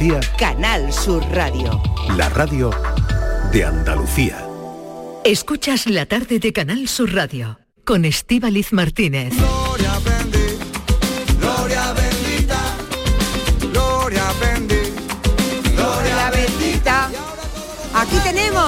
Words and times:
Andalucía, 0.00 0.36
Canal 0.38 0.92
Sur 0.94 1.22
Radio. 1.30 1.82
la 2.16 2.30
radio 2.30 2.70
de 3.52 3.66
Andalucía. 3.66 4.42
Escuchas 5.26 5.86
la 5.86 6.06
tarde 6.06 6.38
de 6.38 6.54
Canal 6.54 6.88
Sur 6.88 7.12
Radio 7.12 7.58
con 7.84 8.06
Estíbaliz 8.06 8.72
Martínez. 8.72 9.34
Gloria 9.36 10.09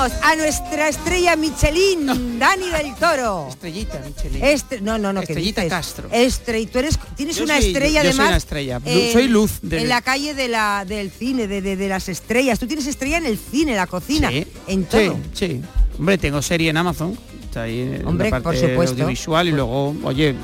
tenemos 0.08 0.24
a 0.24 0.36
nuestra 0.36 0.88
estrella 0.88 1.36
Michelin, 1.36 2.38
Dani 2.38 2.68
del 2.70 2.94
Toro. 2.96 3.46
Estrellita, 3.48 4.00
Michelin. 4.04 4.44
Este, 4.44 4.80
no, 4.80 4.98
no, 4.98 5.12
no, 5.12 5.20
¿qué 5.20 5.26
Estrellita? 5.32 5.68
Castro. 5.68 6.08
Estre- 6.10 6.68
tú 6.70 6.78
eres, 6.78 6.98
tienes 7.16 7.36
Yo 7.36 7.44
una 7.44 7.58
soy- 7.58 7.66
estrella 7.68 8.02
yo 8.02 8.10
además. 8.10 8.16
soy 8.16 8.26
una 8.26 8.36
estrella. 8.36 8.80
Soy 9.12 9.28
luz 9.28 9.52
de- 9.62 9.82
En 9.82 9.88
la 9.88 10.02
calle 10.02 10.34
de 10.34 10.48
la, 10.48 10.84
del 10.86 11.10
cine, 11.10 11.46
de, 11.46 11.62
de- 11.62 11.76
de 11.76 11.88
las 11.88 12.08
estrellas. 12.08 12.58
Tú 12.58 12.66
tienes 12.66 12.86
estrella 12.86 13.18
en 13.18 13.26
el 13.26 13.38
cine, 13.38 13.74
la 13.76 13.86
cocina, 13.86 14.30
Sí, 14.30 14.46
en 14.66 14.84
todo. 14.84 15.18
Sí, 15.34 15.46
sí. 15.46 15.62
Hombre, 15.98 16.18
tengo 16.18 16.42
serie 16.42 16.70
en 16.70 16.76
Amazon. 16.76 17.16
Está 17.44 17.62
ahí 17.62 17.80
en 17.80 18.06
Hombre, 18.06 18.30
la 18.30 18.40
parte 18.40 18.44
por 18.60 18.68
supuesto. 18.70 18.94
audiovisual 18.94 19.46
y 19.48 19.52
luego, 19.52 19.94
oye, 20.04 20.34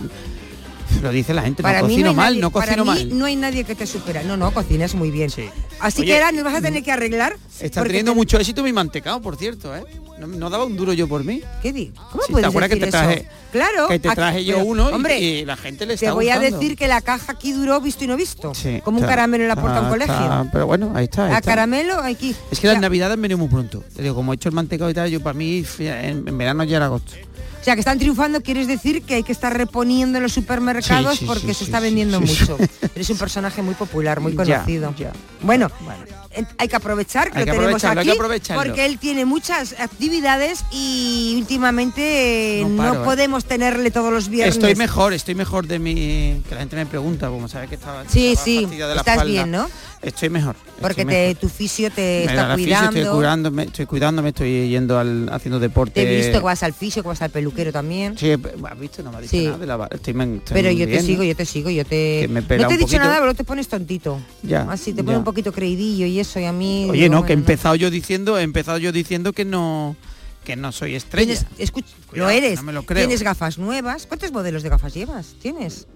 lo 1.03 1.11
dice 1.11 1.35
la 1.35 1.43
gente, 1.43 1.63
Para 1.63 1.81
no 1.81 1.87
mí 1.89 1.95
cocino 1.95 2.11
no 2.11 2.15
mal, 2.15 2.27
nadie, 2.35 2.41
no 2.41 2.51
para 2.51 2.67
cocino 2.67 2.85
mí 2.85 2.91
mal. 2.91 3.19
no 3.19 3.25
hay 3.27 3.37
nadie 3.37 3.65
que 3.65 3.75
te 3.75 3.87
supera. 3.87 4.23
No, 4.23 4.37
no, 4.37 4.51
cocinas 4.53 4.95
muy 4.95 5.11
bien. 5.11 5.31
Sí. 5.31 5.49
Así 5.81 6.01
Oye, 6.03 6.09
que 6.09 6.15
ahora 6.15 6.33
nos 6.33 6.45
vas 6.45 6.55
a 6.57 6.61
tener 6.61 6.83
que 6.83 6.91
arreglar. 6.93 7.37
Está 7.61 7.83
teniendo 7.85 8.13
te- 8.13 8.17
mucho 8.17 8.39
éxito 8.39 8.63
mi 8.63 8.73
mantecado, 8.73 9.21
por 9.21 9.37
cierto, 9.37 9.75
¿eh? 9.77 9.85
No, 10.19 10.27
no 10.27 10.51
daba 10.51 10.65
un 10.65 10.77
duro 10.77 10.93
yo 10.93 11.07
por 11.07 11.23
mí. 11.23 11.43
¿Qué 11.63 11.73
di? 11.73 11.93
¿Cómo 12.11 12.23
Sí, 12.23 12.27
¿te 12.27 12.33
puedes 12.33 12.49
acuerdas 12.49 12.71
que 12.71 12.77
te 12.77 12.89
eso? 12.89 12.99
traje- 12.99 13.29
Claro. 13.53 13.87
que 13.89 13.99
te 14.01 14.09
aquí- 14.09 14.17
traje 14.17 14.45
yo 14.45 14.55
pero, 14.57 14.67
uno 14.67 14.91
y- 14.91 14.93
hombre, 14.93 15.21
y 15.21 15.45
la 15.45 15.57
gente 15.57 15.87
le 15.87 15.97
Te 15.97 16.07
está 16.07 16.13
voy 16.13 16.29
a 16.29 16.41
decir 16.41 16.77
que 16.77 16.89
la 16.89 17.01
caja 17.01 17.31
aquí 17.33 17.53
duró 17.53 17.81
visto 17.81 18.03
y 18.03 18.09
no 18.09 18.17
visto. 18.17 18.53
Sí, 18.55 18.81
como 18.85 18.99
un 18.99 19.07
caramelo 19.07 19.45
en 19.45 19.49
la 19.49 19.55
puerta 19.57 19.79
de 19.79 19.85
un 19.85 19.91
colegio. 19.93 20.15
está- 20.15 20.49
pero 20.53 20.67
bueno, 20.67 20.91
ahí 20.97 21.05
está. 21.05 21.27
ahí 21.27 21.33
a 21.35 21.39
está. 21.39 21.53
caramelo 21.53 22.01
aquí. 22.01 22.35
Es 22.51 22.59
que 22.59 22.67
las 22.67 22.81
navidades 22.81 23.15
han 23.15 23.23
venido 23.23 23.39
muy 23.39 23.47
pronto. 23.49 23.85
Te 23.95 24.03
digo, 24.03 24.17
como 24.17 24.33
he 24.33 24.37
hecho 24.37 24.49
el 24.49 24.55
mantecado 24.57 24.91
y 24.91 24.95
tal, 24.95 25.09
yo 25.09 25.21
para 25.23 25.35
mí 25.35 25.65
en, 25.79 26.27
en 26.27 26.39
verano 26.39 26.65
ya 26.65 26.79
era 26.79 26.87
agosto. 26.87 27.13
O 27.61 27.65
sea, 27.65 27.75
que 27.75 27.81
están 27.81 27.99
triunfando, 27.99 28.41
quieres 28.41 28.67
decir 28.67 29.03
que 29.03 29.15
hay 29.17 29.23
que 29.23 29.33
estar 29.33 29.55
reponiendo 29.57 30.19
en 30.19 30.23
los 30.23 30.33
supermercados 30.33 31.15
Sí, 31.15 31.19
sí, 31.21 31.25
porque 31.27 31.49
sí, 31.49 31.55
se 31.55 31.65
está 31.65 31.81
vendiendo 31.81 32.21
mucho. 32.21 32.57
Eres 32.95 33.11
un 33.11 33.19
personaje 33.19 33.63
muy 33.63 33.75
popular, 33.75 34.21
muy 34.21 34.35
conocido. 34.35 34.95
ya. 34.97 35.13
Bueno, 35.43 35.71
Bueno. 35.85 36.05
eh, 36.31 36.45
hay 36.57 36.69
que 36.69 36.77
aprovechar 36.77 37.31
que 37.31 37.39
Hay 37.41 37.47
lo 37.47 37.53
que 37.53 37.59
tenemos 37.59 37.85
hay 37.85 37.99
aquí 37.99 38.11
que 38.13 38.55
porque 38.55 38.87
él 38.87 38.99
tiene 38.99 39.25
muchas 39.25 39.75
actividades 39.79 40.65
y 40.73 41.35
últimamente 41.39 42.61
eh, 42.61 42.65
No 42.65 42.95
¿eh? 42.95 42.99
podemos 43.05 43.45
tenerle 43.45 43.91
todos 43.91 44.13
los 44.13 44.29
viernes. 44.29 44.55
Estoy 44.57 44.75
mejor, 44.77 45.13
estoy 45.13 45.35
mejor 45.35 45.67
de 45.67 45.79
mi... 45.79 46.43
Que 46.49 46.55
la 46.55 46.61
gente 46.61 46.77
me 46.77 46.87
pregunta, 46.87 47.29
como 47.29 47.49
sabe 47.49 47.69
que 47.69 47.75
estaba... 47.75 48.05
Sí, 48.09 48.29
estaba 48.29 48.45
sí, 48.45 48.61
fastidiada 48.63 48.89
de 48.91 48.95
la 48.95 49.01
estás 49.01 49.15
espalda. 49.15 49.33
bien, 49.33 49.51
¿no? 49.51 49.69
Estoy 50.01 50.31
mejor. 50.31 50.55
Porque 50.81 51.05
te, 51.05 51.35
tu 51.35 51.49
fisio 51.49 51.91
te 51.91 52.21
está 52.25 52.49
la 52.49 52.57
fisio, 52.57 52.77
cuidando. 52.77 52.99
estoy 53.01 53.13
cuidándome, 53.17 53.63
estoy 53.65 53.87
cuidándome, 53.87 54.29
estoy 54.29 54.69
yendo 54.69 54.99
al 54.99 55.29
haciendo 55.33 55.59
deporte. 55.59 56.05
Te 56.05 56.13
he 56.13 56.17
visto 56.19 56.39
que 56.39 56.45
vas 56.45 56.63
al 56.63 56.73
fisio, 56.73 57.03
que 57.03 57.09
vas 57.09 57.21
al 57.21 57.31
peluquero 57.31 57.73
también. 57.73 58.17
Sí, 58.17 58.31
has 58.33 58.79
visto, 58.79 59.03
no 59.03 59.11
me 59.11 59.19
ha 59.19 59.21
dicho 59.21 59.31
Sí. 59.31 59.45
nada 59.47 59.59
de 59.59 59.67
la 59.67 59.89
estoy, 59.91 60.13
estoy 60.21 60.55
Pero 60.55 60.71
yo 60.71 60.87
te 60.87 61.03
sigo, 61.03 61.23
yo 61.25 61.35
te 61.35 61.45
sigo, 61.45 61.71
yo 61.71 61.85
te... 61.85 62.29
No 62.29 62.43
te 62.43 62.55
he 62.55 62.59
dicho 62.59 62.79
poquito. 62.83 62.99
nada, 62.99 63.19
pero 63.19 63.35
te 63.35 63.43
pones 63.45 63.67
tontito. 63.67 64.21
Ya, 64.45 64.63
Así 64.71 64.93
te 64.93 64.99
ya. 64.99 65.05
pone 65.05 65.19
un 65.19 65.25
poquito 65.25 65.53
creidillo 65.53 66.07
y 66.07 66.21
eso, 66.21 66.39
y 66.39 66.45
a 66.45 66.53
mí... 66.53 66.87
Oye, 66.91 67.03
digo, 67.03 67.15
no, 67.17 67.25
que 67.25 67.33
he 67.33 67.35
empezado 67.35 67.75
yo 67.75 67.91
diciendo, 67.91 68.39
he 68.39 68.43
empezado 68.43 68.79
yo 68.79 68.93
diciendo 68.93 69.33
que 69.33 69.45
no 69.45 69.97
que 70.45 70.57
no 70.57 70.73
soy 70.73 70.95
estrella. 70.95 71.35
Tienes, 71.35 71.73
escuch- 71.73 71.85
Cuidado, 72.09 72.31
lo 72.31 72.35
eres. 72.35 72.57
no 72.57 72.63
me 72.63 72.73
lo 72.73 72.83
creo. 72.85 73.03
Tienes 73.03 73.23
gafas 73.23 73.59
nuevas. 73.59 74.07
¿Cuántos 74.07 74.33
modelos 74.33 74.63
de 74.63 74.71
gafas 74.71 74.95
llevas? 74.95 75.35
Tienes. 75.43 75.87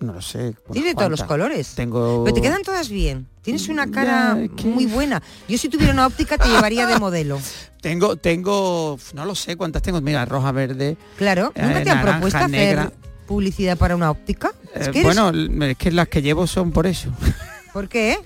No 0.00 0.12
lo 0.14 0.22
sé. 0.22 0.38
unas 0.48 0.56
Tienes 0.72 0.90
de 0.90 0.94
todos 0.94 1.10
los 1.10 1.22
colores. 1.24 1.74
Tengo 1.74 2.24
Pero 2.24 2.34
te 2.34 2.40
quedan 2.40 2.62
todas 2.62 2.88
bien. 2.88 3.26
Tienes 3.42 3.68
una 3.68 3.90
cara 3.90 4.34
Ya, 4.36 4.42
es 4.44 4.50
que- 4.56 4.64
muy 4.68 4.86
buena. 4.86 5.22
Yo 5.48 5.58
si 5.58 5.68
tuviera 5.68 5.92
una 5.92 6.06
óptica 6.06 6.38
te 6.38 6.48
llevaría 6.48 6.86
de 6.86 6.98
modelo. 6.98 7.38
Tengo, 7.80 8.16
tengo, 8.16 8.98
no 9.14 9.24
lo 9.24 9.34
sé 9.34 9.56
cuántas 9.56 9.80
tengo. 9.80 10.00
Mira, 10.02 10.26
roja, 10.26 10.52
verde. 10.52 10.98
Claro. 11.16 11.50
Eh, 11.54 11.62
¿Nunca 11.62 11.82
te 11.82 11.90
han 11.90 11.96
naranja, 11.96 12.10
propuesto 12.12 12.38
hacer 12.38 12.50
negra. 12.50 12.92
publicidad 13.26 13.78
para 13.78 13.96
una 13.96 14.10
óptica? 14.10 14.52
Es 14.74 14.88
Eh, 14.88 14.90
que 14.90 15.00
eres- 15.00 15.16
bueno, 15.16 15.64
es 15.64 15.76
que 15.78 15.90
las 15.90 16.08
que 16.08 16.20
llevo 16.20 16.46
son 16.46 16.72
por 16.72 16.86
eso. 16.86 17.10
¿Por 17.72 17.88
qué? 17.88 18.18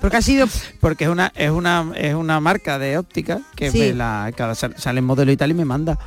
Porque 0.00 0.16
ha 0.16 0.22
sido... 0.22 0.46
Porque 0.80 1.04
es 1.04 1.10
una, 1.10 1.32
es 1.34 1.50
una, 1.50 1.90
es 1.96 2.14
una 2.14 2.40
marca 2.40 2.78
de 2.78 2.96
óptica 2.96 3.40
que 3.56 3.70
Sí. 3.70 3.78
me 3.78 3.94
la, 3.94 4.30
sale 4.76 4.98
en 5.00 5.04
modelo 5.04 5.32
y 5.32 5.36
tal 5.36 5.50
y 5.50 5.54
me 5.54 5.64
manda. 5.66 5.98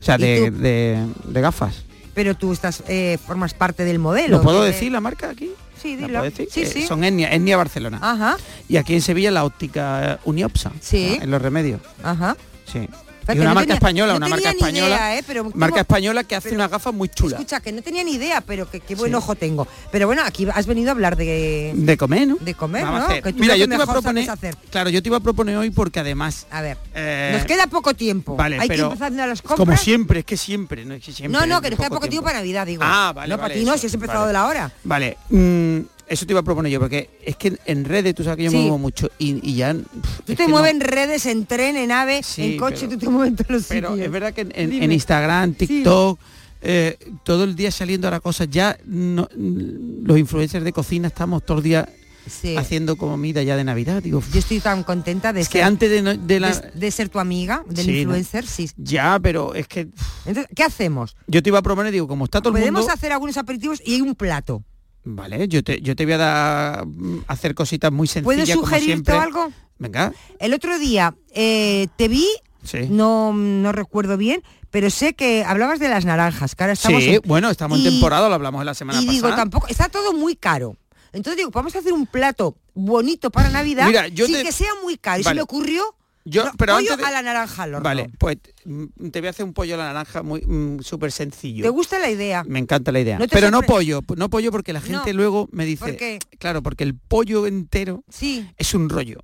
O 0.00 0.04
sea, 0.04 0.16
¿Y 0.16 0.22
de, 0.22 0.50
de, 0.52 1.06
de 1.24 1.40
gafas. 1.40 1.82
Pero 2.14 2.34
tú 2.34 2.52
estás 2.52 2.82
eh, 2.88 3.18
formas 3.26 3.54
parte 3.54 3.84
del 3.84 3.98
modelo. 3.98 4.38
¿Lo 4.38 4.42
puedo 4.42 4.60
que- 4.60 4.66
decir 4.68 4.92
la 4.92 5.00
marca 5.00 5.30
aquí? 5.30 5.50
Sí, 5.80 5.96
¿La 5.96 6.06
dilo. 6.06 6.18
puedo 6.20 6.30
decir? 6.30 6.48
Sí, 6.50 6.60
Eh, 6.62 6.66
sí. 6.66 6.82
Son 6.86 7.02
Etnia, 7.02 7.32
Etnia 7.32 7.56
Barcelona. 7.56 7.98
Ajá, 8.02 8.36
Y 8.68 8.76
aquí 8.76 8.94
en 8.94 9.00
Sevilla 9.02 9.30
la 9.30 9.44
óptica 9.44 10.14
eh, 10.14 10.18
Uniopsa. 10.24 10.70
Sí. 10.80 11.18
En 11.20 11.30
los 11.30 11.40
remedios. 11.42 11.80
ajá. 12.02 12.36
Sí. 12.70 12.88
Y 13.28 13.32
una 13.38 13.48
no 13.50 13.54
marca 13.54 13.60
tenía- 13.66 13.74
española, 13.74 14.12
no 14.12 14.16
una 14.18 14.28
marca 14.28 14.50
española. 14.50 14.86
idea, 14.96 15.18
¿eh? 15.18 15.24
Pero 15.26 15.44
marca 15.44 15.68
¿cómo- 15.68 15.76
española 15.80 16.24
que 16.24 16.34
hace 16.36 16.48
pero- 16.50 16.60
unas 16.60 16.70
gafas 16.70 16.92
muy 16.94 17.08
chulas. 17.08 17.38
Escucha, 17.40 17.60
que 17.60 17.72
no 17.72 17.82
tenía 17.82 18.02
ni 18.04 18.12
idea, 18.14 18.40
pero 18.40 18.68
que 18.70 18.80
qué 18.80 18.94
buen 18.94 19.10
Sí. 19.12 19.16
ojo 19.16 19.34
tengo. 19.36 19.66
Pero 19.90 20.06
bueno, 20.06 20.22
aquí 20.24 20.46
has 20.52 20.66
venido 20.66 20.88
a 20.88 20.92
hablar 20.92 21.16
de, 21.16 21.72
De 21.74 21.96
comer, 21.96 22.26
¿no? 22.28 22.36
de 22.40 22.54
comer, 22.54 22.84
Vamos 22.84 23.00
a 23.00 23.02
¿no? 23.04 23.08
hacer. 23.10 23.22
Que 23.22 23.32
tú 23.32 23.38
Mira, 23.40 23.54
que 23.54 23.60
yo 23.60 23.68
te 23.68 23.74
iba 23.74 23.84
a 23.84 23.86
proponer. 23.86 24.30
hacer. 24.30 24.56
Claro, 24.70 24.90
yo 24.90 25.02
te 25.02 25.08
iba 25.08 25.16
a 25.18 25.20
proponer 25.20 25.56
hoy 25.56 25.70
porque 25.70 26.00
además. 26.00 26.46
A 26.50 26.60
ver, 26.62 26.76
eh, 26.94 27.30
nos 27.36 27.44
queda 27.46 27.66
poco 27.68 27.94
tiempo. 27.94 28.36
Vale, 28.36 28.58
Hay 28.58 28.68
pero 28.68 28.88
que 28.88 28.92
empezar 28.94 29.12
a 29.20 29.26
las 29.26 29.42
compras. 29.42 29.58
Como 29.66 29.76
siempre, 29.76 30.20
es 30.20 30.24
que 30.24 30.36
siempre, 30.36 30.84
no 30.84 30.94
es 30.94 31.04
que 31.04 31.12
siempre. 31.12 31.38
no, 31.40 31.46
no, 31.46 31.60
que 31.60 31.70
nos 31.70 31.78
queda 31.78 31.88
poco 31.90 32.08
tiempo 32.08 32.24
para 32.26 32.38
Navidad, 32.38 32.66
digo. 32.66 32.82
Ah, 32.84 33.12
vale, 33.14 33.28
No, 33.28 33.38
para 33.38 33.54
ti 33.54 33.64
no, 33.64 33.76
si 33.78 33.86
has 33.86 33.94
empezado 33.94 34.26
de 34.26 34.32
la 34.32 34.46
hora. 34.46 34.72
Vale, 34.84 35.16
mm, 35.30 35.78
eso 36.08 36.26
te 36.26 36.32
iba 36.32 36.40
a 36.40 36.42
proponer 36.42 36.70
yo, 36.72 36.80
porque 36.80 37.10
es 37.24 37.36
que 37.36 37.58
en 37.66 37.84
redes 37.84 38.14
tú 38.14 38.22
sabes 38.24 38.36
que 38.38 38.44
yo 38.44 38.50
Sí. 38.50 38.56
me 38.56 38.62
muevo 38.62 38.78
mucho 38.78 39.10
y, 39.18 39.40
y 39.48 39.54
ya. 39.56 39.72
pff, 39.74 40.20
Tú 40.26 40.34
te 40.34 40.46
mueves 40.48 40.74
no- 40.74 40.80
en 40.82 40.88
redes, 40.88 41.26
en 41.26 41.46
tren, 41.46 41.76
en 41.76 41.90
ave, 41.92 42.22
Sí, 42.22 42.52
en 42.52 42.58
coche, 42.58 42.86
pero- 42.86 42.90
tú 42.92 42.98
te 42.98 43.08
mueves 43.08 43.30
en 43.30 43.36
todos 43.36 43.50
los 43.50 43.64
Pero 43.66 43.90
sitios. 43.90 44.06
es 44.06 44.12
verdad 44.12 44.32
que 44.34 44.40
en, 44.42 44.52
en- 44.54 44.70
Dime. 44.70 44.84
en 44.84 44.92
Instagram, 44.92 45.54
TikTok, 45.54 46.18
eh, 46.62 46.96
todo 47.24 47.44
el 47.44 47.56
día 47.56 47.70
saliendo 47.70 48.06
ahora 48.06 48.20
cosas, 48.20 48.48
ya 48.50 48.76
no- 48.84 49.28
los 49.36 50.18
influencers 50.18 50.64
de 50.64 50.72
cocina 50.72 51.08
estamos 51.08 51.44
todo 51.44 51.58
el 51.58 51.64
día 51.64 51.88
Sí. 52.24 52.56
haciendo 52.56 52.94
comida 52.94 53.42
ya 53.42 53.56
de 53.56 53.64
Navidad. 53.64 54.00
Digo, 54.00 54.22
Yo 54.32 54.38
estoy 54.38 54.60
tan 54.60 54.84
contenta 54.84 55.32
de, 55.32 55.40
es 55.40 55.48
que 55.48 55.60
antes 55.62 55.90
de, 55.90 56.02
no- 56.02 56.16
de 56.16 56.38
la... 56.38 56.52
de, 56.56 56.70
de 56.72 56.90
ser 56.92 57.08
tu 57.08 57.18
amiga, 57.18 57.64
del 57.68 57.84
Sí, 57.84 57.90
¿no? 57.90 57.98
influencer, 57.98 58.46
sí. 58.46 58.70
Ya, 58.76 59.18
pero 59.20 59.54
es 59.56 59.66
que 59.66 59.88
Entonces, 60.24 60.46
¿qué 60.54 60.62
hacemos? 60.62 61.16
yo 61.26 61.42
te 61.42 61.50
iba 61.50 61.58
a 61.58 61.62
proponer, 61.62 61.92
digo, 61.92 62.06
como 62.06 62.26
está 62.26 62.40
todo 62.40 62.50
el 62.54 62.60
Podemos 62.60 62.82
mundo... 62.82 62.94
hacer 62.94 63.10
algunos 63.12 63.36
aperitivos 63.38 63.82
y 63.84 63.94
hay 63.94 64.00
un 64.02 64.14
plato. 64.14 64.62
Vale, 65.04 65.48
yo 65.48 65.64
te, 65.64 65.80
yo 65.80 65.96
te 65.96 66.04
voy 66.04 66.14
a 66.14 66.18
dar 66.18 66.86
mm, 66.86 67.24
hacer 67.26 67.54
cositas 67.54 67.90
muy 67.90 68.06
sencillas 68.06 68.46
¿Puedo 68.56 68.60
sugerirte 68.60 69.12
algo? 69.12 69.50
Venga, 69.78 70.12
El 70.38 70.54
otro 70.54 70.78
día 70.78 71.14
eh, 71.34 71.88
te 71.96 72.06
vi, 72.06 72.26
sí. 72.62 72.86
no, 72.88 73.32
no 73.32 73.72
recuerdo 73.72 74.16
bien, 74.16 74.42
pero 74.70 74.90
sé 74.90 75.14
que 75.14 75.42
hablabas 75.44 75.80
de 75.80 75.88
las 75.88 76.04
naranjas, 76.04 76.54
que 76.54 76.62
ahora 76.62 76.74
estamos 76.74 77.02
Sí, 77.02 77.16
en- 77.16 77.22
bueno, 77.24 77.50
estamos 77.50 77.78
y- 77.80 77.86
en 77.86 77.92
temporada, 77.94 78.28
lo 78.28 78.36
hablamos 78.36 78.64
la 78.64 78.74
semana 78.74 79.02
y 79.02 79.06
pasada. 79.06 79.26
digo, 79.26 79.36
tampoco, 79.36 79.66
está 79.66 79.88
todo 79.88 80.12
muy 80.12 80.36
caro. 80.36 80.76
Entonces 81.12 81.36
digo, 81.38 81.50
vamos 81.50 81.74
a 81.74 81.80
hacer 81.80 81.92
un 81.92 82.06
plato 82.06 82.56
bonito 82.74 83.30
para 83.30 83.50
Navidad 83.50 83.86
Mira, 83.86 84.06
yo 84.08 84.26
sin 84.26 84.36
te- 84.36 84.44
que 84.44 84.52
sea 84.52 84.70
muy 84.84 84.96
caro. 84.96 85.18
Y 85.20 85.24
se 85.24 85.28
Vale. 85.30 85.38
me 85.38 85.42
ocurrió 85.42 85.82
Yo, 86.24 86.44
no, 86.44 86.52
pero 86.56 86.74
pollo 86.74 86.92
antes 86.92 87.04
de- 87.04 87.10
a 87.10 87.10
la 87.14 87.22
naranja 87.22 87.62
al 87.64 87.74
horno. 87.74 87.84
Vale, 87.84 88.10
pues 88.18 88.38
mm, 88.64 89.08
te 89.10 89.20
voy 89.20 89.26
a 89.26 89.30
hacer 89.30 89.44
un 89.44 89.52
pollo 89.52 89.74
a 89.74 89.78
la 89.78 89.84
naranja 89.86 90.22
muy 90.22 90.40
mm, 90.40 90.80
súper 90.80 91.10
sencillo. 91.10 91.62
¿Te 91.64 91.68
gusta 91.70 91.98
la 91.98 92.10
idea? 92.10 92.44
Me 92.46 92.58
encanta 92.60 92.92
la 92.92 93.00
idea. 93.00 93.18
¿No 93.18 93.26
te 93.26 93.34
pero 93.34 93.50
no 93.50 93.62
pollo, 93.62 94.00
no 94.16 94.30
pollo 94.30 94.52
porque 94.52 94.72
la 94.72 94.80
gente 94.80 95.12
No. 95.12 95.16
luego 95.16 95.48
me 95.52 95.64
dice, 95.64 95.84
¿Por 95.84 95.96
qué? 95.96 96.18
claro, 96.38 96.62
porque 96.62 96.84
el 96.84 96.94
pollo 96.96 97.46
entero 97.46 98.04
Sí. 98.08 98.48
es 98.56 98.72
un 98.74 98.88
rollo. 98.88 99.18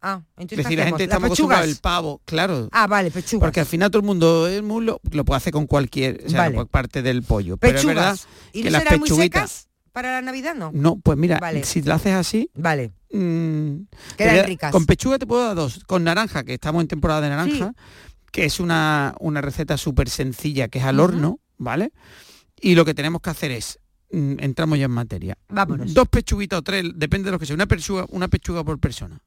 Ah, 0.00 0.22
entonces 0.36 0.58
Es 0.60 0.64
decir, 0.64 0.78
¿qué 0.78 0.84
la 0.84 0.96
gente 0.96 1.04
acostumbrados 1.12 1.30
pechugas? 1.30 1.60
al 1.60 1.76
pavo, 1.80 2.20
claro. 2.24 2.68
Ah, 2.70 2.86
vale, 2.86 3.10
pechugas. 3.10 3.40
Porque 3.46 3.60
al 3.60 3.66
final 3.66 3.90
todo 3.90 4.00
el 4.00 4.06
mundo 4.06 4.46
el 4.46 4.62
muslo 4.62 5.00
lo 5.10 5.24
puede 5.24 5.38
hacer 5.38 5.52
con 5.52 5.66
cualquier, 5.66 6.22
o 6.24 6.28
sea, 6.30 6.42
Vale. 6.42 6.54
por 6.54 6.68
parte 6.68 7.02
del 7.02 7.22
pollo. 7.24 7.56
Pero 7.56 7.78
es 7.78 7.84
verdad 7.84 8.12
pechugas. 8.12 8.28
¿Y 8.52 8.62
que 8.62 8.70
no 8.70 8.72
las 8.72 8.82
serán 8.84 9.00
muy 9.00 9.08
pechuguitas- 9.08 9.48
secas 9.50 9.68
para 9.90 10.12
la 10.12 10.22
Navidad? 10.22 10.54
No. 10.54 10.70
No, 10.72 11.00
pues 11.00 11.18
mira, 11.18 11.38
Vale. 11.40 11.64
si 11.64 11.82
lo 11.82 11.94
haces 11.94 12.12
así, 12.14 12.48
Vale. 12.54 12.92
Mm, 13.12 13.74
Quedan 14.16 14.46
ricas. 14.46 14.72
Con 14.72 14.86
pechuga 14.86 15.18
te 15.18 15.26
puedo 15.26 15.44
dar 15.44 15.56
dos. 15.56 15.84
Con 15.86 16.04
naranja, 16.04 16.44
que 16.44 16.54
estamos 16.54 16.82
en 16.82 16.88
temporada 16.88 17.20
de 17.20 17.28
naranja, 17.30 17.74
que 18.30 18.44
es 18.44 18.60
una, 18.60 19.14
una 19.20 19.40
receta 19.40 19.76
súper 19.76 20.08
sencilla, 20.08 20.68
que 20.68 20.78
es 20.78 20.84
al 20.84 21.00
horno, 21.00 21.40
¿vale? 21.56 21.92
Y 22.60 22.74
lo 22.74 22.84
que 22.84 22.94
tenemos 22.94 23.20
que 23.20 23.30
hacer 23.30 23.50
es, 23.50 23.78
mm, 24.12 24.34
entramos 24.40 24.78
ya 24.78 24.86
en 24.86 24.90
materia. 24.90 25.38
Vámonos. 25.48 25.94
Dos 25.94 26.08
pechuguitas 26.08 26.58
o 26.58 26.62
tres, 26.62 26.84
depende 26.94 27.26
de 27.26 27.32
lo 27.32 27.38
que 27.38 27.46
sea, 27.46 27.54
una 27.54 27.66
pechuga, 27.66 28.06
una 28.10 28.28
pechuga 28.28 28.64
por 28.64 28.78
persona. 28.78 29.20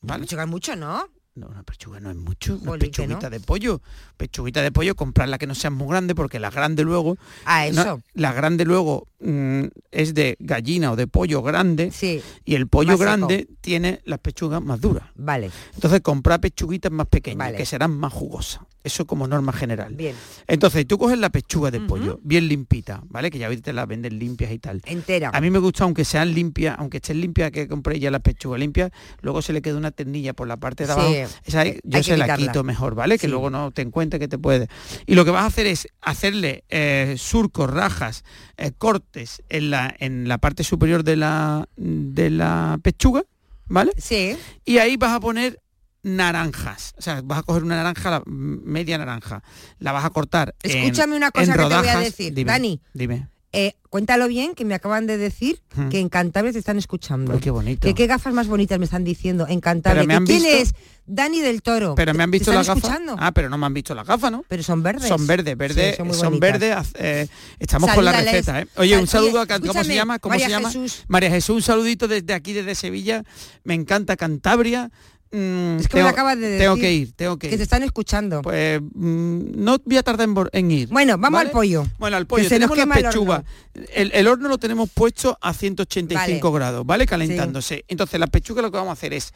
¿Vale? 0.00 0.24
Pechugas 0.24 0.46
mucho, 0.46 0.76
¿no? 0.76 1.08
No, 1.38 1.46
una 1.48 1.62
pechuga 1.62 2.00
no 2.00 2.10
es 2.10 2.16
mucho, 2.16 2.54
una 2.56 2.72
Jolín, 2.72 2.90
pechuguita 2.90 3.22
no. 3.22 3.30
de 3.30 3.40
pollo. 3.40 3.80
Pechuguita 4.16 4.60
de 4.62 4.72
pollo, 4.72 4.96
comprarla 4.96 5.38
que 5.38 5.46
no 5.46 5.54
sea 5.54 5.70
muy 5.70 5.88
grande, 5.88 6.14
porque 6.14 6.40
la 6.40 6.50
grande 6.50 6.82
luego, 6.82 7.16
Ah, 7.44 7.66
no, 7.72 7.80
eso. 7.82 8.02
la 8.14 8.32
grande 8.32 8.64
luego 8.64 9.06
mm, 9.20 9.64
es 9.92 10.14
de 10.14 10.36
gallina 10.40 10.90
o 10.92 10.96
de 10.96 11.06
pollo 11.06 11.42
grande, 11.42 11.90
Sí, 11.92 12.20
y 12.44 12.54
el 12.56 12.66
pollo 12.66 12.92
seco. 12.92 13.02
grande 13.04 13.48
tiene 13.60 14.00
las 14.04 14.18
pechugas 14.18 14.60
más 14.62 14.80
duras. 14.80 15.04
vale. 15.14 15.50
Entonces 15.74 16.00
comprar 16.00 16.40
pechuguitas 16.40 16.90
más 16.90 17.06
pequeñas, 17.06 17.38
Vale. 17.38 17.56
que 17.56 17.66
serán 17.66 17.92
más 17.92 18.12
jugosas. 18.12 18.62
Eso 18.88 19.06
como 19.06 19.26
norma 19.28 19.52
general. 19.52 19.94
Bien. 19.94 20.16
Entonces, 20.46 20.86
tú 20.86 20.96
coges 20.96 21.18
la 21.18 21.28
pechuga 21.28 21.70
de 21.70 21.80
pollo, 21.80 22.18
bien 22.22 22.48
limpita, 22.48 23.02
¿vale? 23.08 23.30
Que 23.30 23.38
ya 23.38 23.46
ahorita 23.46 23.70
la 23.74 23.84
venden 23.84 24.18
limpias 24.18 24.50
y 24.50 24.58
tal. 24.58 24.80
Entera. 24.86 25.30
A 25.34 25.40
mí 25.42 25.50
me 25.50 25.58
gusta, 25.58 25.84
aunque 25.84 26.06
sean 26.06 26.32
limpias, 26.34 26.74
aunque 26.78 26.96
estén 26.96 27.20
limpias, 27.20 27.50
que 27.50 27.68
compré 27.68 28.00
ya 28.00 28.10
la 28.10 28.18
pechuga 28.20 28.56
limpia, 28.56 28.90
luego 29.20 29.42
se 29.42 29.52
le 29.52 29.60
queda 29.60 29.76
una 29.76 29.90
ternilla 29.90 30.32
por 30.32 30.48
la 30.48 30.56
parte 30.56 30.86
de 30.86 30.92
Sí, 30.94 30.98
abajo. 30.98 31.14
Esa 31.44 31.60
hay- 31.60 31.78
yo 31.84 31.98
hay 31.98 32.02
se 32.02 32.16
la 32.16 32.24
quitarla. 32.24 32.46
quito 32.46 32.64
mejor, 32.64 32.94
¿vale? 32.94 33.16
Que 33.18 33.26
Sí. 33.26 33.30
luego 33.30 33.50
no 33.50 33.70
te 33.72 33.82
encuentre 33.82 34.18
que 34.18 34.26
te 34.28 34.38
puede. 34.38 34.68
Y 35.06 35.14
lo 35.14 35.24
que 35.26 35.30
vas 35.32 35.42
a 35.42 35.46
hacer 35.46 35.66
es 35.66 35.86
hacerle 36.00 36.64
eh, 36.70 37.14
surcos, 37.18 37.68
rajas, 37.70 38.24
eh, 38.56 38.72
cortes 38.76 39.42
en 39.50 39.70
la, 39.70 39.94
en 39.98 40.28
la 40.28 40.38
parte 40.38 40.64
superior 40.64 41.04
de 41.04 41.16
la, 41.16 41.68
de 41.76 42.30
la 42.30 42.78
pechuga, 42.82 43.22
¿vale? 43.66 43.92
Sí. 43.98 44.36
Y 44.64 44.78
ahí 44.78 44.96
vas 44.96 45.12
a 45.12 45.20
poner 45.20 45.60
naranjas. 46.02 46.94
O 46.98 47.02
sea, 47.02 47.20
vas 47.22 47.40
a 47.40 47.42
coger 47.42 47.62
una 47.64 47.76
naranja, 47.76 48.10
la- 48.10 48.22
media 48.26 48.98
naranja. 48.98 49.42
La 49.78 49.92
vas 49.92 50.04
a 50.04 50.10
cortar. 50.10 50.54
en- 50.62 50.78
Escúchame 50.84 51.16
una 51.16 51.30
cosa 51.30 51.46
que 51.52 51.58
te 51.58 51.64
voy 51.64 51.72
a 51.72 51.78
rodajas. 51.80 52.04
decir. 52.04 52.34
Dime, 52.34 52.50
Dani. 52.52 52.80
Dime. 52.94 53.28
Eh, 53.50 53.76
cuéntalo 53.88 54.28
bien, 54.28 54.54
que 54.54 54.66
me 54.66 54.74
acaban 54.74 55.06
de 55.06 55.16
decir 55.16 55.62
Hmm. 55.74 55.88
que 55.88 56.00
en 56.00 56.10
Cantabria 56.10 56.52
te 56.52 56.58
están 56.58 56.76
escuchando. 56.76 57.32
Ay, 57.32 57.40
qué 57.40 57.50
bonito. 57.50 57.80
Que 57.80 57.94
qué 57.94 58.06
gafas 58.06 58.34
más 58.34 58.46
bonitas 58.46 58.78
me 58.78 58.84
están 58.84 59.04
diciendo 59.04 59.46
en 59.48 59.60
Cantabria. 59.60 60.04
¿Quién 60.06 60.24
visto- 60.26 60.48
es? 60.48 60.74
Dani 61.06 61.40
del 61.40 61.62
Toro. 61.62 61.94
Pero 61.94 62.12
me 62.12 62.22
han 62.22 62.30
¿Te- 62.30 62.36
visto 62.38 62.52
las 62.52 62.66
gafas. 62.66 62.98
Ah, 63.16 63.32
pero 63.32 63.48
no 63.48 63.56
me 63.56 63.64
han 63.64 63.72
visto 63.72 63.94
las 63.94 64.06
gafas, 64.06 64.30
¿no? 64.30 64.44
Pero 64.46 64.62
son 64.62 64.82
verdes. 64.82 65.08
Son 65.08 65.26
verdes, 65.26 65.56
verdes, 65.56 65.96
Sí, 65.96 66.02
son 66.12 66.38
verdes. 66.38 66.76
eh, 66.96 67.26
estamos 67.58 67.90
con 67.92 68.04
la 68.04 68.12
receta, 68.12 68.60
¿eh? 68.60 68.68
Oye, 68.76 68.94
un 68.98 69.06
Sal- 69.06 69.22
saludo 69.22 69.40
oye, 69.40 69.54
a 69.54 69.58
¿cómo 69.60 69.82
se 69.84 69.94
llama? 69.94 70.18
¿Cómo 70.18 70.32
María 70.34 70.46
se 70.46 70.50
llama? 70.52 70.68
Jesús. 70.70 71.04
María 71.08 71.30
Jesús, 71.30 71.56
un 71.56 71.62
saludito 71.62 72.06
desde 72.06 72.34
aquí, 72.34 72.52
desde 72.52 72.74
Sevilla. 72.74 73.24
Me 73.64 73.72
encanta 73.72 74.16
Cantabria. 74.16 74.90
Mm, 75.30 75.76
Es 75.78 75.88
que 75.88 75.96
me 75.98 76.02
lo 76.04 76.08
acabas 76.08 76.38
de 76.38 76.56
Tengo 76.58 76.76
decir, 76.76 76.82
que 76.88 76.92
ir, 76.94 77.12
tengo 77.12 77.38
que 77.38 77.48
Que 77.48 77.54
ir. 77.54 77.58
te 77.58 77.62
están 77.64 77.82
escuchando. 77.82 78.40
Pues 78.42 78.80
mm, 78.80 79.62
no 79.62 79.76
voy 79.84 79.96
a 79.98 80.02
tardar 80.02 80.28
en, 80.52 80.70
ir. 80.70 80.88
Bueno, 80.88 81.18
vamos 81.18 81.38
¿vale? 81.38 81.48
al 81.48 81.52
pollo. 81.52 81.86
Bueno, 81.98 82.16
al 82.16 82.22
Que 82.24 82.28
pollo. 82.28 82.48
se 82.48 82.58
nos 82.58 82.70
Tenemos 82.70 82.78
la 82.88 82.98
el 83.00 83.04
pechuga. 83.04 83.34
horno. 83.36 83.86
El, 83.94 84.12
el 84.12 84.26
horno 84.28 84.48
lo 84.48 84.58
tenemos 84.58 84.88
puesto 84.90 85.36
a 85.40 85.52
185 85.52 86.50
Vale. 86.50 86.58
grados, 86.64 86.86
¿vale? 86.86 87.06
Calentándose. 87.06 87.84
Entonces, 87.88 88.18
las 88.18 88.30
pechugas 88.30 88.62
lo 88.62 88.70
que 88.70 88.76
vamos 88.78 88.90
a 88.90 88.92
hacer 88.94 89.12
es, 89.12 89.32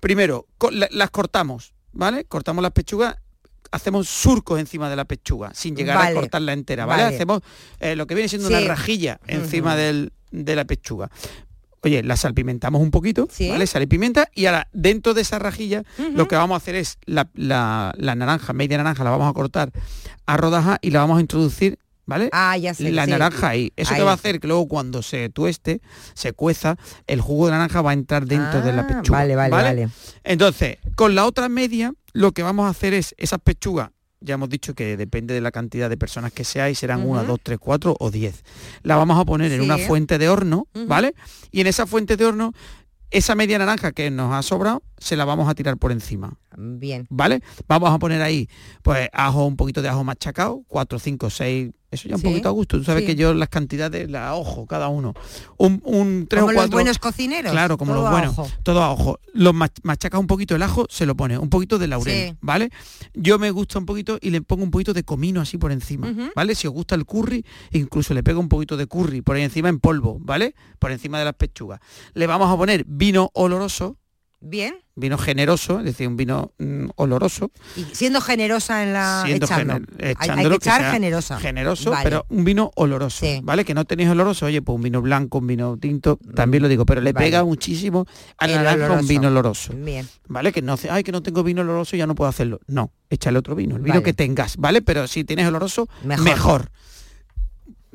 primero, 0.00 0.46
co- 0.58 0.70
la- 0.70 0.88
las 0.92 1.10
cortamos, 1.10 1.74
¿vale? 1.92 2.24
Cortamos 2.24 2.62
las 2.62 2.72
pechugas 2.72 3.16
hacemos 3.72 4.08
surcos 4.08 4.60
encima 4.60 4.88
de 4.88 4.94
la 4.94 5.04
pechuga 5.04 5.52
sin 5.52 5.74
llegar 5.74 5.96
Vale. 5.96 6.10
a 6.12 6.14
cortarla 6.20 6.52
entera, 6.52 6.86
¿vale? 6.86 7.02
Hacemos 7.02 7.40
eh, 7.80 7.96
lo 7.96 8.06
que 8.06 8.14
viene 8.14 8.28
siendo 8.28 8.46
Sí. 8.46 8.54
una 8.54 8.64
rajilla 8.68 9.18
encima 9.26 9.74
del- 9.74 10.12
de 10.30 10.54
la 10.54 10.64
pechuga. 10.64 11.10
Oye, 11.84 12.02
la 12.02 12.16
salpimentamos 12.16 12.80
un 12.82 12.90
poquito, 12.90 13.28
Sí. 13.30 13.48
¿vale? 13.50 13.66
Sal 13.66 13.82
y 13.82 13.86
pimienta 13.86 14.28
y 14.34 14.46
ahora 14.46 14.68
dentro 14.72 15.14
de 15.14 15.20
esa 15.20 15.38
rajilla 15.38 15.82
lo 16.14 16.26
que 16.28 16.34
vamos 16.36 16.54
a 16.54 16.58
hacer 16.58 16.74
es 16.74 16.98
la, 17.04 17.28
la- 17.34 17.94
la 17.96 18.14
naranja, 18.14 18.52
media 18.52 18.76
naranja, 18.78 19.04
la 19.04 19.10
vamos 19.10 19.28
a 19.30 19.32
cortar 19.34 19.70
a 20.26 20.36
rodajas 20.36 20.78
y 20.82 20.90
la 20.90 21.00
vamos 21.00 21.18
a 21.18 21.20
introducir, 21.20 21.78
¿vale? 22.06 22.30
Ah, 22.32 22.56
ya 22.56 22.72
sé. 22.74 22.90
la 22.90 23.04
sí. 23.04 23.10
naranja 23.10 23.48
ahí. 23.48 23.72
Eso 23.76 23.92
Ahí. 23.92 23.98
que 24.00 24.04
va 24.04 24.12
a 24.12 24.14
hacer 24.14 24.40
que 24.40 24.46
luego 24.48 24.66
cuando 24.66 25.02
se 25.02 25.28
tueste, 25.28 25.80
se 26.14 26.32
cueza, 26.32 26.76
el 27.06 27.20
jugo 27.20 27.46
de 27.46 27.52
naranja 27.52 27.82
va 27.82 27.90
a 27.90 27.94
entrar 27.94 28.24
dentro 28.26 28.62
de 28.62 28.72
la 28.72 28.82
Ah, 28.82 28.86
pechuga. 28.86 29.18
Vale, 29.18 29.36
vale, 29.36 29.50
vale. 29.50 29.88
Entonces, 30.24 30.78
con 30.96 31.14
la 31.14 31.26
otra 31.26 31.48
media, 31.48 31.92
lo 32.14 32.32
que 32.32 32.42
vamos 32.42 32.66
a 32.66 32.70
hacer 32.70 32.94
es 32.94 33.14
esas 33.18 33.40
pechugas. 33.40 33.90
Ya 34.24 34.34
hemos 34.34 34.48
dicho 34.48 34.74
que 34.74 34.96
depende 34.96 35.34
de 35.34 35.40
la 35.42 35.50
cantidad 35.52 35.90
de 35.90 35.96
personas 35.98 36.32
que 36.32 36.44
seáis, 36.44 36.78
serán 36.78 37.06
una, 37.06 37.20
Ujú. 37.20 37.32
dos, 37.32 37.40
tres, 37.42 37.58
cuatro 37.58 37.94
o 38.00 38.10
diez. 38.10 38.42
La 38.82 38.96
vamos 38.96 39.18
a 39.20 39.24
poner 39.24 39.52
en 39.52 39.60
una 39.60 39.76
fuente 39.78 40.16
de 40.18 40.28
horno. 40.28 40.66
¿vale? 40.86 41.14
Y 41.52 41.60
en 41.60 41.66
esa 41.66 41.86
fuente 41.86 42.16
de 42.16 42.24
horno, 42.24 42.52
esa 43.10 43.34
media 43.34 43.58
naranja 43.58 43.92
que 43.92 44.10
nos 44.10 44.32
ha 44.32 44.42
sobrado, 44.42 44.82
se 45.04 45.16
la 45.16 45.24
vamos 45.24 45.48
a 45.48 45.54
tirar 45.54 45.76
por 45.76 45.92
encima. 45.92 46.32
Bien. 46.56 47.06
¿vale? 47.10 47.42
Vamos 47.68 47.90
a 47.90 47.98
poner 47.98 48.22
ahí, 48.22 48.48
pues, 48.82 49.08
ajo, 49.12 49.44
un 49.44 49.56
poquito 49.56 49.82
de 49.82 49.88
ajo 49.88 50.04
machacado, 50.04 50.62
4, 50.68 50.98
5, 51.00 51.28
6, 51.30 51.72
eso 51.90 52.08
ya 52.08 52.14
un 52.14 52.20
Sí, 52.20 52.26
poquito 52.28 52.48
a 52.48 52.52
gusto. 52.52 52.78
Tú 52.78 52.84
sabes 52.84 53.02
sí. 53.02 53.06
que 53.08 53.16
yo 53.16 53.34
las 53.34 53.48
cantidades 53.48 54.08
las 54.08 54.32
ojo 54.34 54.64
cada 54.66 54.86
uno. 54.88 55.14
Un, 55.58 55.80
un 55.84 56.26
3 56.28 56.40
Como 56.42 56.50
o 56.50 56.52
los 56.52 56.62
4. 56.62 56.70
buenos 56.76 56.98
cocineros. 56.98 57.50
Claro, 57.52 57.76
como 57.76 57.92
todo 57.92 58.02
los 58.02 58.10
buenos. 58.12 58.38
ojo. 58.38 58.48
Todo 58.62 58.82
a 58.84 58.92
ojo. 58.92 59.18
Los 59.32 59.52
mach- 59.52 59.80
machacas 59.82 60.20
un 60.20 60.26
poquito 60.28 60.54
el 60.54 60.62
ajo, 60.62 60.86
se 60.88 61.06
lo 61.06 61.16
pone, 61.16 61.36
un 61.38 61.50
poquito 61.50 61.78
de 61.78 61.88
laurel, 61.88 62.30
Sí. 62.30 62.36
¿vale? 62.40 62.70
Yo 63.14 63.38
me 63.40 63.50
gusta 63.50 63.78
un 63.80 63.86
poquito 63.86 64.18
y 64.20 64.30
le 64.30 64.40
pongo 64.42 64.62
un 64.64 64.70
poquito 64.70 64.92
de 64.94 65.02
comino 65.04 65.40
así 65.40 65.58
por 65.58 65.72
encima. 65.72 66.12
¿vale? 66.36 66.54
Si 66.54 66.66
os 66.68 66.72
gusta 66.72 66.94
el 66.94 67.04
curry, 67.04 67.44
incluso 67.72 68.14
le 68.14 68.22
pego 68.22 68.38
un 68.40 68.48
poquito 68.48 68.76
de 68.76 68.86
curry 68.86 69.22
por 69.22 69.34
ahí 69.36 69.42
encima 69.42 69.68
en 69.68 69.80
polvo, 69.80 70.18
¿vale? 70.20 70.54
Por 70.78 70.92
encima 70.92 71.18
de 71.18 71.24
las 71.26 71.34
pechugas. 71.34 71.80
Le 72.14 72.26
vamos 72.28 72.48
a 72.52 72.56
poner 72.56 72.84
vino 72.86 73.30
oloroso, 73.34 73.98
Bien. 74.46 74.76
vino 74.94 75.16
generoso, 75.18 75.78
es 75.80 75.86
decir, 75.86 76.06
un 76.06 76.16
vino 76.16 76.52
mm, 76.58 76.86
oloroso, 76.96 77.50
Y 77.76 77.84
siendo 77.94 78.20
generosa 78.20 78.82
en 78.84 78.92
la 78.92 79.22
siendo 79.24 79.46
echando. 79.46 79.74
gener- 79.74 80.16
Hay- 80.18 80.48
que 80.48 80.54
echar 80.54 80.92
generosa. 80.92 81.40
generoso, 81.40 81.90
Vale. 81.90 82.04
pero 82.04 82.26
un 82.28 82.44
vino 82.44 82.70
oloroso, 82.76 83.24
Sí. 83.26 83.40
¿vale? 83.42 83.64
Que 83.64 83.74
no 83.74 83.84
tenéis 83.86 84.10
oloroso, 84.10 84.46
oye, 84.46 84.62
pues 84.62 84.76
un 84.76 84.82
vino 84.82 85.02
blanco, 85.02 85.38
un 85.38 85.46
vino 85.48 85.76
tinto, 85.78 86.18
también 86.34 86.62
lo 86.62 86.68
digo, 86.68 86.84
pero 86.86 87.00
le 87.00 87.12
Vale. 87.12 87.26
pega 87.26 87.42
muchísimo 87.42 88.06
a 88.38 88.46
la 88.46 88.58
El 88.58 88.64
naranja 88.64 89.00
un 89.00 89.08
vino 89.08 89.28
oloroso, 89.28 89.72
Bien. 89.74 90.06
¿vale? 90.28 90.52
Que 90.52 90.62
no 90.62 90.74
hace, 90.74 90.90
ay, 90.90 91.02
que 91.02 91.10
no 91.12 91.22
tengo 91.22 91.42
vino 91.42 91.62
oloroso, 91.62 91.96
ya 91.96 92.06
no 92.06 92.14
puedo 92.14 92.28
hacerlo. 92.28 92.60
No, 92.66 92.92
échale 93.10 93.38
otro 93.38 93.54
vino, 93.56 93.76
el 93.76 93.82
vino 93.82 93.94
Vale. 93.94 94.04
que 94.04 94.12
tengas, 94.12 94.56
¿vale? 94.58 94.82
Pero 94.82 95.08
si 95.08 95.24
tienes 95.24 95.48
oloroso, 95.48 95.88
Mejor. 96.04 96.24
mejor. 96.24 96.70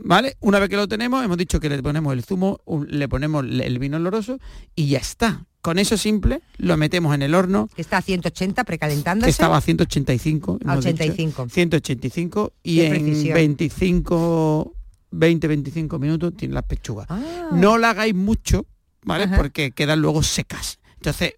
¿Vale? 0.03 0.37
Una 0.39 0.59
vez 0.59 0.69
que 0.69 0.75
lo 0.75 0.87
tenemos, 0.87 1.23
hemos 1.23 1.37
dicho 1.37 1.59
que 1.59 1.69
le 1.69 1.81
ponemos 1.83 2.13
el 2.13 2.23
zumo, 2.23 2.59
le 2.87 3.07
ponemos 3.07 3.43
el 3.45 3.79
vino 3.79 3.97
oloroso 3.97 4.39
y 4.75 4.87
ya 4.87 4.99
está. 4.99 5.45
Con 5.61 5.77
eso 5.77 5.97
simple 5.97 6.41
lo 6.57 6.77
metemos 6.77 7.13
en 7.13 7.21
el 7.21 7.35
horno 7.35 7.67
Que 7.75 7.81
está 7.81 7.97
a 7.97 8.01
180 8.01 8.61
que 8.61 8.65
precalentándose. 8.65 9.29
estaba 9.29 9.57
a 9.57 9.61
185. 9.61 10.59
A 10.65 10.71
hemos 10.73 10.85
dicho. 10.85 10.95
85. 11.03 11.47
185 11.49 12.53
y 12.63 12.75
Qué 12.77 12.85
en 12.87 12.91
precisión. 12.93 13.33
25, 13.35 14.73
20-25 15.11 15.99
minutos 15.99 16.33
tiene 16.37 16.53
las 16.53 16.63
pechugas. 16.63 17.07
Ah. 17.09 17.49
No 17.51 17.77
la 17.77 17.89
hagáis 17.89 18.15
mucho, 18.15 18.65
¿ale? 19.07 19.25
Ajá. 19.25 19.35
Porque 19.37 19.71
quedan 19.71 20.01
luego 20.01 20.23
secas. 20.23 20.79
Entonces 20.95 21.35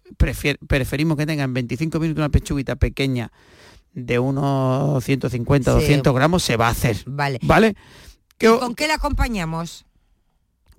preferimos 0.68 1.16
que 1.16 1.26
tengan 1.26 1.52
25 1.52 1.98
minutos 2.00 2.20
una 2.20 2.28
pechuguita 2.28 2.76
pequeña 2.76 3.32
de 3.92 4.18
unos 4.18 5.02
150, 5.04 5.72
Sí. 5.72 5.80
200 5.80 6.14
gramos, 6.14 6.42
se 6.42 6.56
va 6.56 6.68
a 6.68 6.70
hacer. 6.70 6.96
Vale. 7.06 7.38
¿Vale? 7.42 7.74
Que 8.42 8.46
¿Y 8.46 8.48
o- 8.50 8.58
¿Con 8.58 8.74
qué 8.74 8.88
la 8.88 8.94
acompañamos? 8.94 9.86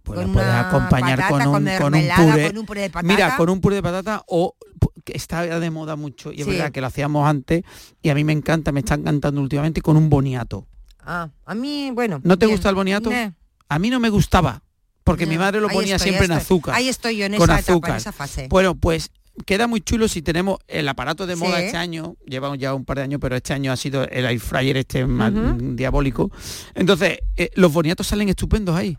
pues 0.03 0.19
con 0.19 0.27
la 0.27 0.33
puedes 0.33 0.49
acompañar 0.53 1.17
patata, 1.17 1.45
con, 1.45 1.55
un, 1.65 1.77
con 1.77 1.95
un 1.95 2.09
puré. 2.17 2.47
con 2.49 2.57
un 2.57 2.65
puré 2.65 2.81
de 2.81 2.89
patata. 2.89 3.13
Mira, 3.13 3.37
con 3.37 3.49
un 3.49 3.61
puré 3.61 3.75
de 3.77 3.83
patata 3.83 4.21
o 4.27 4.53
que 5.05 5.13
está 5.15 5.43
de 5.59 5.69
moda 5.71 5.95
mucho 5.95 6.33
y 6.33 6.41
es 6.41 6.45
Sí. 6.45 6.51
verdad 6.51 6.73
que 6.73 6.81
lo 6.81 6.87
hacíamos 6.87 7.25
antes 7.25 7.63
y 8.01 8.09
a 8.09 8.15
mí 8.15 8.25
me 8.25 8.33
encanta, 8.33 8.73
me 8.73 8.81
está 8.81 8.95
encantando 8.95 9.39
últimamente 9.39 9.81
con 9.81 9.95
un 9.95 10.09
boniato. 10.09 10.67
Ah, 11.05 11.29
a 11.45 11.55
mí, 11.55 11.91
bueno. 11.93 12.19
¿No 12.25 12.37
te 12.37 12.47
bien. 12.47 12.57
gusta 12.57 12.67
el 12.67 12.75
boniato? 12.75 13.09
A 13.69 13.79
mí 13.79 13.89
no 13.89 14.01
me 14.01 14.09
gustaba 14.09 14.61
porque 15.05 15.25
mi 15.25 15.37
madre 15.37 15.61
lo 15.61 15.69
Ahí 15.69 15.75
ponía 15.75 15.95
estoy, 15.95 16.09
siempre 16.09 16.25
en 16.25 16.33
azúcar. 16.33 16.75
Ahí 16.75 16.89
estoy 16.89 17.15
yo 17.15 17.25
en 17.25 17.35
con 17.37 17.49
esa 17.49 17.59
etapa, 17.59 17.71
azúcar. 17.71 17.91
en 17.91 17.95
esa 17.97 18.11
fase. 18.11 18.47
Bueno, 18.49 18.75
pues 18.75 19.09
queda 19.45 19.67
muy 19.67 19.81
chulo 19.81 20.07
si 20.07 20.21
tenemos 20.21 20.59
el 20.67 20.87
aparato 20.87 21.25
de 21.25 21.35
moda 21.35 21.57
Sí. 21.59 21.65
este 21.65 21.77
año, 21.77 22.15
lleva 22.25 22.55
ya 22.55 22.73
un 22.73 22.85
par 22.85 22.97
de 22.97 23.03
años, 23.03 23.19
pero 23.21 23.35
este 23.35 23.53
año 23.53 23.71
ha 23.71 23.75
sido 23.77 24.07
el 24.07 24.25
air 24.25 24.39
fryer 24.39 24.77
este 24.77 25.03
Ujú. 25.05 25.75
diabólico. 25.75 26.31
Entonces, 26.75 27.19
eh, 27.35 27.49
los 27.55 27.73
boniatos 27.73 28.07
salen 28.07 28.29
estupendos 28.29 28.75
ahí. 28.75 28.97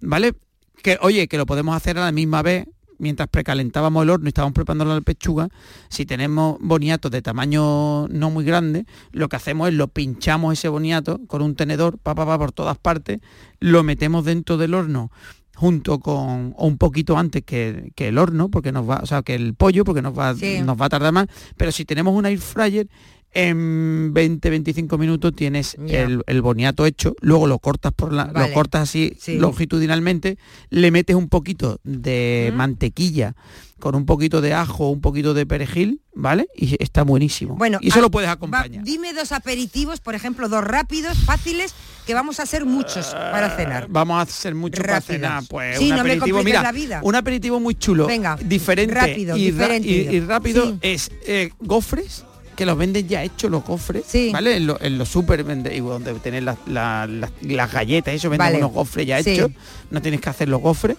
¿Vale? 0.00 0.34
Que 0.82 0.98
oye, 1.02 1.26
que 1.28 1.36
lo 1.38 1.44
podemos 1.46 1.76
hacer 1.76 1.98
a 1.98 2.04
la 2.04 2.12
misma 2.12 2.40
vez 2.42 2.66
mientras 3.00 3.28
precalentábamos 3.28 4.02
el 4.02 4.10
horno 4.10 4.26
y 4.26 4.28
estábamos 4.30 4.54
preparando 4.54 4.84
la 4.84 5.00
pechuga, 5.00 5.48
si 5.88 6.04
tenemos 6.04 6.56
boniatos 6.60 7.10
de 7.12 7.22
tamaño 7.22 8.08
no 8.08 8.30
muy 8.30 8.44
grande, 8.44 8.86
lo 9.12 9.28
que 9.28 9.36
hacemos 9.36 9.68
es 9.68 9.74
lo 9.74 9.86
pinchamos 9.86 10.52
ese 10.54 10.68
boniato 10.68 11.20
con 11.28 11.42
un 11.42 11.54
tenedor, 11.54 11.98
pa, 11.98 12.16
pa, 12.16 12.26
pa, 12.26 12.36
por 12.38 12.50
todas 12.50 12.76
partes, 12.76 13.20
lo 13.60 13.84
metemos 13.84 14.24
dentro 14.24 14.56
del 14.56 14.74
horno 14.74 15.12
junto 15.58 15.98
con, 15.98 16.54
o 16.56 16.68
un 16.68 16.78
poquito 16.78 17.18
antes 17.18 17.42
que, 17.42 17.90
que 17.96 18.06
el 18.08 18.18
horno, 18.18 18.48
porque 18.48 18.70
nos 18.70 18.88
va, 18.88 19.00
o 19.02 19.06
sea, 19.06 19.22
que 19.22 19.34
el 19.34 19.54
pollo, 19.54 19.84
porque 19.84 20.02
nos 20.02 20.16
va, 20.16 20.32
Sí. 20.36 20.60
nos 20.64 20.80
va 20.80 20.86
a 20.86 20.88
tardar 20.88 21.12
más, 21.12 21.26
pero 21.56 21.72
si 21.72 21.84
tenemos 21.84 22.14
un 22.14 22.26
air 22.26 22.38
fryer, 22.38 22.86
en 23.32 24.12
20-25 24.14 24.98
minutos 24.98 25.34
tienes 25.34 25.76
el, 25.88 26.22
el 26.26 26.42
boniato 26.42 26.86
hecho, 26.86 27.14
luego 27.20 27.46
lo 27.46 27.58
cortas 27.58 27.92
por 27.92 28.12
la, 28.12 28.24
Vale. 28.24 28.48
lo 28.48 28.54
cortas 28.54 28.82
así 28.82 29.16
Sí. 29.18 29.36
longitudinalmente, 29.38 30.38
le 30.70 30.90
metes 30.90 31.14
un 31.16 31.28
poquito 31.28 31.78
de 31.84 32.50
¿Mm? 32.52 32.56
mantequilla 32.56 33.34
con 33.78 33.94
un 33.94 34.06
poquito 34.06 34.40
de 34.40 34.54
ajo, 34.54 34.90
un 34.90 35.00
poquito 35.00 35.34
de 35.34 35.46
perejil, 35.46 36.00
¿vale? 36.12 36.48
Y 36.56 36.82
está 36.82 37.04
buenísimo. 37.04 37.54
Bueno, 37.54 37.78
y 37.80 37.88
eso 37.90 38.00
ah, 38.00 38.02
lo 38.02 38.10
puedes 38.10 38.28
Va, 38.28 38.32
acompañar. 38.32 38.82
dime 38.82 39.12
dos 39.12 39.30
aperitivos, 39.30 40.00
por 40.00 40.16
ejemplo, 40.16 40.48
dos 40.48 40.64
rápidos, 40.64 41.16
fáciles, 41.18 41.74
que 42.04 42.12
vamos 42.12 42.40
a 42.40 42.42
hacer 42.42 42.64
muchos 42.64 43.06
para 43.14 43.54
cenar. 43.56 43.86
Vamos 43.88 44.18
a 44.18 44.22
hacer 44.22 44.56
mucho 44.56 44.80
para 44.82 44.94
Rápidos. 44.94 45.06
cenar, 45.20 45.44
pues 45.48 45.78
Sí, 45.78 45.84
un 45.84 45.90
no 45.90 45.94
me 45.96 46.00
aperitivo, 46.00 46.38
compliques 46.38 46.44
mira, 46.44 46.62
la 46.62 46.72
vida. 46.72 47.00
un 47.04 47.14
aperitivo 47.14 47.60
muy 47.60 47.76
chulo, 47.76 48.08
Venga, 48.08 48.36
diferente, 48.44 48.94
rápido, 48.94 49.36
y, 49.36 49.50
ra- 49.52 49.68
diferente. 49.78 49.88
y- 49.88 50.16
y 50.16 50.20
rápido 50.20 50.64
Sí. 50.66 50.78
es 50.82 51.10
eh, 51.28 51.50
gofres 51.60 52.24
que 52.58 52.66
los 52.66 52.76
venden 52.76 53.06
ya 53.06 53.22
hechos 53.22 53.50
los 53.52 53.62
gofres, 53.64 54.02
Sí. 54.06 54.30
¿vale? 54.32 54.56
En, 54.56 54.66
lo- 54.66 54.80
en 54.82 54.98
los 54.98 55.08
super 55.08 55.44
vende- 55.44 55.74
y 55.76 55.78
donde 55.80 56.12
tenéis 56.14 56.42
las, 56.42 56.58
las- 56.66 57.72
galletas, 57.72 58.12
eso 58.14 58.28
venden 58.28 58.46
Vale. 58.46 58.58
unos 58.58 58.72
gofres 58.72 59.06
ya 59.06 59.22
Sí. 59.22 59.30
hechos, 59.30 59.52
no 59.92 60.02
tienes 60.02 60.20
que 60.20 60.28
hacer 60.28 60.48
los 60.48 60.60
gofres. 60.60 60.96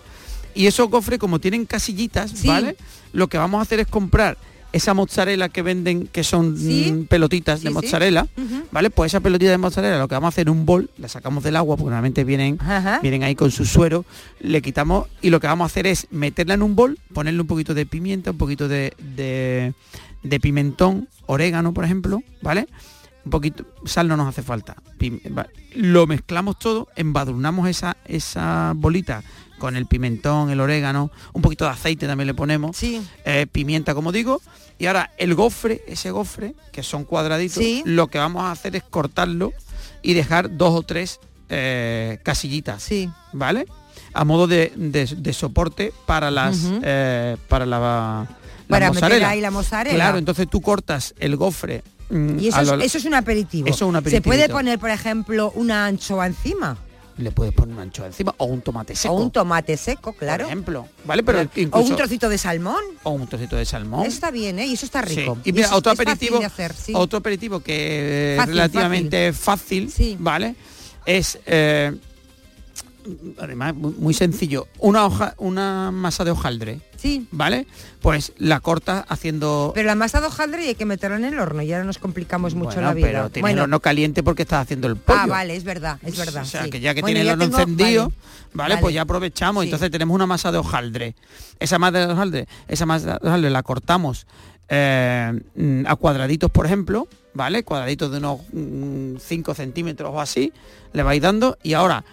Y 0.56 0.68
esos 0.68 0.89
gofres, 0.89 1.20
como 1.20 1.39
tienen 1.39 1.66
casillitas, 1.66 2.32
Sí. 2.32 2.48
¿vale? 2.48 2.78
Lo 3.12 3.28
que 3.28 3.38
vamos 3.38 3.60
a 3.60 3.63
hacer 3.63 3.82
es 3.82 3.88
comprar 3.88 4.38
esa 4.72 4.94
mozzarella 4.94 5.50
que 5.50 5.63
venden, 5.63 6.08
que 6.08 6.24
son 6.24 6.56
Sí. 6.58 6.92
mm, 6.94 7.06
pelotitas 7.08 7.60
Sí, 7.60 7.66
de 7.66 7.70
sí. 7.72 7.74
mozzarella. 7.74 8.28
¿vale? 8.72 8.89
Pues 8.92 9.12
esa 9.12 9.20
pelotita 9.20 9.51
de 9.51 9.58
mozzarella 9.58 9.98
lo 9.98 10.08
que 10.08 10.16
vamos 10.16 10.28
a 10.28 10.30
hacer 10.30 10.44
en 10.48 10.54
un 10.54 10.66
bol, 10.66 10.89
la 10.98 11.08
sacamos 11.10 11.44
del 11.44 11.56
agua, 11.58 11.75
porque 11.75 11.89
normalmente 11.89 12.24
vienen, 12.24 12.58
Ajá. 12.62 13.00
vienen 13.01 13.24
ahí 13.24 13.36
con 13.36 13.51
su 13.51 13.66
suero, 13.66 14.06
le 14.39 14.62
quitamos 14.62 15.08
y 15.22 15.30
lo 15.32 15.39
que 15.39 15.48
vamos 15.48 15.66
a 15.66 15.68
hacer 15.68 15.88
es 15.88 16.08
meterla 16.12 16.54
en 16.54 16.62
un 16.62 16.75
bol, 16.75 16.98
ponerle 17.13 17.42
un 17.42 17.48
poquito 17.48 17.74
de 17.74 17.86
pimienta, 17.86 18.32
un 18.32 18.38
poquito 18.38 18.68
de, 18.68 18.94
de, 19.16 19.74
de 20.23 20.39
pimentón, 20.39 21.07
orégano, 21.25 21.73
por 21.73 21.85
ejemplo, 21.85 22.21
¿vale? 22.41 22.67
Un 23.25 23.31
poquito, 23.31 23.65
sal 23.85 24.07
no 24.07 24.17
nos 24.17 24.27
hace 24.27 24.41
falta. 24.43 24.75
Lo 25.75 26.07
mezclamos 26.07 26.57
todo, 26.57 26.88
embadurnamos 26.95 27.67
esa, 27.69 27.97
esa 28.05 28.73
bolita 28.75 29.23
con 29.59 29.75
el 29.75 29.85
pimentón, 29.85 30.49
el 30.49 30.61
orégano, 30.61 31.11
un 31.33 31.41
poquito 31.41 31.65
de 31.65 31.71
aceite 31.71 32.07
también 32.07 32.27
le 32.27 32.33
ponemos, 32.33 32.77
Sí. 32.77 33.01
eh, 33.25 33.45
pimienta 33.51 33.93
como 33.93 34.11
digo, 34.13 34.41
y 34.77 34.85
ahora 34.85 35.11
el 35.17 35.35
gofre, 35.35 35.81
ese 35.88 36.11
gofre, 36.11 36.55
que 36.71 36.81
son 36.81 37.03
cuadraditos, 37.03 37.57
Sí. 37.61 37.83
lo 37.85 38.07
que 38.07 38.17
vamos 38.17 38.43
a 38.43 38.51
hacer 38.51 38.75
es 38.77 38.83
cortarlo 38.83 39.51
y 40.01 40.13
dejar 40.13 40.55
dos 40.57 40.73
o 40.73 40.83
tres 40.83 41.19
eh, 41.49 42.19
casillitas, 42.23 42.81
Sí. 42.83 43.09
¿vale? 43.33 43.65
A 44.13 44.23
modo 44.23 44.47
de, 44.47 44.71
de- 44.75 45.05
de 45.17 45.33
soporte 45.33 45.91
para 46.05 46.31
las 46.31 46.57
eh, 46.83 47.38
para 47.47 47.65
la, 47.65 48.27
Para 48.69 48.88
meter 48.89 49.01
mozzarella. 49.03 49.29
ahí 49.29 49.41
la 49.41 49.51
mozzarella. 49.51 49.95
Claro, 49.95 50.17
entonces 50.17 50.47
tú 50.49 50.61
cortas 50.61 51.13
el 51.19 51.35
gofre. 51.35 51.83
mm, 52.09 52.39
Y 52.39 52.47
eso 52.49 52.61
es, 52.75 52.85
eso 52.85 52.97
es 52.99 53.05
un 53.05 53.15
aperitivo. 53.15 53.67
Eso 53.67 53.75
es 53.85 53.89
un 53.89 53.93
Se 53.93 53.97
aperitivito. 53.97 54.23
puede 54.29 54.49
poner, 54.49 54.79
por 54.79 54.89
ejemplo, 54.91 55.51
una 55.55 55.85
anchoa 55.88 56.27
encima. 56.27 56.77
le 57.17 57.31
puedes 57.31 57.53
poner 57.53 57.73
una 57.73 57.81
anchoa 57.83 58.05
encima 58.07 58.33
o 58.38 58.45
un 58.45 58.61
tomate 58.61 58.95
seco. 58.95 59.13
O 59.13 59.21
un 59.21 59.29
tomate 59.29 59.75
seco, 59.75 60.13
claro. 60.13 60.45
Por 60.45 60.51
ejemplo, 60.53 60.88
¿vale? 61.03 61.21
Pero 61.21 61.39
o 61.39 61.43
incluso 61.59 61.89
un 61.89 61.95
trocito 61.97 62.29
de 62.29 62.38
salmón. 62.38 62.81
o 63.03 63.09
un 63.11 63.27
trocito 63.27 63.57
de 63.57 63.65
salmón. 63.65 64.05
Está 64.05 64.31
bien, 64.31 64.57
¿eh? 64.59 64.67
Y 64.67 64.73
eso 64.75 64.85
está 64.85 65.05
Sí. 65.05 65.15
rico. 65.17 65.38
Y 65.43 65.51
mira, 65.51 65.75
otro 65.75 65.91
aperitivo, 65.91 66.39
de 66.39 66.45
hacer, 66.45 66.73
sí. 66.73 66.93
otro 66.95 67.19
aperitivo 67.19 67.59
que 67.59 68.35
es 68.35 68.38
Fácil, 68.38 68.53
relativamente 68.53 69.33
fácil, 69.33 69.91
Sí. 69.91 70.15
¿vale? 70.17 70.55
Es 71.05 71.38
eh, 71.45 71.93
además 73.39 73.75
muy, 73.75 74.13
sencillo, 74.13 74.68
una 74.80 75.06
hoja, 75.06 75.36
una 75.38 75.92
masa 75.92 76.24
de 76.24 76.32
hojaldre, 76.32 76.82
Sí. 76.98 77.28
¿vale? 77.32 77.66
Pues 78.01 78.34
la 78.38 78.60
cortas 78.60 79.06
haciendo 79.08 79.72
Pero 79.74 79.88
la 79.88 79.96
masa 79.96 80.20
de 80.22 80.28
hojaldre 80.28 80.68
hay 80.68 80.75
que 80.75 80.86
meterla 80.86 81.18
en 81.18 81.25
el 81.25 81.39
horno 81.39 81.62
y 81.62 81.72
ahora 81.72 81.86
nos 81.86 81.98
complicamos 81.98 82.56
mucho 82.56 82.74
Bueno, 82.75 82.88
la 82.89 82.94
vida. 82.94 83.08
pero 83.08 83.30
tiene 83.30 83.42
bueno, 83.44 83.58
el 83.60 83.63
horno 83.63 83.80
caliente 83.80 84.22
porque 84.24 84.42
estás 84.44 84.62
haciendo 84.63 84.88
el 84.88 84.98
pollo. 84.98 85.20
ah, 85.22 85.25
vale, 85.28 85.56
es 85.56 85.63
verdad, 85.63 85.98
es 86.04 86.18
verdad. 86.18 86.44
O 86.44 86.46
sea, 86.46 86.63
sí. 86.66 86.70
que 86.70 86.80
ya 86.80 86.94
que 86.94 87.01
Bueno, 87.01 87.16
tiene 87.16 87.22
el 87.30 87.34
horno 87.34 87.46
tengo- 87.46 87.60
encendido, 87.60 88.04
vale. 88.04 88.16
vale, 88.54 88.74
Vale. 88.75 88.82
pues 88.82 88.96
ya 88.96 89.01
aprovechamos. 89.04 89.63
Sí. 89.63 89.68
Entonces 89.70 89.92
tenemos 89.92 90.16
una 90.16 90.25
masa 90.28 90.51
de 90.51 90.58
hojaldre. 90.58 91.16
Esa 91.60 91.80
masa 91.80 92.06
de 92.08 92.13
hojaldre, 92.13 92.48
esa 92.68 92.86
masa 92.86 93.18
de 93.22 93.28
hojaldre 93.28 93.50
la 93.50 93.63
cortamos 93.63 94.28
eh, 94.72 95.34
mm, 95.56 95.86
a 95.88 95.96
cuadraditos, 95.96 96.51
por 96.51 96.66
ejemplo, 96.68 97.08
¿vale? 97.34 97.63
Cuadraditos 97.63 98.12
de 98.12 98.18
unos 98.20 98.42
5 99.24 99.56
centímetros 99.56 100.12
o 100.13 100.22
así, 100.22 100.54
le 100.94 101.01
vais 101.01 101.22
dando 101.22 101.58
y 101.63 101.74
ahora 101.74 102.04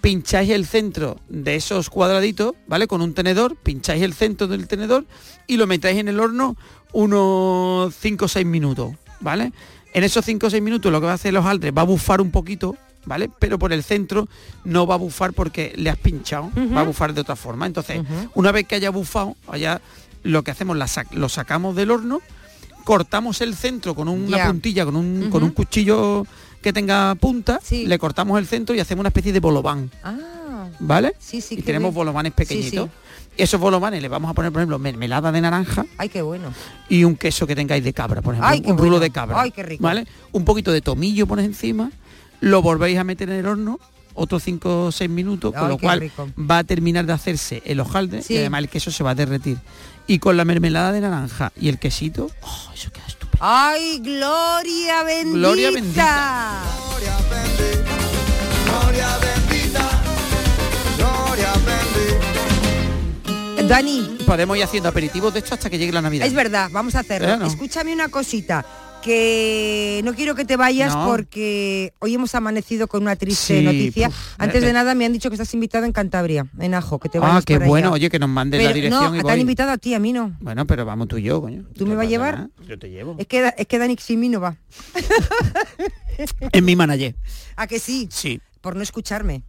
pincháis 0.00 0.50
el 0.50 0.66
centro 0.66 1.18
de 1.28 1.56
esos 1.56 1.90
cuadraditos, 1.90 2.52
¿vale? 2.66 2.86
Con 2.86 3.02
un 3.02 3.14
tenedor, 3.14 3.56
pincháis 3.56 4.02
el 4.02 4.14
centro 4.14 4.46
del 4.46 4.68
tenedor 4.68 5.04
y 5.46 5.56
lo 5.56 5.66
metáis 5.66 5.98
en 5.98 6.08
el 6.08 6.20
horno 6.20 6.56
unos 6.92 7.94
5 7.96 8.24
o 8.24 8.28
6 8.28 8.46
minutos, 8.46 8.92
¿vale? 9.20 9.52
En 9.94 10.04
esos 10.04 10.24
5 10.24 10.46
o 10.46 10.50
6 10.50 10.62
minutos 10.62 10.92
lo 10.92 11.00
que 11.00 11.06
va 11.06 11.12
a 11.12 11.16
hacer 11.16 11.32
los 11.32 11.44
hojaldre 11.44 11.70
va 11.70 11.82
a 11.82 11.86
bufar 11.86 12.20
un 12.20 12.30
poquito, 12.30 12.76
¿vale? 13.06 13.30
Pero 13.38 13.58
por 13.58 13.72
el 13.72 13.82
centro 13.82 14.28
no 14.64 14.86
va 14.86 14.94
a 14.94 14.98
bufar 14.98 15.32
porque 15.32 15.72
le 15.76 15.90
has 15.90 15.96
pinchado, 15.98 16.50
va 16.76 16.80
a 16.80 16.84
bufar 16.84 17.14
de 17.14 17.20
otra 17.22 17.36
forma. 17.36 17.66
Entonces, 17.66 18.02
una 18.34 18.52
vez 18.52 18.66
que 18.66 18.74
haya 18.76 18.90
bufado, 18.90 19.36
allá 19.48 19.80
lo 20.22 20.42
que 20.42 20.50
hacemos, 20.50 20.76
la 20.76 20.86
sac- 20.86 21.10
lo 21.12 21.28
sacamos 21.28 21.74
del 21.76 21.90
horno, 21.90 22.20
cortamos 22.84 23.40
el 23.40 23.54
centro 23.54 23.94
con 23.94 24.08
una 24.08 24.46
puntilla, 24.46 24.84
con 24.84 24.96
un, 24.96 25.28
con 25.30 25.42
Ujú. 25.42 25.46
un 25.46 25.52
cuchillo 25.52 26.26
que 26.68 26.72
tenga 26.72 27.14
punta, 27.14 27.60
Sí. 27.62 27.86
le 27.86 27.98
cortamos 27.98 28.38
el 28.38 28.46
centro 28.46 28.74
y 28.74 28.80
hacemos 28.80 29.00
una 29.00 29.08
especie 29.08 29.32
de 29.32 29.40
bolobán, 29.40 29.90
Ah, 30.02 30.68
¿vale? 30.80 31.14
sí, 31.18 31.40
sí. 31.40 31.56
y 31.58 31.62
tenemos 31.62 31.88
bien. 31.90 31.94
bolovanes 31.96 32.32
pequeñitos. 32.32 32.86
sí. 32.88 32.92
Esos 33.36 33.60
bolovanes 33.60 34.02
le 34.02 34.08
vamos 34.08 34.28
a 34.30 34.34
poner, 34.34 34.50
por 34.50 34.60
ejemplo, 34.60 34.78
mermelada 34.80 35.30
de 35.30 35.40
naranja 35.40 35.86
Ay, 35.96 36.08
qué 36.08 36.22
bueno. 36.22 36.52
y 36.88 37.04
un 37.04 37.14
queso 37.16 37.46
que 37.46 37.54
tengáis 37.54 37.84
de 37.84 37.92
cabra, 37.92 38.20
por 38.20 38.34
ejemplo, 38.34 38.48
Ay, 38.50 38.60
un 38.64 38.76
rulo 38.76 38.90
bueno. 38.92 38.98
de 39.00 39.10
cabra. 39.10 39.40
Ay, 39.40 39.50
qué 39.52 39.62
rico. 39.62 39.82
¿Vale? 39.84 40.06
Un 40.32 40.44
poquito 40.44 40.72
de 40.72 40.80
tomillo 40.80 41.26
pones 41.26 41.44
encima, 41.46 41.90
lo 42.40 42.62
volvéis 42.62 42.98
a 42.98 43.04
meter 43.04 43.30
en 43.30 43.36
el 43.36 43.46
horno 43.46 43.78
otros 44.14 44.42
5 44.42 44.86
o 44.86 44.92
6 44.92 45.08
minutos, 45.08 45.54
con 45.54 45.68
lo 45.68 45.78
cual 45.78 46.00
rico. 46.00 46.28
va 46.38 46.58
a 46.58 46.64
terminar 46.64 47.06
de 47.06 47.12
hacerse 47.12 47.62
el 47.64 47.78
hojaldre 47.78 48.22
Sí. 48.22 48.34
y 48.34 48.38
además 48.38 48.58
el 48.62 48.68
queso 48.68 48.90
se 48.90 49.04
va 49.04 49.10
a 49.10 49.14
derretir. 49.14 49.58
Y 50.08 50.18
con 50.18 50.36
la 50.36 50.44
mermelada 50.44 50.90
de 50.90 51.00
naranja 51.00 51.52
y 51.60 51.68
el 51.68 51.78
quesito, 51.78 52.28
oh, 52.42 52.70
eso 52.74 52.90
queda 52.90 53.06
estupendo. 53.06 53.17
Ay, 53.40 54.00
gloria 54.00 55.02
bendita. 55.04 55.38
Gloria 55.38 55.70
bendita. 55.70 56.62
Gloria 56.76 57.16
bendita, 57.30 57.94
gloria 58.66 59.08
bendita, 59.18 59.84
gloria 60.96 61.52
bendita. 61.64 63.62
Dani, 63.68 64.18
Podemos 64.26 64.56
ir 64.58 64.64
haciendo 64.64 64.88
aperitivos 64.88 65.32
de 65.32 65.38
esto 65.40 65.54
hasta 65.54 65.70
que 65.70 65.78
llegue 65.78 65.92
la 65.92 66.02
Navidad. 66.02 66.26
es 66.26 66.34
verdad, 66.34 66.68
vamos 66.72 66.94
a 66.96 67.00
hacerlo. 67.00 67.46
Escúchame 67.46 67.92
una 67.94 68.08
cosita, 68.08 68.64
que 69.02 70.00
no 70.04 70.14
quiero 70.14 70.34
que 70.34 70.44
te 70.44 70.56
vayas 70.56 70.94
No. 70.94 71.06
porque 71.06 71.92
hoy 72.00 72.14
hemos 72.14 72.34
amanecido 72.34 72.88
con 72.88 73.02
una 73.02 73.16
triste 73.16 73.58
Sí, 73.58 73.64
noticia. 73.64 74.08
puf, 74.08 74.16
Antes 74.38 74.60
me- 74.60 74.66
de 74.68 74.72
nada 74.72 74.94
me 74.94 75.04
han 75.06 75.12
dicho 75.12 75.30
que 75.30 75.34
estás 75.34 75.52
invitado 75.54 75.84
en 75.86 75.92
Cantabria, 75.92 76.46
en 76.58 76.74
Ajo, 76.74 76.98
que 76.98 77.08
te 77.08 77.18
Ah, 77.18 77.22
vayas 77.22 77.44
qué 77.44 77.54
por 77.54 77.62
allá. 77.62 77.68
bueno, 77.70 77.92
oye, 77.92 78.10
que 78.10 78.18
nos 78.18 78.28
mandes 78.28 78.62
la 78.62 78.72
dirección 78.72 79.02
no, 79.12 79.14
y 79.14 79.18
te 79.18 79.22
voy. 79.24 79.32
han 79.32 79.40
invitado 79.40 79.70
a 79.72 79.78
ti, 79.78 79.94
a 79.94 79.98
mí 79.98 80.12
no. 80.12 80.36
Bueno, 80.40 80.66
pero 80.66 80.84
vamos 80.84 81.08
tú 81.08 81.18
y 81.18 81.22
yo, 81.22 81.40
coño. 81.40 81.64
¿Tú 81.76 81.84
me 81.86 81.92
¿Qué 81.92 81.96
vas 81.96 82.06
a 82.06 82.08
llevar? 82.10 82.34
nada? 82.34 82.50
Yo 82.66 82.78
te 82.78 82.90
llevo. 82.90 83.14
Es 83.18 83.26
que, 83.26 83.52
es 83.56 83.66
que 83.66 83.78
Dani 83.78 83.96
sin 83.98 84.20
mí 84.20 84.28
no 84.28 84.40
va. 84.40 84.56
Es 86.52 86.62
mi 86.62 86.74
manager. 86.74 87.14
¿A 87.56 87.66
que 87.68 87.78
sí? 87.78 88.08
Sí. 88.10 88.40
Por 88.60 88.74
no 88.74 88.82
escucharme. 88.82 89.44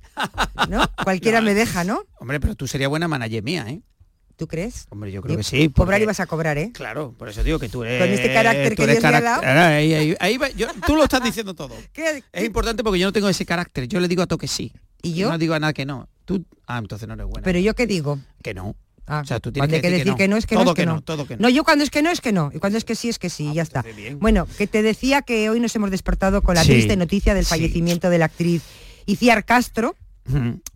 ¿No? 0.69 0.83
Cualquiera 1.03 1.39
No. 1.39 1.45
me 1.47 1.55
deja, 1.55 1.83
¿no? 1.83 2.03
Hombre, 2.19 2.39
pero 2.39 2.53
tú 2.55 2.67
serías 2.67 2.89
buena 2.89 3.07
manager 3.07 3.41
mía, 3.43 3.65
¿eh? 3.67 3.81
¿Tú 4.39 4.47
crees? 4.47 4.85
Hombre, 4.89 5.11
yo 5.11 5.21
creo 5.21 5.35
que 5.35 5.43
sí. 5.43 5.67
Cobrar 5.69 5.97
porque- 5.99 6.03
y 6.03 6.05
vas 6.07 6.19
a 6.21 6.25
cobrar, 6.25 6.57
¿eh? 6.57 6.71
Claro, 6.73 7.13
por 7.17 7.27
eso 7.27 7.43
digo 7.43 7.59
que 7.59 7.67
tú 7.67 7.83
eres... 7.83 8.01
Con 8.01 8.09
este 8.09 8.33
carácter 8.33 8.73
que 8.73 8.83
ha 8.83 8.87
caract- 8.87 9.21
dado. 9.21 9.41
Ahí, 9.45 9.93
ahí- 9.93 10.15
ahí 10.17 10.37
va- 10.37 10.49
yo- 10.51 10.67
tú 10.87 10.95
lo 10.95 11.03
estás 11.03 11.21
diciendo 11.23 11.53
todo. 11.53 11.75
¿Qué- 11.91 12.23
Es 12.31 12.45
importante 12.45 12.81
porque 12.81 12.99
yo 12.99 13.05
no 13.07 13.11
tengo 13.11 13.27
ese 13.27 13.45
carácter. 13.45 13.87
Yo 13.89 13.99
le 13.99 14.07
digo 14.07 14.21
a 14.23 14.27
todo 14.27 14.39
que 14.39 14.47
sí. 14.47 14.71
¿Y 15.01 15.13
yo? 15.13 15.29
No 15.29 15.37
digo 15.37 15.53
a 15.55 15.59
nada 15.59 15.73
que 15.73 15.85
no. 15.85 16.07
Tú... 16.23 16.45
Ah, 16.65 16.77
entonces 16.77 17.05
no 17.07 17.15
eres 17.15 17.25
buena. 17.27 17.43
Pero 17.43 17.59
yo 17.59 17.75
qué 17.75 17.85
digo. 17.85 18.17
que 18.41 18.53
no. 18.53 18.75
Ah, 19.07 19.19
O 19.21 19.25
sea, 19.25 19.41
tú 19.41 19.51
tienes 19.51 19.73
hay 19.73 19.81
que 19.81 19.89
decir 19.89 20.13
que 20.15 20.27
no. 20.29 20.37
es 20.37 20.45
que 20.45 20.55
no, 20.55 20.61
Todo 20.61 20.71
es 20.71 20.75
que, 20.75 20.81
que 20.83 20.85
no. 20.85 20.93
no, 20.95 21.01
todo 21.01 21.27
que 21.27 21.35
no. 21.35 21.41
No, 21.41 21.49
yo 21.49 21.63
cuando 21.65 21.83
es 21.83 21.89
que 21.89 22.01
no, 22.01 22.09
es 22.11 22.21
que 22.21 22.31
no. 22.31 22.49
Y 22.53 22.59
cuando 22.59 22.77
es 22.77 22.85
que 22.85 22.95
sí, 22.95 23.09
es 23.09 23.19
que 23.19 23.29
sí, 23.29 23.47
Ah, 23.49 23.53
ya 23.55 23.65
pues 23.65 23.67
está. 23.67 23.81
bien. 23.81 24.19
Bueno, 24.19 24.47
que 24.57 24.67
te 24.67 24.83
decía 24.83 25.21
que 25.23 25.49
hoy 25.49 25.59
nos 25.59 25.75
hemos 25.75 25.91
despertado 25.91 26.43
con 26.43 26.55
la 26.55 26.63
Sí, 26.63 26.69
triste 26.71 26.95
noticia 26.95 27.33
del 27.33 27.43
sí. 27.43 27.49
fallecimiento 27.49 28.09
de 28.09 28.19
la 28.19 28.25
actriz 28.25 28.61
Iciar 29.05 29.43
Castro. 29.43 29.95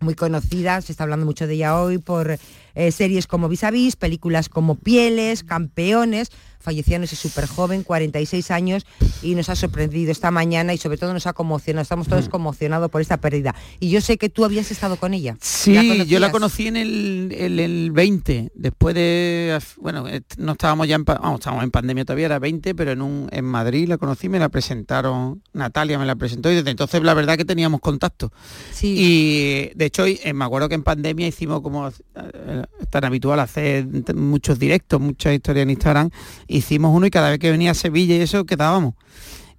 Muy 0.00 0.14
conocida, 0.14 0.80
se 0.80 0.92
está 0.92 1.04
hablando 1.04 1.26
mucho 1.26 1.46
de 1.46 1.54
ella 1.54 1.80
hoy 1.80 1.98
por 1.98 2.38
eh, 2.74 2.92
series 2.92 3.26
como 3.26 3.48
Vis 3.48 3.64
a 3.64 3.70
Vis, 3.70 3.96
películas 3.96 4.48
como 4.48 4.76
Pieles, 4.76 5.44
Campeones, 5.44 6.30
falleció 6.64 6.98
no 6.98 7.06
sé, 7.06 7.14
súper 7.14 7.46
joven, 7.46 7.82
46 7.82 8.50
años, 8.50 8.86
y 9.22 9.34
nos 9.34 9.48
ha 9.50 9.56
sorprendido 9.56 10.10
esta 10.10 10.30
mañana 10.30 10.72
y 10.72 10.78
sobre 10.78 10.96
todo 10.96 11.12
nos 11.12 11.26
ha 11.26 11.34
conmocionado, 11.34 11.82
estamos 11.82 12.08
todos 12.08 12.28
conmocionados 12.28 12.90
por 12.90 13.02
esta 13.02 13.18
pérdida. 13.18 13.54
Y 13.80 13.90
yo 13.90 14.00
sé 14.00 14.16
que 14.16 14.30
tú 14.30 14.44
habías 14.44 14.70
estado 14.70 14.96
con 14.96 15.12
ella. 15.14 15.36
Sí, 15.40 16.06
yo 16.06 16.18
la 16.18 16.30
conocí 16.30 16.66
en 16.66 16.76
el, 16.76 17.34
el, 17.36 17.60
el 17.60 17.92
20, 17.92 18.52
después 18.54 18.94
de, 18.94 19.58
bueno, 19.76 20.08
eh, 20.08 20.22
no 20.38 20.52
estábamos 20.52 20.88
ya 20.88 20.96
en, 20.96 21.04
vamos, 21.04 21.40
estábamos 21.40 21.64
en 21.64 21.70
pandemia 21.70 22.04
todavía, 22.04 22.26
era 22.26 22.38
20, 22.38 22.74
pero 22.74 22.92
en, 22.92 23.02
un, 23.02 23.28
en 23.30 23.44
Madrid 23.44 23.86
la 23.86 23.98
conocí, 23.98 24.28
me 24.28 24.38
la 24.38 24.48
presentaron, 24.48 25.42
Natalia 25.52 25.98
me 25.98 26.06
la 26.06 26.16
presentó 26.16 26.50
y 26.50 26.54
desde 26.54 26.70
entonces 26.70 27.02
la 27.02 27.12
verdad 27.12 27.36
que 27.36 27.44
teníamos 27.44 27.80
contacto. 27.80 28.32
Sí. 28.72 28.94
Y 28.98 29.70
de 29.74 29.84
hecho, 29.84 30.06
eh, 30.06 30.32
me 30.32 30.44
acuerdo 30.44 30.68
que 30.68 30.74
en 30.74 30.82
pandemia 30.82 31.26
hicimos 31.26 31.60
como 31.60 31.88
eh, 31.88 31.92
tan 32.90 33.04
habitual 33.04 33.40
hacer 33.40 33.86
muchos 34.14 34.58
directos, 34.58 35.00
muchas 35.00 35.34
historias 35.34 35.64
en 35.64 35.70
Instagram. 35.70 36.10
Hicimos 36.56 36.94
uno 36.94 37.06
y 37.06 37.10
cada 37.10 37.30
vez 37.30 37.38
que 37.38 37.50
venía 37.50 37.72
a 37.72 37.74
Sevilla 37.74 38.14
y 38.16 38.20
eso 38.20 38.44
quedábamos. 38.44 38.94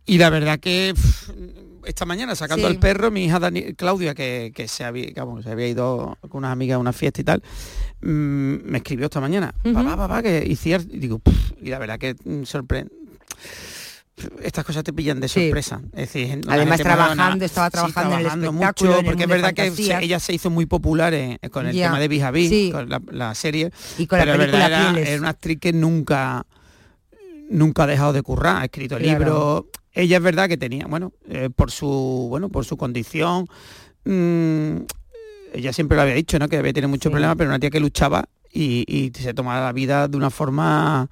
Y 0.05 0.17
la 0.17 0.29
verdad 0.29 0.59
que 0.59 0.93
pff, 0.95 1.29
esta 1.85 2.05
mañana 2.05 2.35
sacando 2.35 2.67
Sí. 2.67 2.73
al 2.73 2.79
perro, 2.79 3.11
mi 3.11 3.25
hija 3.25 3.39
Dani- 3.39 3.75
Claudia, 3.75 4.15
que, 4.15 4.51
que 4.55 4.67
se, 4.67 4.83
había, 4.83 5.07
que, 5.07 5.21
se 5.43 5.51
había 5.51 5.67
ido 5.67 6.17
con 6.29 6.39
unas 6.39 6.51
amigas 6.51 6.75
a 6.75 6.79
una 6.79 6.93
fiesta 6.93 7.21
y 7.21 7.23
tal, 7.23 7.43
mm, 8.01 8.07
me 8.65 8.77
escribió 8.77 9.05
esta 9.05 9.19
mañana, 9.19 9.53
papá, 9.73 9.97
papá, 9.97 10.23
que 10.23 10.45
hicieras, 10.47 10.85
y 10.89 10.97
digo, 10.99 11.19
"Pff", 11.19 11.53
y 11.61 11.69
la 11.69 11.79
verdad 11.79 11.99
que 11.99 12.15
sorprende. 12.45 12.91
Estas 14.41 14.63
cosas 14.63 14.85
te 14.85 14.93
pillan 14.93 15.19
de 15.19 15.27
Sí. 15.27 15.41
sorpresa. 15.47 15.81
Es 15.91 16.13
decir, 16.13 16.45
la 16.45 16.53
Además, 16.53 16.79
trabajando, 16.79 17.43
estaba 17.43 17.67
Sí, 17.67 17.71
trabajando 17.73 18.13
en 18.13 18.19
el 18.19 18.23
trabajando 18.23 18.45
espectáculo, 18.47 18.91
mucho, 18.91 19.05
porque 19.05 19.23
es 19.23 19.29
verdad 19.29 19.53
que 19.53 19.73
ella 20.01 20.19
se 20.21 20.33
hizo 20.33 20.49
muy 20.49 20.65
popular 20.65 21.13
eh, 21.13 21.37
con 21.51 21.67
el 21.67 21.75
tema 21.75 21.99
de 21.99 22.07
Vis 22.07 22.23
a 22.23 22.31
Vis, 22.31 22.49
Sí. 22.49 22.69
con 22.71 22.87
la, 22.87 23.01
la 23.11 23.35
serie, 23.35 23.71
Y 23.97 24.07
con 24.07 24.17
la 24.19 24.23
pero 24.25 24.37
película 24.37 24.69
verdad 24.69 24.97
era 24.97 25.19
una 25.19 25.29
actriz 25.29 25.59
que 25.59 25.73
nunca 25.73 26.45
nunca 27.49 27.83
ha 27.83 27.87
dejado 27.87 28.13
de 28.13 28.21
currar, 28.21 28.61
ha 28.61 28.65
escrito 28.65 28.97
Claro. 28.97 29.19
libros. 29.19 29.63
Ella 29.93 30.17
es 30.17 30.23
verdad 30.23 30.47
que 30.49 30.57
tenía, 30.57 30.87
bueno, 30.87 31.13
eh, 31.29 31.49
por 31.55 31.71
su 31.71 32.27
bueno, 32.29 32.49
por 32.49 32.65
su 32.65 32.75
condición, 32.77 33.47
mm, 34.03 34.75
ella 35.53 35.71
siempre 35.73 35.95
lo 35.95 36.01
había 36.01 36.15
dicho, 36.15 36.37
¿no? 36.39 36.47
Que 36.49 36.57
había 36.57 36.73
tenido 36.73 36.89
muchos 36.89 37.09
Sí. 37.09 37.11
problemas, 37.11 37.37
pero 37.37 37.49
una 37.49 37.59
tía 37.59 37.69
que 37.69 37.79
luchaba 37.79 38.25
y, 38.51 38.83
y 38.87 39.11
se 39.17 39.33
tomaba 39.33 39.61
la 39.61 39.71
vida 39.71 40.07
de 40.07 40.17
una 40.17 40.29
forma 40.29 41.09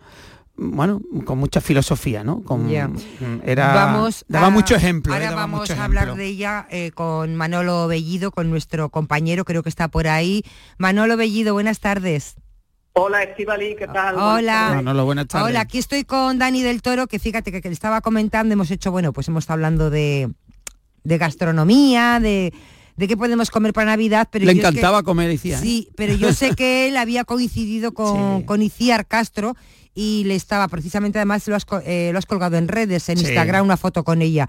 bueno, 0.55 1.01
con 1.25 1.39
mucha 1.39 1.61
filosofía, 1.61 2.23
¿no? 2.23 2.43
Con, 2.43 2.69
Ya. 2.69 2.87
mm, 2.87 2.99
era, 3.43 3.73
Vamos 3.73 4.23
daba 4.27 4.47
a- 4.47 4.49
mucho 4.51 4.75
ejemplo. 4.75 5.11
eh, 5.11 5.15
Ahora 5.15 5.35
vamos 5.35 5.69
a 5.71 5.83
hablar 5.85 6.03
ejemplo. 6.03 6.15
de 6.23 6.27
ella 6.27 6.67
eh, 6.69 6.91
con 6.93 7.35
Manolo 7.35 7.87
Bellido, 7.87 8.29
con 8.31 8.51
nuestro 8.51 8.89
compañero, 8.89 9.45
creo 9.45 9.63
que 9.63 9.69
está 9.69 9.87
por 9.87 10.07
ahí. 10.07 10.43
Manolo 10.77 11.17
Bellido, 11.17 11.53
buenas 11.53 11.79
tardes. 11.79 12.35
Hola, 12.95 13.23
Estivali, 13.23 13.75
¿qué 13.75 13.87
tal? 13.87 14.15
Hola. 14.17 14.73
Manolo, 14.75 15.05
buenas 15.05 15.27
tardes. 15.27 15.47
Hola, 15.49 15.61
aquí 15.61 15.79
estoy 15.79 16.03
con 16.03 16.37
Dani 16.37 16.61
del 16.61 16.83
Toro, 16.83 17.07
que 17.07 17.17
fíjate 17.17 17.51
que, 17.51 17.59
que 17.59 17.69
le 17.69 17.73
estaba 17.73 18.01
comentando, 18.01 18.53
hemos 18.53 18.69
hecho, 18.69 18.91
bueno, 18.91 19.11
pues 19.13 19.27
hemos 19.27 19.43
estado 19.45 19.55
hablando 19.55 19.89
de, 19.89 20.29
de 21.03 21.17
gastronomía, 21.17 22.19
de, 22.21 22.53
de 22.95 23.07
qué 23.07 23.17
podemos 23.17 23.49
comer 23.49 23.73
para 23.73 23.87
Navidad, 23.91 24.27
pero 24.31 24.45
Le 24.45 24.53
yo 24.53 24.57
es 24.59 24.61
que- 24.61 24.67
encantaba 24.69 25.01
comer, 25.01 25.27
decía. 25.29 25.57
¿eh? 25.57 25.61
Sí, 25.61 25.89
pero 25.95 26.13
yo 26.13 26.33
sé 26.33 26.53
que 26.55 26.87
él 26.87 26.97
había 26.97 27.23
coincidido 27.23 27.93
con, 27.95 28.37
Sí. 28.41 28.45
con 28.45 28.61
Iciar 28.61 29.07
Castro 29.07 29.55
y 29.95 30.23
le 30.25 30.35
estaba, 30.35 30.67
precisamente 30.67 31.17
además 31.17 31.47
lo 31.47 31.55
has, 31.55 31.65
eh, 31.85 32.11
lo 32.13 32.19
has 32.19 32.27
colgado 32.27 32.57
en 32.57 32.67
redes, 32.67 33.09
en 33.09 33.17
Sí. 33.17 33.25
Instagram, 33.25 33.65
una 33.65 33.77
foto 33.77 34.03
con 34.03 34.21
ella. 34.21 34.47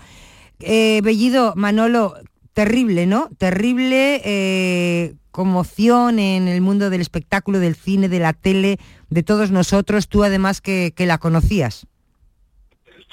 Eh, 0.60 1.00
Bellido, 1.02 1.54
Manolo, 1.56 2.14
terrible, 2.54 3.06
¿no? 3.06 3.28
Terrible 3.38 4.22
eh, 4.24 5.14
conmoción 5.30 6.18
en 6.18 6.48
el 6.48 6.60
mundo 6.60 6.88
del 6.90 7.00
espectáculo, 7.00 7.58
del 7.58 7.74
cine, 7.74 8.08
de 8.08 8.20
la 8.20 8.32
tele, 8.32 8.78
de 9.10 9.22
todos 9.22 9.50
nosotros, 9.50 10.08
tú 10.08 10.24
además 10.24 10.60
que, 10.60 10.92
que 10.96 11.06
la 11.06 11.18
conocías. 11.18 11.86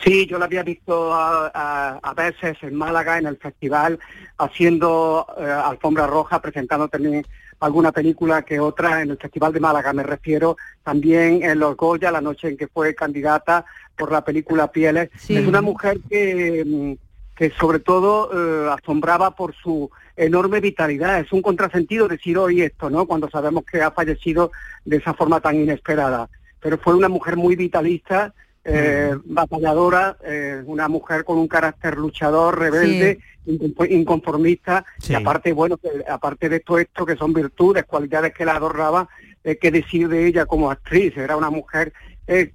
Sí, 0.04 0.26
yo 0.26 0.40
la 0.40 0.46
había 0.46 0.64
visto 0.64 1.14
a, 1.14 1.52
a- 1.54 2.00
a 2.02 2.14
veces 2.16 2.58
en 2.62 2.74
Málaga, 2.76 3.18
en 3.20 3.28
el 3.28 3.38
festival, 3.38 4.00
haciendo 4.38 5.28
eh, 5.40 5.44
alfombra 5.44 6.08
roja, 6.08 6.42
presentando 6.42 6.88
también 6.88 7.24
alguna 7.60 7.92
película 7.92 8.42
que 8.42 8.60
otra 8.60 9.04
en 9.04 9.12
el 9.12 9.18
Festival 9.20 9.54
de 9.54 9.60
Málaga, 9.60 9.94
me 9.94 10.02
refiero 10.02 10.58
también 10.84 11.44
en 11.44 11.60
Los 11.60 11.78
Goya, 11.78 12.10
la 12.10 12.20
noche 12.22 12.48
en 12.48 12.58
que 12.58 12.68
fue 12.68 12.96
candidata 12.96 13.64
por 13.96 14.12
la 14.12 14.24
película 14.24 14.72
Pieles. 14.72 15.12
Sí. 15.20 15.36
Es 15.38 15.46
una 15.46 15.62
mujer 15.62 16.00
que, 16.10 16.64
mm, 16.66 16.94
que 17.36 17.50
sobre 17.52 17.80
todo 17.80 18.30
eh, 18.34 18.70
asombraba 18.78 19.36
por 19.36 19.54
su 19.56 19.90
enorme 20.16 20.60
vitalidad. 20.60 21.20
Es 21.20 21.32
un 21.32 21.42
contrasentido 21.42 22.08
decir 22.08 22.38
hoy 22.38 22.62
esto, 22.62 22.90
¿no? 22.90 23.06
Cuando 23.06 23.30
sabemos 23.30 23.64
que 23.66 23.82
ha 23.82 23.92
fallecido 23.92 24.52
de 24.86 24.98
esa 24.98 25.14
forma 25.14 25.40
tan 25.40 25.56
inesperada. 25.56 26.30
Pero 26.60 26.78
fue 26.78 26.94
una 26.94 27.10
mujer 27.10 27.38
muy 27.38 27.56
vitalista, 27.56 28.34
eh, 28.64 29.16
batalladora, 29.26 30.18
eh, 30.24 30.62
una 30.68 30.88
mujer 30.88 31.24
con 31.24 31.40
un 31.40 31.48
carácter 31.48 31.98
luchador, 31.98 32.60
rebelde, 32.60 33.18
incon- 33.48 33.90
inconformista, 33.90 34.86
Sí. 35.00 35.14
y 35.14 35.16
aparte, 35.16 35.52
bueno, 35.54 35.78
que, 35.78 35.90
aparte 36.08 36.48
de 36.50 36.60
todo 36.60 36.78
esto, 36.78 37.06
que 37.06 37.16
son 37.16 37.34
virtudes, 37.34 37.86
cualidades 37.86 38.34
que 38.36 38.46
la 38.46 38.56
adoraba, 38.58 39.10
eh, 39.44 39.58
que 39.58 39.72
decir 39.72 40.08
de 40.10 40.28
ella 40.28 40.46
como 40.46 40.70
actriz, 40.70 41.18
era 41.18 41.36
una 41.36 41.50
mujer 41.50 41.92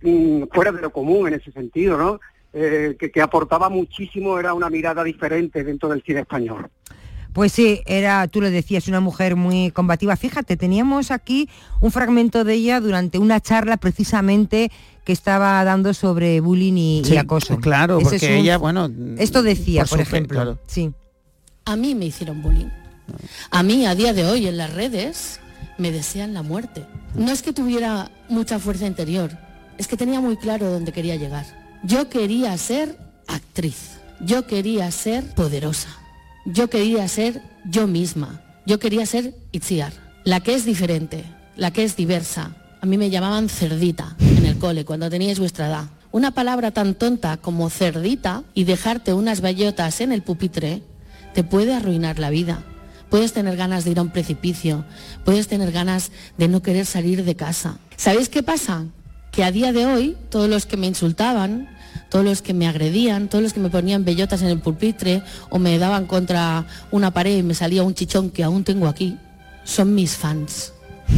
mm, 0.03 0.45
fuera 0.53 0.71
de 0.73 0.81
lo 0.81 0.91
común 0.91 1.27
en 1.29 1.35
ese 1.35 1.51
sentido, 1.51 1.99
¿no? 1.99 2.21
Eh, 2.59 2.97
que, 2.99 3.11
que 3.11 3.21
aportaba 3.21 3.69
muchísimo, 3.69 4.39
era 4.39 4.55
una 4.55 4.71
mirada 4.71 5.05
diferente 5.05 5.63
dentro 5.63 5.91
del 5.91 6.03
cine 6.03 6.21
español. 6.21 6.71
Pues 7.35 7.53
sí, 7.53 7.83
era, 7.85 8.27
tú 8.29 8.41
lo 8.41 8.51
decías, 8.51 8.89
una 8.89 9.01
mujer 9.01 9.37
muy 9.37 9.71
combativa. 9.73 10.17
Fíjate, 10.17 10.57
teníamos 10.57 11.11
aquí 11.11 11.51
un 11.83 11.93
fragmento 11.93 12.45
de 12.45 12.55
ella 12.55 12.81
durante 12.81 13.19
una 13.19 13.43
charla 13.43 13.77
precisamente 13.77 14.73
que 15.05 15.13
estaba 15.13 15.63
dando 15.65 15.93
sobre 15.93 16.41
bullying 16.41 17.03
y, 17.05 17.17
acoso. 17.19 17.59
Claro, 17.59 17.99
Ese 17.99 18.05
porque 18.05 18.17
es 18.17 18.23
un- 18.23 18.39
ella, 18.39 18.57
bueno... 18.57 18.91
Esto 19.19 19.43
decía, 19.43 19.85
por, 19.85 20.01
ejemplo. 20.01 20.35
claro. 20.35 20.59
Sí. 20.67 20.95
A 21.67 21.77
mí 21.77 21.95
me 21.95 22.07
hicieron 22.07 22.41
bullying. 22.41 22.71
A 23.51 23.63
mí, 23.63 23.85
a 23.85 23.95
día 23.95 24.15
de 24.15 24.25
hoy, 24.25 24.47
en 24.47 24.57
las 24.57 24.73
redes, 24.73 25.41
me 25.77 25.93
desean 25.93 26.33
la 26.33 26.41
muerte. 26.41 26.87
No 27.15 27.31
es 27.33 27.43
que 27.43 27.53
tuviera 27.53 28.11
mucha 28.31 28.59
fuerza 28.59 28.87
interior, 28.87 29.31
es 29.77 29.89
que 29.89 29.99
tenía 29.99 30.23
muy 30.23 30.39
claro 30.39 30.71
dónde 30.71 30.91
quería 30.91 31.17
llegar. 31.17 31.66
Yo 31.83 32.09
quería 32.09 32.57
ser 32.59 32.99
actriz. 33.27 33.99
Yo 34.21 34.47
quería 34.47 34.91
ser 34.91 35.35
poderosa. 35.35 35.89
Yo 36.45 36.71
quería 36.71 37.07
ser 37.09 37.43
yo 37.65 37.87
misma. 37.87 38.41
Yo 38.67 38.79
quería 38.79 39.07
ser 39.07 39.35
Itziar, 39.53 39.93
la 40.25 40.41
que 40.41 40.55
es 40.55 40.65
diferente, 40.65 41.25
la 41.57 41.71
que 41.71 41.85
es 41.85 41.97
diversa. 41.97 42.57
A 42.81 42.87
mí 42.87 42.99
me 42.99 43.11
llamaban 43.11 43.49
cerdita 43.49 44.17
en 44.21 44.45
el 44.47 44.59
cole 44.59 44.85
cuando 44.85 45.11
teníais 45.11 45.39
vuestra 45.39 45.69
edad. 45.69 45.85
Una 46.13 46.33
palabra 46.33 46.71
tan 46.71 46.95
tonta 46.95 47.37
como 47.37 47.69
cerdita 47.71 48.43
y 48.55 48.65
dejarte 48.65 49.13
unas 49.13 49.41
bellotas 49.41 50.01
en 50.01 50.13
el 50.13 50.23
pupitre 50.23 50.83
te 51.35 51.45
puede 51.45 51.75
arruinar 51.75 52.19
la 52.19 52.31
vida. 52.31 52.63
Puedes 53.11 53.33
tener 53.33 53.57
ganas 53.57 53.85
de 53.85 53.93
ir 53.93 53.99
a 53.99 54.03
un 54.03 54.11
precipicio, 54.11 54.85
puedes 55.25 55.47
tener 55.47 55.71
ganas 55.71 56.11
de 56.39 56.49
no 56.49 56.63
querer 56.63 56.87
salir 56.87 57.25
de 57.25 57.37
casa. 57.37 57.79
¿Sabéis 57.97 58.29
qué 58.29 58.43
pasa? 58.43 58.87
Que 59.31 59.45
a 59.45 59.53
día 59.53 59.73
de 59.73 59.87
hoy 59.87 60.17
todos 60.29 60.49
los 60.49 60.67
que 60.67 60.77
me 60.77 60.87
insultaban, 60.87 61.69
todos 62.09 62.25
los 62.25 62.43
que 62.43 62.55
me 62.55 62.69
agredían, 62.69 63.29
todos 63.29 63.43
los 63.43 63.53
que 63.53 63.61
me 63.61 63.71
ponían 63.71 64.05
bellotas 64.05 64.43
en 64.43 64.49
el 64.49 64.61
pupitre 64.61 65.23
o 65.51 65.59
me 65.59 65.79
daban 65.79 66.07
contra 66.07 66.67
una 66.91 67.13
pared 67.13 67.39
y 67.39 67.43
me 67.43 67.55
salía 67.55 67.83
un 67.83 67.95
chichón 67.95 68.31
que 68.31 68.45
aún 68.45 68.65
tengo 68.65 68.89
aquí, 68.89 69.17
son 69.65 69.95
mis 69.95 70.17
fans. 70.17 70.73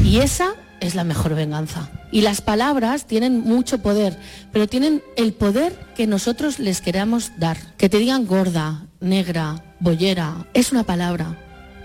Y 0.04 0.18
esa 0.18 0.54
es 0.80 0.94
la 0.94 1.04
mejor 1.04 1.34
venganza. 1.34 1.90
Y 2.10 2.22
las 2.22 2.40
palabras 2.40 3.06
tienen 3.06 3.40
mucho 3.40 3.78
poder, 3.78 4.18
pero 4.52 4.66
tienen 4.66 5.02
el 5.16 5.32
poder 5.32 5.72
que 5.94 6.06
nosotros 6.06 6.58
les 6.58 6.80
queramos 6.80 7.32
dar. 7.38 7.58
Que 7.76 7.88
te 7.88 7.98
digan 7.98 8.26
gorda, 8.26 8.86
negra, 9.00 9.62
bollera, 9.80 10.46
es 10.54 10.72
una 10.72 10.84
palabra. 10.84 11.38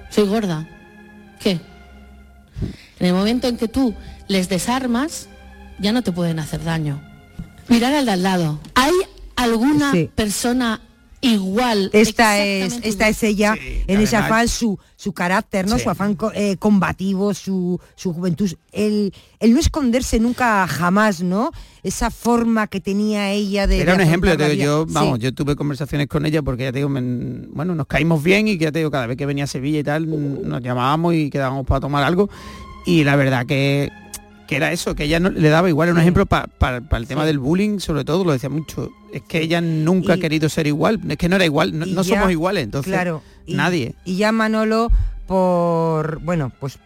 Soy 0.10 0.28
gorda. 0.28 0.68
¿Qué? 1.40 1.60
En 3.00 3.08
el 3.08 3.14
momento 3.14 3.48
en 3.48 3.58
que 3.58 3.68
tú 3.68 3.94
les 4.28 4.48
desarmas, 4.48 5.28
ya 5.80 5.92
no 5.92 6.02
te 6.02 6.12
pueden 6.12 6.40
hacer 6.40 6.64
daño. 6.64 7.02
Mirar 7.70 7.94
al 7.94 8.06
de 8.06 8.12
al 8.12 8.24
lado. 8.24 8.60
¿Hay 8.76 8.94
alguna 9.36 9.92
Sí. 9.92 10.10
persona 10.14 10.82
igual? 11.22 11.90
Esta 11.94 12.44
es, 12.44 12.80
esta 12.84 13.08
es 13.08 13.24
ella 13.24 13.56
Sí, 13.56 13.84
en 13.88 14.02
ese 14.02 14.18
afán, 14.18 14.48
su, 14.50 14.78
su 14.98 15.14
carácter, 15.14 15.68
¿no? 15.70 15.78
Sí. 15.78 15.84
Su 15.84 15.90
afán 15.90 16.18
eh, 16.36 16.58
combativo, 16.58 17.34
su, 17.34 17.80
su 17.96 18.14
juventud, 18.14 18.52
el, 18.74 19.14
el 19.40 19.54
no 19.54 19.60
esconderse 19.60 20.20
nunca 20.20 20.68
jamás, 20.68 21.22
¿no? 21.22 21.52
Esa 21.82 22.12
forma 22.12 22.68
que 22.68 22.80
tenía 22.82 23.32
ella 23.32 23.68
de. 23.68 23.80
Era 23.82 23.94
de 23.94 24.04
un 24.04 24.08
ejemplo, 24.08 24.34
yo, 24.36 24.86
vida. 24.86 25.00
vamos, 25.00 25.20
Sí. 25.20 25.24
yo 25.24 25.34
tuve 25.34 25.56
conversaciones 25.56 26.08
con 26.08 26.26
ella 26.26 26.42
porque 26.42 26.64
ya 26.64 26.72
te 26.72 26.80
digo, 26.80 26.90
me- 26.90 27.48
bueno, 27.54 27.74
nos 27.76 27.88
caímos 27.88 28.22
bien 28.22 28.48
y 28.48 28.58
que 28.58 28.66
ya 28.66 28.72
te 28.72 28.80
digo, 28.80 28.92
cada 28.92 29.08
vez 29.08 29.18
que 29.18 29.26
venía 29.26 29.46
a 29.46 29.48
Sevilla 29.48 29.80
y 29.80 29.84
tal, 29.84 30.08
nos 30.48 30.62
llamábamos 30.62 31.14
y 31.16 31.30
quedábamos 31.30 31.66
para 31.66 31.80
tomar 31.80 32.04
algo. 32.04 32.30
Y 32.86 33.06
la 33.06 33.16
verdad 33.16 33.46
que, 33.46 33.90
que 34.48 34.56
era 34.58 34.72
eso, 34.72 34.94
que 34.96 35.06
ella 35.06 35.20
no, 35.20 35.30
le 35.30 35.50
daba 35.50 35.70
igual, 35.70 35.90
un 35.92 36.00
ejemplo 36.00 36.26
para 36.26 36.48
el 36.98 37.08
tema 37.08 37.22
Sí. 37.22 37.28
del 37.28 37.40
bullying, 37.40 37.80
sobre 37.80 38.04
todo, 38.04 38.24
lo 38.24 38.32
decía 38.34 38.50
mucho. 38.50 38.90
Es 39.14 39.22
que 39.24 39.42
ella 39.42 39.62
nunca 39.62 40.16
Y- 40.16 40.18
ha 40.18 40.22
querido 40.22 40.50
ser 40.50 40.68
igual, 40.68 41.00
es 41.08 41.18
que 41.18 41.30
no 41.30 41.36
era 41.38 41.46
igual, 41.46 41.78
no, 41.78 41.86
Y 41.86 41.92
no 41.94 42.02
ya- 42.04 42.16
somos 42.16 42.32
iguales, 42.32 42.64
entonces 42.64 42.92
claro, 42.92 43.22
y- 43.46 43.54
nadie. 43.56 43.96
Y 44.06 44.18
ya 44.18 44.32
Manolo, 44.32 44.92
por, 45.28 46.20
bueno, 46.22 46.52
pues 46.60 46.78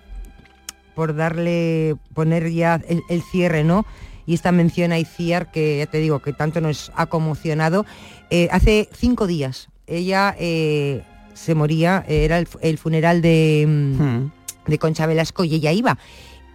por 0.96 1.16
darle, 1.16 1.96
poner 2.14 2.52
ya 2.52 2.82
el, 2.88 3.02
el 3.10 3.22
cierre, 3.22 3.64
¿no? 3.64 3.86
Y 4.26 4.34
esta 4.34 4.52
mención 4.52 4.92
a 4.92 5.00
Iciar, 5.00 5.52
que 5.52 5.78
ya 5.78 5.86
te 5.86 6.00
digo, 6.00 6.20
que 6.20 6.34
tanto 6.34 6.60
nos 6.62 6.92
ha 6.96 7.06
conmocionado. 7.06 7.86
eh, 8.30 8.50
hace 8.52 8.90
cinco 8.94 9.26
días, 9.26 9.70
ella 9.88 10.36
eh, 10.38 11.02
se 11.34 11.56
moría, 11.56 12.04
era 12.10 12.40
el 12.40 12.78
funeral 12.78 13.22
de, 13.22 13.64
mm, 13.66 14.02
Hmm. 14.02 14.32
de 14.68 14.78
Concha 14.80 15.06
Velasco 15.06 15.46
y 15.46 15.56
ella 15.56 15.72
iba. 15.72 15.98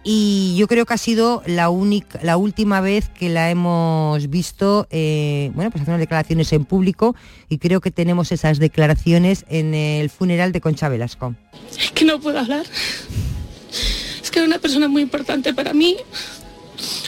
Y 0.03 0.55
yo 0.57 0.67
creo 0.67 0.85
que 0.85 0.93
ha 0.93 0.97
sido 0.97 1.41
la 1.45 1.69
única, 1.69 2.19
la 2.23 2.35
última 2.35 2.81
vez 2.81 3.07
que 3.07 3.29
la 3.29 3.49
hemos 3.49 4.29
visto, 4.29 4.85
eh, 4.91 5.49
bueno, 5.55 5.71
pues 5.71 5.81
hacer 5.81 5.93
unas 5.93 6.01
declaraciones 6.01 6.51
en 6.51 6.65
público 6.65 7.15
y 7.47 7.57
creo 7.57 7.79
que 7.79 7.89
tenemos 7.89 8.33
esas 8.33 8.59
declaraciones 8.59 9.45
en 9.47 9.73
el 9.73 10.09
funeral 10.09 10.51
de 10.51 10.59
Concha 10.59 10.89
Velasco. 10.89 11.35
Es 11.79 11.91
que 11.91 12.03
no 12.03 12.19
puedo 12.19 12.37
hablar. 12.37 12.65
Es 14.21 14.29
que 14.29 14.39
era 14.39 14.47
una 14.47 14.59
persona 14.59 14.89
muy 14.89 15.01
importante 15.01 15.53
para 15.53 15.73
mí. 15.73 15.95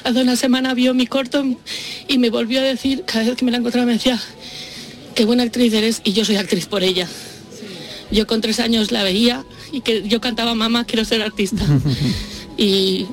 Hace 0.06 0.22
una 0.22 0.38
semana 0.38 0.74
vio 0.74 0.94
mi 0.94 1.06
corto 1.06 1.44
y 2.08 2.18
me 2.18 2.30
volvió 2.30 2.62
a 2.62 2.64
decir, 2.64 3.04
cada 3.06 3.26
vez 3.26 3.36
que 3.36 3.44
me 3.44 3.52
la 3.52 3.58
encontraba 3.58 3.86
me 3.86 3.94
decía, 3.94 4.22
qué 5.16 5.26
buena 5.26 5.44
actriz 5.44 5.74
eres 5.74 6.02
y 6.06 6.14
yo 6.14 6.24
soy 6.24 6.38
actriz 6.38 6.66
por 6.68 6.82
ella. 6.82 7.10
Yo 8.10 8.26
con 8.26 8.40
tres 8.40 8.62
años 8.62 8.92
la 8.94 9.04
veía 9.04 9.44
y 9.74 9.82
que 9.82 10.08
yo 10.08 10.22
cantaba 10.22 10.56
mamá, 10.56 10.86
quiero 10.86 11.04
ser 11.04 11.22
artista. 11.22 11.66
y 12.58 13.08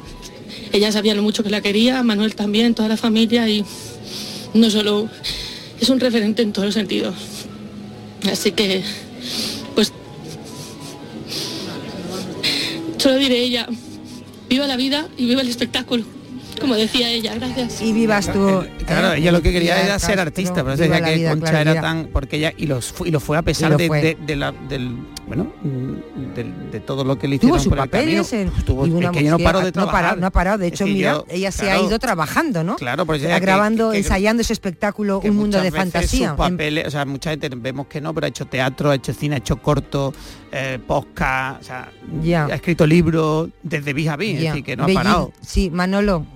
ella 0.73 0.91
sabía 0.93 1.15
lo 1.15 1.23
mucho 1.23 1.43
que 1.43 1.51
la 1.51 1.61
quería, 1.61 2.03
Manuel 2.03 2.35
también, 2.35 2.75
toda 2.75 2.89
la 2.89 2.97
familia 2.97 3.49
y 3.49 3.65
no 4.55 4.71
solo 4.71 5.09
es 5.81 5.89
un 5.89 6.01
referente 6.01 6.43
en 6.43 6.53
todos 6.53 6.67
los 6.67 6.75
sentidos. 6.75 7.15
Así 8.31 8.53
que, 8.53 8.83
pues 9.75 9.93
Solo 12.99 13.17
diré 13.17 13.41
ella, 13.41 13.67
viva 14.49 14.67
la 14.67 14.77
vida 14.77 15.09
y 15.19 15.27
viva 15.27 15.41
el 15.43 15.49
espectáculo, 15.49 16.05
como 16.61 16.77
decía 16.77 17.11
ella, 17.11 17.35
gracias. 17.35 17.83
Y 17.83 17.93
vivas 17.93 18.33
tú, 18.33 18.63
Claro, 18.87 19.15
¿eh? 19.15 19.19
ella 19.19 19.33
lo 19.33 19.43
que 19.43 19.51
quería 19.51 19.85
era 19.85 19.99
ser 19.99 20.21
artista, 20.21 20.63
pero 20.63 20.77
viva 20.77 20.87
decía 20.87 21.01
la 21.01 21.07
que 21.09 21.15
vida, 21.17 21.31
Concha 21.31 21.51
claro, 21.51 21.71
era 21.73 21.81
tan 21.81 22.07
porque 22.13 22.37
ella 22.37 22.53
y 22.57 22.67
los 22.67 22.95
y 23.05 23.11
lo 23.11 23.19
fue 23.19 23.37
a 23.39 23.43
pesar 23.43 23.73
lo 23.73 23.77
de, 23.77 23.89
fue. 23.89 24.01
de- 24.01 24.17
de 24.25 24.37
la- 24.37 24.53
del 24.53 24.97
bueno 25.27 25.45
mm, 25.63 26.71
de 26.73 26.81
todo 26.81 27.05
lo 27.05 27.17
que 27.19 27.29
le 27.29 27.39
Tuvo 27.39 27.57
hicieron 27.57 27.61
sus 27.61 27.69
por 27.71 27.79
el 27.79 27.91
camino. 27.91 28.23
papeles 28.23 28.33
en, 28.33 28.65
Tuvo- 28.65 28.87
y 28.87 28.91
una 28.91 29.07
es 29.07 29.13
que 29.13 29.21
ella 29.21 29.31
no 29.33 29.39
paró 29.39 29.59
de 29.61 29.67
no 29.67 29.73
trabajar. 29.73 30.05
paró, 30.05 30.21
no 30.21 30.27
ha 30.27 30.31
parado. 30.31 30.59
De 30.59 30.67
Es 30.67 30.73
hecho, 30.73 30.85
que 30.85 30.93
mira, 30.93 31.13
yo- 31.13 31.27
ella 31.29 31.53
se 31.53 31.71
ha 31.71 31.81
ido 31.81 31.99
trabajando, 31.99 32.65
¿no? 32.65 32.77
Claro, 32.77 33.07
pues 33.07 33.23
ella 33.23 33.39
grabando, 33.39 33.91
que- 33.91 33.93
que- 33.93 33.99
ensayando 33.99 34.41
ese 34.43 34.53
espectáculo, 34.53 35.21
un 35.25 35.37
mundo 35.37 35.61
de 35.61 35.71
fantasía. 35.71 36.31
sus 36.31 36.37
papeles, 36.37 36.87
o 36.87 36.91
sea, 36.91 37.05
mucha 37.05 37.31
gente 37.31 37.49
vemos 37.55 37.87
que 37.87 38.01
no, 38.01 38.13
pero 38.13 38.25
ha 38.27 38.29
hecho 38.29 38.47
teatro, 38.47 38.91
ha 38.91 38.95
hecho 38.97 39.13
cine, 39.15 39.37
ha 39.37 39.39
hecho 39.39 39.57
corto, 39.63 40.13
eh, 40.51 40.79
podcast, 40.87 41.61
o 41.61 41.65
sea, 41.65 41.93
Ya. 42.23 42.47
ha 42.47 42.55
escrito 42.55 42.87
libros 42.87 43.49
desde 43.63 43.93
vis 43.93 44.09
a 44.09 44.17
vis, 44.17 44.41
Ya. 44.41 44.51
decir, 44.51 44.65
que 44.65 44.77
no 44.77 44.85
ha 44.85 44.89
parado. 44.89 45.33
Sí, 45.41 45.71
Manolo. 45.71 46.27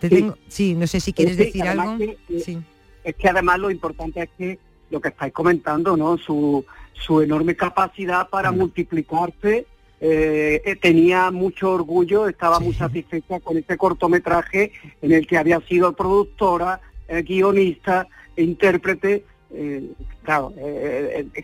Te 0.00 0.08
Sí. 0.08 0.14
tengo, 0.16 0.36
sí, 0.48 0.74
no 0.74 0.86
sé 0.86 0.98
si 1.00 1.12
quieres 1.12 1.36
Sí, 1.36 1.44
decir 1.44 1.62
además 1.62 1.86
algo. 1.90 1.98
que- 1.98 2.18
que- 2.26 2.40
Sí. 2.40 2.58
es 3.04 3.14
que 3.14 3.28
además 3.28 3.58
lo 3.60 3.70
importante 3.70 4.22
es 4.22 4.30
que 4.36 4.58
lo 4.90 5.00
que 5.00 5.08
estáis 5.08 5.32
comentando, 5.32 5.96
¿no? 5.96 6.18
Su, 6.18 6.64
su 6.94 7.20
enorme 7.20 7.54
capacidad 7.56 8.28
para 8.28 8.50
Mm. 8.52 8.58
multiplicarse. 8.58 9.66
eh, 10.04 10.60
eh, 10.64 10.74
tenía 10.74 11.30
mucho 11.30 11.70
orgullo, 11.70 12.26
estaba 12.28 12.58
muy 12.58 12.74
satisfecha 12.74 13.38
con 13.38 13.56
este 13.56 13.76
cortometraje 13.76 14.72
en 15.00 15.12
el 15.12 15.28
que 15.28 15.38
había 15.38 15.60
sido 15.60 15.92
productora, 15.92 16.80
eh, 17.06 17.22
guionista, 17.22 18.08
intérprete. 18.36 19.24
eh, 19.54 19.92
claro, 20.24 20.52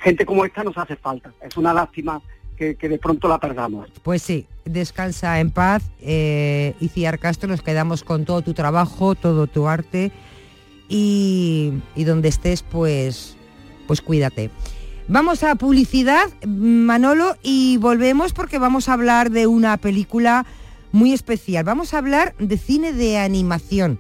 gente 0.03 0.27
como 0.27 0.45
esta 0.45 0.65
nos 0.65 0.77
hace 0.77 0.97
falta. 0.97 1.31
Es 1.41 1.57
una 1.57 1.73
lástima 1.73 2.21
que, 2.57 2.75
que 2.75 2.89
de 2.89 2.99
pronto 2.99 3.29
la 3.29 3.39
perdamos. 3.39 3.89
Pues 4.03 4.23
sí, 4.23 4.47
descansa 4.65 5.39
en 5.39 5.53
paz. 5.53 5.89
Eh, 6.01 6.75
Iciar 6.81 7.21
Castro, 7.21 7.49
nos 7.49 7.63
quedamos 7.63 8.03
con 8.03 8.25
todo 8.25 8.43
tu 8.43 8.55
trabajo, 8.55 9.15
todo 9.15 9.47
tu 9.47 9.69
arte 9.69 10.11
y, 10.89 11.75
y 11.95 12.05
donde 12.05 12.29
estés, 12.29 12.63
pues, 12.63 13.37
pues 13.87 14.01
cuídate. 14.01 14.51
Vamos 15.11 15.43
a 15.43 15.55
publicidad, 15.55 16.29
Manolo, 16.47 17.37
y 17.43 17.79
volvemos 17.79 18.35
porque 18.35 18.59
vamos 18.59 18.89
a 18.91 18.93
hablar 18.93 19.31
de 19.31 19.47
una 19.47 19.79
película 19.79 20.45
muy 20.93 21.15
especial. 21.15 21.65
Vamos 21.65 21.95
a 21.95 21.99
hablar 21.99 22.35
de 22.39 22.59
cine 22.59 22.93
de 22.93 23.17
animación. 23.17 23.99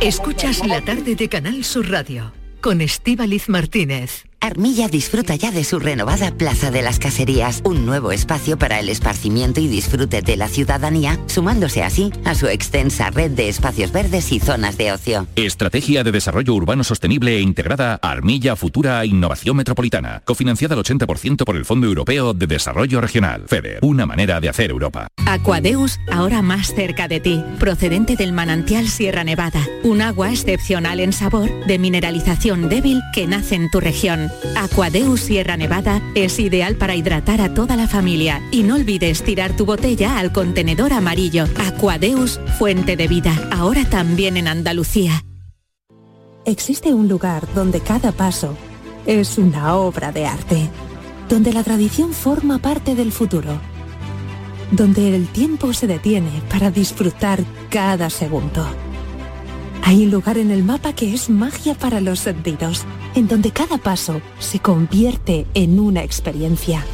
Escuchas 0.00 0.64
la 0.64 0.80
tarde 0.84 1.16
de 1.16 1.28
Canal 1.28 1.64
Sur 1.64 1.90
Radio 1.90 2.32
con 2.60 2.80
Estíbaliz 2.80 3.48
Martínez. 3.48 4.29
Armilla 4.42 4.88
disfruta 4.88 5.34
ya 5.34 5.52
de 5.52 5.64
su 5.64 5.78
renovada 5.78 6.30
Plaza 6.30 6.70
de 6.70 6.80
las 6.80 6.98
Caserías, 6.98 7.60
un 7.62 7.84
nuevo 7.84 8.10
espacio 8.10 8.56
para 8.56 8.80
el 8.80 8.88
esparcimiento 8.88 9.60
y 9.60 9.68
disfrute 9.68 10.22
de 10.22 10.36
la 10.38 10.48
ciudadanía, 10.48 11.18
sumándose 11.26 11.82
así 11.82 12.10
a 12.24 12.34
su 12.34 12.46
extensa 12.46 13.10
red 13.10 13.32
de 13.32 13.50
espacios 13.50 13.92
verdes 13.92 14.32
y 14.32 14.40
zonas 14.40 14.78
de 14.78 14.92
ocio. 14.92 15.26
Estrategia 15.36 16.04
de 16.04 16.12
Desarrollo 16.12 16.54
Urbano 16.54 16.84
Sostenible 16.84 17.36
e 17.36 17.40
Integrada 17.40 17.96
Armilla 17.96 18.56
Futura 18.56 19.04
Innovación 19.04 19.56
Metropolitana, 19.56 20.22
cofinanciada 20.24 20.74
al 20.74 20.82
80% 20.84 21.44
por 21.44 21.56
el 21.56 21.66
Fondo 21.66 21.86
Europeo 21.86 22.32
de 22.32 22.46
Desarrollo 22.46 23.02
Regional, 23.02 23.44
FEDER, 23.46 23.80
una 23.82 24.06
manera 24.06 24.40
de 24.40 24.48
hacer 24.48 24.70
Europa. 24.70 25.08
Aquadeus, 25.26 26.00
ahora 26.10 26.40
más 26.40 26.74
cerca 26.74 27.08
de 27.08 27.20
ti, 27.20 27.44
procedente 27.58 28.16
del 28.16 28.32
manantial 28.32 28.88
Sierra 28.88 29.22
Nevada, 29.22 29.60
un 29.84 30.00
agua 30.00 30.30
excepcional 30.30 30.98
en 31.00 31.12
sabor, 31.12 31.50
de 31.66 31.78
mineralización 31.78 32.70
débil 32.70 33.02
que 33.12 33.26
nace 33.26 33.54
en 33.54 33.70
tu 33.70 33.80
región. 33.80 34.29
Aquadeus 34.56 35.20
Sierra 35.20 35.56
Nevada 35.56 36.02
es 36.14 36.38
ideal 36.38 36.76
para 36.76 36.94
hidratar 36.94 37.40
a 37.40 37.54
toda 37.54 37.76
la 37.76 37.88
familia 37.88 38.42
y 38.50 38.62
no 38.62 38.74
olvides 38.74 39.22
tirar 39.22 39.56
tu 39.56 39.64
botella 39.64 40.18
al 40.18 40.32
contenedor 40.32 40.92
amarillo. 40.92 41.44
Aquadeus, 41.58 42.40
fuente 42.58 42.96
de 42.96 43.08
vida, 43.08 43.32
ahora 43.52 43.84
también 43.84 44.36
en 44.36 44.48
Andalucía. 44.48 45.24
Existe 46.44 46.94
un 46.94 47.08
lugar 47.08 47.46
donde 47.54 47.80
cada 47.80 48.12
paso 48.12 48.56
es 49.06 49.38
una 49.38 49.76
obra 49.76 50.12
de 50.12 50.26
arte, 50.26 50.68
donde 51.28 51.52
la 51.52 51.62
tradición 51.62 52.12
forma 52.12 52.58
parte 52.58 52.94
del 52.94 53.12
futuro, 53.12 53.60
donde 54.70 55.14
el 55.14 55.28
tiempo 55.28 55.72
se 55.72 55.86
detiene 55.86 56.42
para 56.50 56.70
disfrutar 56.70 57.40
cada 57.70 58.10
segundo. 58.10 58.66
Hay 59.82 60.04
un 60.04 60.10
lugar 60.10 60.38
en 60.38 60.50
el 60.50 60.62
mapa 60.62 60.92
que 60.92 61.14
es 61.14 61.30
magia 61.30 61.74
para 61.74 62.00
los 62.00 62.20
sentidos, 62.20 62.84
en 63.14 63.28
donde 63.28 63.50
cada 63.50 63.78
paso 63.78 64.20
se 64.38 64.60
convierte 64.60 65.46
en 65.54 65.80
una 65.80 66.02
experiencia. 66.02 66.84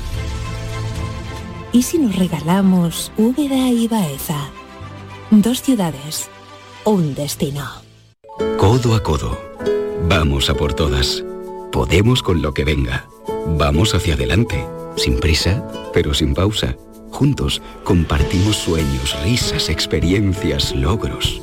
¿Y 1.72 1.82
si 1.82 1.98
nos 1.98 2.16
regalamos 2.16 3.12
Úbeda 3.18 3.68
y 3.68 3.88
Baeza? 3.88 4.50
Dos 5.30 5.60
ciudades, 5.60 6.28
un 6.84 7.14
destino. 7.14 7.64
Codo 8.58 8.94
a 8.94 9.02
codo. 9.02 9.38
Vamos 10.08 10.48
a 10.48 10.54
por 10.54 10.72
todas. 10.72 11.24
Podemos 11.72 12.22
con 12.22 12.40
lo 12.40 12.54
que 12.54 12.64
venga. 12.64 13.06
Vamos 13.58 13.94
hacia 13.94 14.14
adelante. 14.14 14.64
Sin 14.96 15.18
prisa, 15.18 15.66
pero 15.92 16.14
sin 16.14 16.32
pausa. 16.32 16.76
Juntos 17.10 17.60
compartimos 17.84 18.56
sueños, 18.56 19.16
risas, 19.24 19.68
experiencias, 19.68 20.74
logros. 20.74 21.42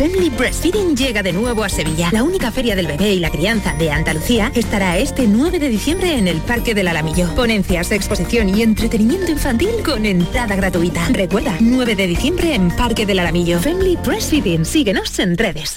Family 0.00 0.30
Breastfeeding 0.30 0.96
llega 0.96 1.22
de 1.22 1.30
nuevo 1.30 1.62
a 1.62 1.68
Sevilla. 1.68 2.08
La 2.10 2.22
única 2.22 2.50
feria 2.50 2.74
del 2.74 2.86
bebé 2.86 3.12
y 3.12 3.20
la 3.20 3.28
crianza 3.28 3.74
de 3.74 3.90
Andalucía 3.90 4.50
estará 4.54 4.96
este 4.96 5.26
9 5.26 5.58
de 5.58 5.68
diciembre 5.68 6.16
en 6.16 6.26
el 6.26 6.38
Parque 6.38 6.74
del 6.74 6.88
Alamillo. 6.88 7.28
Ponencias, 7.34 7.92
exposición 7.92 8.48
y 8.48 8.62
entretenimiento 8.62 9.30
infantil 9.30 9.68
con 9.84 10.06
entrada 10.06 10.56
gratuita. 10.56 11.06
Recuerda, 11.10 11.54
9 11.60 11.96
de 11.96 12.06
diciembre 12.06 12.54
en 12.54 12.70
Parque 12.70 13.04
del 13.04 13.18
Alamillo. 13.18 13.58
Family 13.58 13.98
Breastfeeding. 14.02 14.64
Síguenos 14.64 15.18
en 15.18 15.36
redes. 15.36 15.76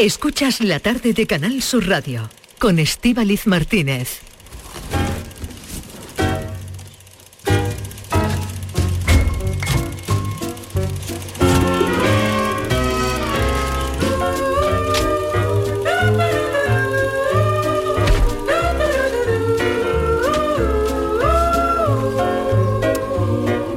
Escuchas 0.00 0.62
la 0.62 0.80
tarde 0.80 1.12
de 1.12 1.26
Canal 1.26 1.60
Sur 1.60 1.86
Radio 1.86 2.30
con 2.58 2.78
Estíbaliz 2.78 3.46
Martínez. 3.46 4.22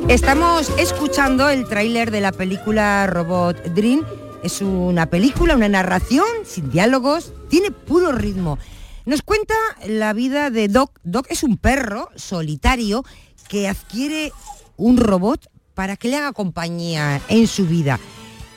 Estamos 0.07 0.71
escuchando 0.77 1.49
el 1.49 1.67
tráiler 1.67 2.11
de 2.11 2.21
la 2.21 2.31
película 2.31 3.07
Robot 3.07 3.61
Dream. 3.75 4.22
Es 4.43 4.61
una 4.61 5.05
película, 5.05 5.55
una 5.55 5.69
narración 5.69 6.25
sin 6.45 6.69
diálogos, 6.69 7.31
tiene 7.49 7.71
puro 7.71 8.11
ritmo. 8.11 8.59
Nos 9.05 9.21
cuenta 9.21 9.55
la 9.87 10.11
vida 10.11 10.49
de 10.49 10.67
Doc. 10.67 10.99
Doc 11.03 11.27
es 11.29 11.43
un 11.43 11.55
perro 11.55 12.09
solitario 12.17 13.05
que 13.47 13.69
adquiere 13.69 14.33
un 14.75 14.97
robot 14.97 15.49
para 15.73 15.95
que 15.95 16.09
le 16.09 16.17
haga 16.17 16.33
compañía 16.33 17.21
en 17.29 17.47
su 17.47 17.65
vida. 17.67 18.01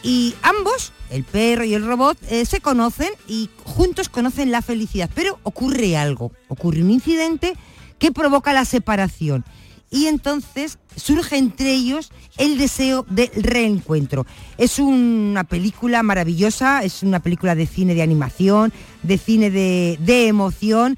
Y 0.02 0.34
ambos, 0.42 0.92
el 1.10 1.22
perro 1.22 1.62
y 1.62 1.74
el 1.74 1.86
robot, 1.86 2.18
eh, 2.30 2.44
se 2.46 2.60
conocen 2.60 3.10
y 3.28 3.48
juntos 3.62 4.08
conocen 4.08 4.50
la 4.50 4.62
felicidad. 4.62 5.08
Pero 5.14 5.38
ocurre 5.44 5.96
algo, 5.96 6.32
ocurre 6.48 6.82
un 6.82 6.90
incidente 6.90 7.56
que 8.00 8.10
provoca 8.10 8.52
la 8.52 8.64
separación 8.64 9.44
y 9.90 10.06
entonces 10.06 10.78
surge 10.96 11.36
entre 11.36 11.72
ellos 11.72 12.10
el 12.38 12.58
deseo 12.58 13.06
de 13.08 13.30
reencuentro. 13.34 14.26
Es 14.58 14.78
una 14.78 15.44
película 15.44 16.02
maravillosa, 16.02 16.82
es 16.82 17.02
una 17.02 17.20
película 17.20 17.54
de 17.54 17.66
cine 17.66 17.94
de 17.94 18.02
animación, 18.02 18.72
de 19.02 19.18
cine 19.18 19.50
de, 19.50 19.98
de 20.00 20.28
emoción 20.28 20.96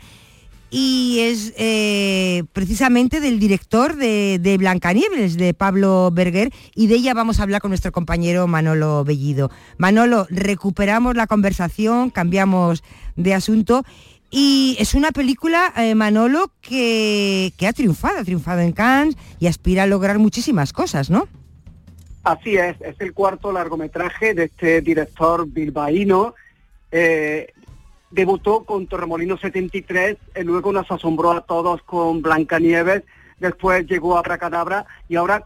y 0.70 1.20
es 1.20 1.55
eh, 1.57 2.44
precisamente 2.53 3.20
del 3.20 3.38
director 3.38 3.96
de, 3.96 4.38
de 4.38 4.59
Blancanieves, 4.59 5.37
de 5.37 5.55
Pablo 5.55 6.11
Berger, 6.12 6.53
y 6.74 6.88
de 6.88 6.96
ella 6.96 7.14
vamos 7.14 7.40
a 7.40 7.44
hablar 7.44 7.62
con 7.62 7.70
nuestro 7.70 7.92
compañero 7.92 8.46
Manolo 8.46 9.03
Bellido. 9.05 9.51
Manolo, 9.79 10.27
recuperamos 10.29 11.16
la 11.16 11.27
conversación, 11.27 12.11
cambiamos 12.11 12.83
de 13.16 13.35
asunto 13.35 13.85
y 14.30 14.76
es 14.78 14.94
una 14.94 15.10
película, 15.10 15.72
eh, 15.76 15.94
Manolo, 15.94 16.52
que, 16.60 17.52
que, 17.56 17.66
ha 17.66 17.72
triunfado, 17.72 18.18
ha 18.18 18.24
triunfado 18.24 18.60
en 18.60 18.72
Cannes 18.72 19.16
y 19.40 19.46
aspira 19.46 19.84
a 19.84 19.86
lograr 19.86 20.18
muchísimas 20.18 20.72
cosas, 20.72 21.08
¿no? 21.08 21.28
Así 22.24 22.56
es, 22.56 22.76
es 22.80 23.00
el 23.00 23.14
cuarto 23.14 23.52
largometraje 23.52 24.34
de 24.34 24.44
este 24.44 24.82
director 24.82 25.48
bilbaíno. 25.48 26.34
Eh, 26.92 27.52
debutó 28.10 28.64
con 28.64 28.86
Torremolino 28.86 29.38
73, 29.38 30.16
y 30.36 30.42
luego 30.42 30.72
nos 30.72 30.90
asombró 30.90 31.32
a 31.32 31.42
todos 31.42 31.82
con 31.82 32.22
Blancanieves, 32.22 33.04
después 33.38 33.86
llegó 33.86 34.16
a 34.16 34.22
Bracadabra 34.22 34.86
y 35.08 35.16
ahora 35.16 35.44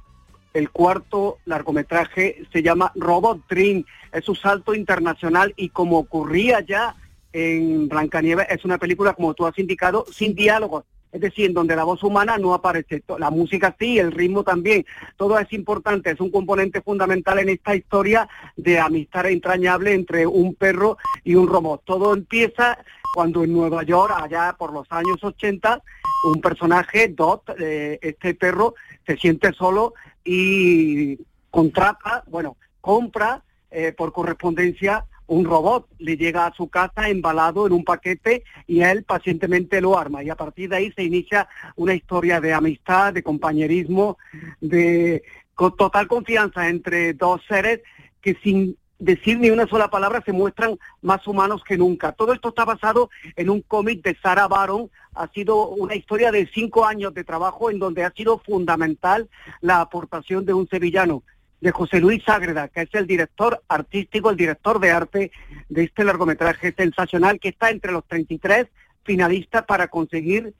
el 0.54 0.70
cuarto 0.70 1.38
largometraje 1.44 2.42
se 2.52 2.62
llama 2.62 2.92
Robot 2.94 3.40
Dream. 3.48 3.84
Es 4.12 4.28
un 4.28 4.36
salto 4.36 4.74
internacional 4.74 5.54
y 5.56 5.70
como 5.70 5.98
ocurría 5.98 6.60
ya 6.60 6.94
en 7.32 7.88
Blancanieves 7.88 8.46
es 8.50 8.64
una 8.64 8.78
película, 8.78 9.14
como 9.14 9.34
tú 9.34 9.46
has 9.46 9.58
indicado, 9.58 10.04
sin 10.10 10.34
diálogos. 10.34 10.84
Es 11.12 11.20
decir, 11.20 11.46
en 11.46 11.54
donde 11.54 11.76
la 11.76 11.84
voz 11.84 12.02
humana 12.02 12.38
no 12.38 12.54
aparece. 12.54 13.02
La 13.18 13.30
música 13.30 13.76
sí, 13.78 13.98
el 13.98 14.12
ritmo 14.12 14.44
también. 14.44 14.86
Todo 15.18 15.38
es 15.38 15.52
importante, 15.52 16.10
es 16.10 16.20
un 16.20 16.30
componente 16.30 16.80
fundamental 16.80 17.38
en 17.38 17.50
esta 17.50 17.74
historia 17.76 18.28
de 18.56 18.78
amistad 18.78 19.26
entrañable 19.26 19.92
entre 19.92 20.26
un 20.26 20.54
perro 20.54 20.96
y 21.22 21.34
un 21.34 21.48
robot. 21.48 21.82
Todo 21.84 22.14
empieza 22.14 22.78
cuando 23.14 23.44
en 23.44 23.52
Nueva 23.52 23.82
York, 23.82 24.14
allá 24.16 24.56
por 24.58 24.72
los 24.72 24.86
años 24.90 25.22
80, 25.22 25.82
un 26.24 26.40
personaje, 26.40 27.08
Dot, 27.08 27.42
eh, 27.58 27.98
este 28.00 28.34
perro, 28.34 28.74
se 29.06 29.18
siente 29.18 29.52
solo 29.52 29.92
y 30.24 31.18
contrata, 31.50 32.24
bueno, 32.28 32.56
compra 32.80 33.42
eh, 33.70 33.92
por 33.92 34.12
correspondencia 34.12 35.04
un 35.32 35.46
robot 35.46 35.88
le 35.98 36.18
llega 36.18 36.46
a 36.46 36.52
su 36.52 36.68
casa 36.68 37.08
embalado 37.08 37.66
en 37.66 37.72
un 37.72 37.84
paquete 37.84 38.44
y 38.66 38.82
él 38.82 39.02
pacientemente 39.02 39.80
lo 39.80 39.98
arma. 39.98 40.22
Y 40.22 40.28
a 40.28 40.36
partir 40.36 40.68
de 40.68 40.76
ahí 40.76 40.92
se 40.92 41.04
inicia 41.04 41.48
una 41.76 41.94
historia 41.94 42.38
de 42.38 42.52
amistad, 42.52 43.14
de 43.14 43.22
compañerismo, 43.22 44.18
de 44.60 45.22
total 45.56 46.06
confianza 46.06 46.68
entre 46.68 47.14
dos 47.14 47.40
seres 47.48 47.80
que 48.20 48.36
sin 48.42 48.76
decir 48.98 49.38
ni 49.38 49.48
una 49.48 49.66
sola 49.66 49.88
palabra 49.88 50.22
se 50.24 50.32
muestran 50.32 50.78
más 51.00 51.26
humanos 51.26 51.62
que 51.66 51.78
nunca. 51.78 52.12
Todo 52.12 52.34
esto 52.34 52.50
está 52.50 52.66
basado 52.66 53.08
en 53.34 53.48
un 53.48 53.62
cómic 53.62 54.02
de 54.02 54.16
Sarah 54.22 54.48
Baron. 54.48 54.90
Ha 55.14 55.28
sido 55.28 55.68
una 55.68 55.94
historia 55.94 56.30
de 56.30 56.46
cinco 56.52 56.84
años 56.84 57.14
de 57.14 57.24
trabajo 57.24 57.70
en 57.70 57.78
donde 57.78 58.04
ha 58.04 58.12
sido 58.12 58.38
fundamental 58.38 59.30
la 59.62 59.80
aportación 59.80 60.44
de 60.44 60.52
un 60.52 60.68
sevillano 60.68 61.22
de 61.62 61.70
José 61.70 62.00
Luis 62.00 62.22
Ágreda, 62.28 62.68
que 62.68 62.82
es 62.82 62.88
el 62.92 63.06
director 63.06 63.62
artístico, 63.68 64.28
el 64.30 64.36
director 64.36 64.78
de 64.80 64.90
arte 64.90 65.32
de 65.70 65.84
este 65.84 66.04
largometraje 66.04 66.74
sensacional 66.76 67.38
que 67.40 67.48
está 67.50 67.70
entre 67.70 67.92
los 67.92 68.04
33 68.06 68.66
finalistas 69.04 69.64
para 69.64 69.88
conseguir 69.88 70.54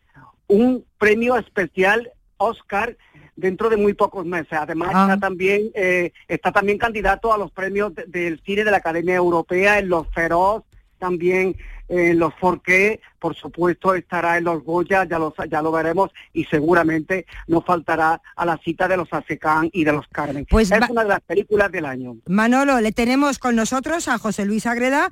un 0.47 0.85
premio 0.99 1.37
especial 1.37 2.11
Oscar 2.37 2.97
dentro 3.37 3.69
de 3.69 3.77
muy 3.77 3.95
pocos 3.95 4.25
meses. 4.25 4.53
Además 4.53 4.91
Ah. 4.95 5.03
está 5.09 5.21
también 5.21 5.71
eh, 5.75 6.13
está 6.29 6.53
también 6.53 6.79
candidato 6.79 7.33
a 7.33 7.39
los 7.39 7.51
premios 7.51 7.95
de- 7.95 8.05
del 8.07 8.41
cine 8.47 8.65
de 8.65 8.71
la 8.71 8.77
Academia 8.79 9.15
Europea 9.17 9.79
en 9.81 9.89
los 9.89 10.07
Feroz, 10.15 10.63
también 10.99 11.57
en 11.93 12.19
los 12.19 12.33
Forqué, 12.35 13.01
por 13.19 13.37
supuesto 13.37 13.95
estará 13.95 14.39
en 14.39 14.45
los 14.45 14.65
Goya, 14.65 15.05
ya 15.05 15.19
lo, 15.19 15.35
ya 15.51 15.61
lo 15.61 15.71
veremos, 15.71 16.11
y 16.33 16.45
seguramente 16.45 17.27
no 17.47 17.61
faltará 17.61 18.21
a 18.35 18.47
la 18.47 18.57
cita 18.59 18.89
de 18.89 18.97
los 18.97 19.13
Acecán 19.13 19.69
y 19.73 19.85
de 19.85 19.93
los 19.93 20.07
Carmen. 20.09 20.47
Pues 20.49 20.71
es 20.71 20.89
una 20.89 21.03
de 21.03 21.09
las 21.11 21.21
películas 21.21 21.71
del 21.71 21.85
año. 21.85 22.17
Manolo, 22.27 22.81
le 22.81 22.93
tenemos 22.93 23.39
con 23.39 23.57
nosotros 23.57 24.09
a 24.09 24.19
José 24.19 24.47
Luis 24.47 24.67
Agreda, 24.67 25.11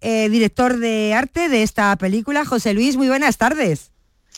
eh, 0.00 0.28
director 0.28 0.78
de 0.78 1.14
arte 1.14 1.48
de 1.48 1.62
esta 1.62 1.94
película. 1.96 2.44
José 2.44 2.74
Luis, 2.74 2.96
muy 2.96 3.08
buenas 3.08 3.36
tardes. 3.36 3.90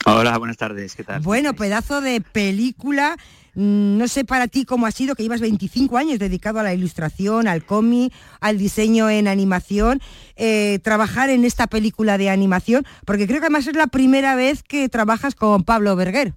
Hola, 0.06 0.36
buenas 0.38 0.56
tardes, 0.56 0.96
¿qué 0.96 1.04
tal? 1.04 1.20
Bueno, 1.20 1.54
pedazo 1.54 2.00
de 2.00 2.20
película. 2.20 3.16
Mm, 3.54 3.98
No 3.98 4.08
sé 4.08 4.24
para 4.24 4.48
ti 4.48 4.64
cómo 4.64 4.86
ha 4.86 4.90
sido, 4.90 5.14
que 5.14 5.22
llevas 5.22 5.40
25 5.40 5.96
años 5.98 6.18
dedicado 6.18 6.58
a 6.60 6.62
la 6.62 6.74
ilustración, 6.74 7.48
al 7.48 7.64
cómic, 7.64 8.12
al 8.40 8.58
diseño 8.58 9.10
en 9.10 9.28
animación, 9.28 10.00
eh, 10.36 10.78
trabajar 10.82 11.30
en 11.30 11.44
esta 11.44 11.66
película 11.66 12.18
de 12.18 12.30
animación, 12.30 12.84
porque 13.04 13.26
creo 13.26 13.40
que 13.40 13.46
además 13.46 13.66
es 13.66 13.76
la 13.76 13.88
primera 13.88 14.34
vez 14.34 14.62
que 14.62 14.88
trabajas 14.88 15.34
con 15.34 15.64
Pablo 15.64 15.96
Berger. 15.96 16.34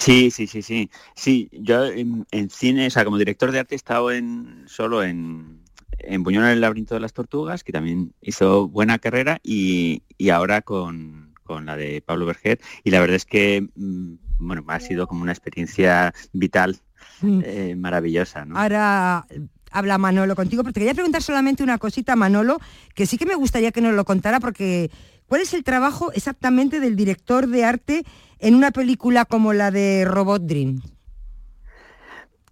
Sí, 0.00 0.30
sí, 0.30 0.46
sí, 0.46 0.62
sí. 0.62 0.90
Sí, 1.14 1.48
yo 1.52 1.86
en, 1.86 2.26
cine, 2.50 2.88
o 2.88 2.90
sea, 2.90 3.04
como 3.04 3.18
director 3.18 3.52
de 3.52 3.60
arte 3.60 3.74
he 3.74 3.76
estado 3.76 4.10
en, 4.10 4.64
solo 4.66 5.02
en, 5.04 5.60
en 5.98 6.22
Buñuel 6.24 6.46
en 6.46 6.50
el 6.52 6.60
laberinto 6.60 6.94
de 6.94 7.00
las 7.00 7.12
tortugas, 7.12 7.62
que 7.62 7.72
también 7.72 8.12
hizo 8.20 8.68
buena 8.68 8.98
carrera, 8.98 9.38
y, 9.44 10.02
y 10.18 10.30
ahora 10.30 10.62
con, 10.62 11.34
con 11.44 11.66
la 11.66 11.76
de 11.76 12.02
Pablo 12.02 12.26
Berger. 12.26 12.60
Y 12.84 12.90
la 12.90 13.00
verdad 13.00 13.16
es 13.16 13.24
que, 13.26 13.68
mm, 13.76 14.14
bueno, 14.38 14.64
ha 14.68 14.80
sido 14.80 15.06
como 15.06 15.22
una 15.22 15.32
experiencia 15.32 16.12
vital, 16.32 16.78
Mm. 17.20 17.40
eh, 17.44 17.76
maravillosa, 17.76 18.44
¿no? 18.44 18.58
Ahora 18.58 19.26
habla 19.70 19.98
Manolo 19.98 20.34
contigo, 20.34 20.62
pero 20.62 20.72
te 20.72 20.80
quería 20.80 20.94
preguntar 20.94 21.22
solamente 21.22 21.62
una 21.62 21.78
cosita, 21.78 22.16
Manolo, 22.16 22.58
que 22.94 23.06
sí 23.06 23.16
que 23.18 23.26
me 23.26 23.34
gustaría 23.34 23.72
que 23.72 23.80
nos 23.80 23.94
lo 23.94 24.04
contara, 24.04 24.40
porque 24.40 24.90
¿cuál 25.26 25.40
es 25.42 25.54
el 25.54 25.64
trabajo 25.64 26.12
exactamente 26.12 26.80
del 26.80 26.96
director 26.96 27.46
de 27.48 27.64
arte 27.64 28.04
en 28.38 28.54
una 28.54 28.70
película 28.70 29.24
como 29.24 29.52
la 29.52 29.70
de 29.70 30.04
Robot 30.06 30.42
Dream? 30.42 30.82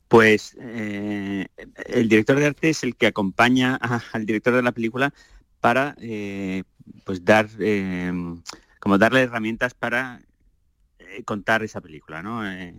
Pues 0.08 0.56
eh, 0.60 1.46
el 1.86 2.08
director 2.08 2.38
de 2.38 2.46
arte 2.46 2.70
es 2.70 2.84
el 2.84 2.94
que 2.96 3.06
acompaña 3.06 3.78
a- 3.80 4.00
al 4.12 4.26
director 4.26 4.54
de 4.54 4.62
la 4.62 4.72
película 4.72 5.12
para 5.60 5.94
eh, 5.98 6.62
pues 7.04 7.24
dar 7.24 7.48
eh, 7.58 8.12
como 8.80 8.98
darle 8.98 9.22
herramientas 9.22 9.72
para 9.74 10.20
eh, 10.20 10.24
contar 11.22 11.62
esa 11.62 11.80
película, 11.80 12.22
¿no? 12.22 12.48
Eh, 12.50 12.74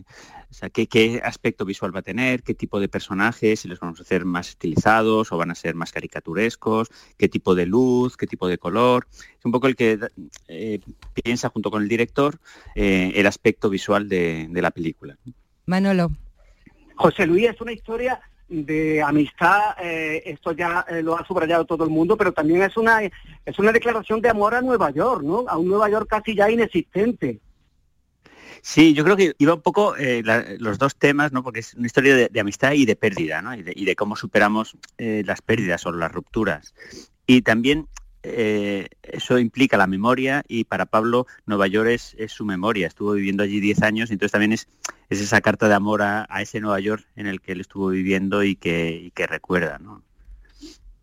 o 0.50 0.54
sea, 0.54 0.70
¿qué, 0.70 0.88
¿qué, 0.88 1.22
aspecto 1.24 1.66
visual 1.66 1.96
va 1.96 2.00
a 2.00 2.04
tener, 2.04 2.44
qué 2.44 2.54
tipo 2.54 2.80
de 2.80 2.88
personajes, 2.88 3.60
si 3.60 3.68
los 3.68 3.80
vamos 3.80 4.00
a 4.00 4.04
hacer 4.04 4.26
más 4.26 4.50
estilizados 4.50 5.32
o 5.32 5.38
van 5.38 5.52
a 5.52 5.56
ser 5.56 5.76
más 5.76 5.92
caricaturescos, 5.92 6.90
qué 7.18 7.30
tipo 7.30 7.56
de 7.56 7.66
luz, 7.66 8.18
qué 8.18 8.28
tipo 8.28 8.48
de 8.48 8.58
color. 8.58 9.08
Es 9.12 9.46
un 9.46 9.52
poco 9.52 9.68
el 9.68 9.76
que 9.76 10.00
eh, 10.48 10.80
piensa 11.14 11.50
junto 11.50 11.72
con 11.72 11.84
el 11.84 11.88
director 11.88 12.40
eh, 12.76 13.14
el 13.16 13.28
aspecto 13.28 13.70
visual 13.70 14.10
de, 14.10 14.48
de 14.50 14.62
la 14.62 14.72
película. 14.72 15.18
Manolo. 15.66 16.12
José 16.96 17.28
Luis 17.28 17.50
es 17.50 17.62
una 17.62 17.74
historia 17.74 18.22
de 18.48 19.02
amistad, 19.02 19.76
eh, 19.82 20.22
esto 20.26 20.52
ya 20.52 20.86
eh, 20.88 21.02
lo 21.02 21.18
ha 21.18 21.26
subrayado 21.26 21.66
todo 21.66 21.84
el 21.84 21.90
mundo, 21.90 22.16
pero 22.16 22.32
también 22.32 22.62
es 22.62 22.78
una 22.78 23.02
es 23.02 23.60
una 23.60 23.72
declaración 23.72 24.22
de 24.22 24.30
amor 24.30 24.54
a 24.54 24.62
Nueva 24.62 24.92
York, 24.92 25.24
¿no? 25.24 25.46
A 25.48 25.58
un 25.58 25.68
Nueva 25.68 25.90
York 25.90 26.08
casi 26.10 26.36
ya 26.36 26.50
inexistente. 26.50 27.40
Sí, 28.68 28.96
yo 28.96 29.04
creo 29.04 29.16
que 29.16 29.36
iba 29.38 29.54
un 29.54 29.62
poco 29.62 29.96
eh, 29.96 30.24
la, 30.26 30.44
los 30.58 30.80
dos 30.80 30.96
temas, 30.96 31.32
¿no? 31.32 31.44
Porque 31.44 31.60
es 31.60 31.76
una 31.76 31.86
historia 31.86 32.16
de, 32.16 32.30
de 32.30 32.40
amistad 32.40 32.72
y 32.72 32.88
de 32.88 32.96
pérdida, 32.96 33.40
¿no? 33.44 33.54
Y 33.54 33.62
de, 33.62 33.72
y 33.76 33.86
de 33.86 33.96
cómo 33.96 34.16
superamos 34.16 34.76
eh, 34.98 35.22
las 35.24 35.44
pérdidas 35.44 35.86
o 35.86 35.92
las 35.92 36.12
rupturas. 36.12 36.74
Y 37.28 37.44
también 37.44 37.88
eh, 38.24 38.88
eso 39.04 39.38
implica 39.38 39.78
la 39.78 39.86
memoria 39.86 40.44
y 40.48 40.64
para 40.64 40.88
Pablo 40.88 41.28
Nueva 41.46 41.68
York 41.68 41.90
es, 41.90 42.16
es, 42.18 42.32
su 42.32 42.44
memoria. 42.44 42.88
Estuvo 42.88 43.12
viviendo 43.12 43.44
allí 43.44 43.60
10 43.60 43.84
años, 43.84 44.10
entonces 44.10 44.32
también 44.32 44.54
es, 44.54 44.68
es 45.12 45.22
esa 45.22 45.42
carta 45.42 45.68
de 45.68 45.76
amor 45.76 46.02
a, 46.02 46.26
a, 46.28 46.42
ese 46.42 46.60
Nueva 46.60 46.80
York 46.80 47.06
en 47.16 47.28
el 47.28 47.42
que 47.42 47.52
él 47.52 47.62
estuvo 47.62 47.90
viviendo 47.90 48.44
y 48.44 48.56
que, 48.56 48.90
y 48.90 49.12
que 49.12 49.28
recuerda, 49.28 49.78
¿no? 49.78 50.02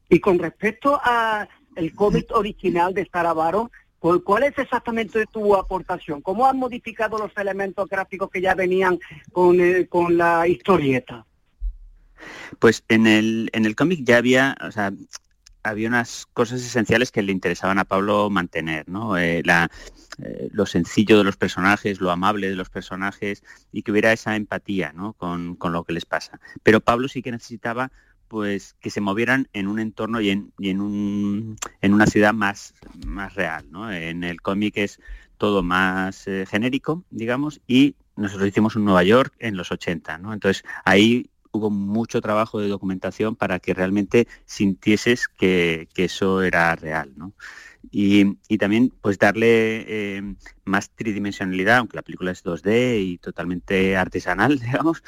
Y 0.09 0.19
con 0.19 0.41
respecto 0.41 1.01
a 1.01 1.49
el 1.77 1.95
cómic 1.95 2.27
original 2.33 2.93
de 2.93 3.09
Saravaro, 3.09 3.71
¿Cuál 4.03 4.43
es 4.43 4.59
exactamente 4.59 5.27
tu 5.27 5.55
aportación? 5.55 6.23
¿Cómo 6.23 6.47
han 6.47 6.59
modificado 6.59 7.19
los 7.19 7.31
elementos 7.37 7.89
gráficos 7.89 8.31
que 8.31 8.41
ya 8.41 8.55
venían 8.55 8.99
con, 9.31 9.61
eh, 9.61 9.87
con 9.89 10.17
la 10.17 10.49
historieta? 10.49 11.25
Pues 12.59 12.83
en 12.89 13.07
el, 13.07 13.49
en 13.53 13.65
el 13.65 13.77
cómic 13.77 14.01
ya 14.03 14.17
había, 14.17 14.57
o 14.61 14.73
sea, 14.73 14.93
había 15.63 15.89
unas 15.89 16.27
cosas 16.33 16.61
esenciales 16.61 17.13
que 17.13 17.23
le 17.23 17.31
interesaban 17.31 17.79
a 17.79 17.85
Pablo 17.85 18.29
mantener, 18.29 18.89
¿no? 18.89 19.17
Eh, 19.17 19.43
la, 19.45 19.71
eh, 20.19 20.49
lo 20.51 20.67
sencillo 20.67 21.19
de 21.19 21.25
los 21.25 21.37
personajes, 21.37 22.01
lo 22.01 22.11
amable 22.11 22.49
de 22.49 22.57
los 22.57 22.71
personajes 22.71 23.45
y 23.71 23.83
que 23.83 23.93
hubiera 23.93 24.13
esa 24.13 24.35
empatía, 24.35 24.93
¿no? 24.93 25.13
Con, 25.13 25.55
con 25.55 25.73
lo 25.73 25.85
que 25.85 25.93
les 25.93 26.07
pasa. 26.07 26.41
Pero 26.65 26.81
Pablo 26.81 27.07
sí 27.07 27.23
que 27.23 27.31
necesitaba 27.31 27.93
pues 28.33 28.77
que 28.81 28.89
se 28.89 29.03
movieran 29.03 29.47
en 29.53 29.69
un 29.69 29.79
entorno 29.79 30.23
y 30.23 30.31
en, 30.31 30.55
y 30.59 30.71
en, 30.71 30.81
un, 30.81 31.59
en 31.83 31.93
una 31.93 32.07
ciudad 32.07 32.33
más, 32.33 32.73
más 33.07 33.35
real. 33.35 33.67
¿no? 33.71 33.93
En 33.93 34.25
el 34.25 34.41
cómic 34.41 34.79
es 34.79 35.01
todo 35.37 35.63
más 35.63 36.27
eh, 36.29 36.47
genérico, 36.49 37.05
digamos, 37.11 37.61
y 37.67 37.95
nosotros 38.17 38.49
hicimos 38.49 38.75
un 38.75 38.87
Nueva 38.87 39.03
York 39.03 39.35
en 39.39 39.59
los 39.59 39.71
80. 39.71 40.17
¿no? 40.17 40.33
Entonces 40.33 40.65
ahí 40.87 41.29
hubo 41.51 41.69
mucho 41.69 42.23
trabajo 42.23 42.59
de 42.59 42.69
documentación 42.69 43.37
para 43.37 43.59
que 43.59 43.75
realmente 43.75 44.27
sintieses 44.47 45.29
que, 45.29 45.91
que 45.93 46.05
eso 46.05 46.41
era 46.41 46.75
real. 46.75 47.13
¿no? 47.15 47.35
Y, 47.91 48.39
y, 48.49 48.59
también 48.59 48.93
pues 49.03 49.19
darle 49.19 49.85
eh, 49.87 50.35
más 50.65 50.91
tridimensionalidad, 50.91 51.79
aunque 51.79 51.97
la 51.97 52.03
película 52.03 52.31
es 52.31 52.45
2D 52.45 53.01
y 53.01 53.19
totalmente 53.19 53.97
artesanal, 53.97 54.59
digamos, 54.61 55.03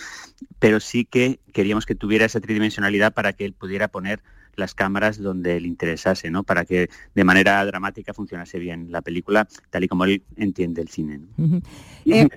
pero 0.59 0.81
sí 0.81 1.05
que 1.05 1.41
queríamos 1.53 1.87
que 1.87 1.95
tuviera 1.95 2.27
esa 2.27 2.41
tridimensionalidad 2.41 3.15
para 3.15 3.33
que 3.33 3.45
él 3.45 3.53
pudiera 3.53 3.89
poner 3.89 4.23
las 4.57 4.75
cámaras 4.75 5.19
donde 5.19 5.61
le 5.61 5.69
interesase, 5.69 6.31
¿no? 6.31 6.43
Para 6.43 6.65
que 6.65 6.89
de 7.15 7.25
manera 7.25 7.65
dramática 7.65 8.15
funcionase 8.15 8.59
bien 8.59 8.91
la 8.91 9.03
película, 9.03 9.49
tal 9.71 9.85
y 9.85 9.89
como 9.89 10.05
él 10.05 10.23
entiende 10.37 10.83
el 10.83 10.89
cine. 10.89 11.19
¿no? 11.19 11.27
Uh 11.39 11.49
-huh. 11.61 11.63
eh, 12.07 12.29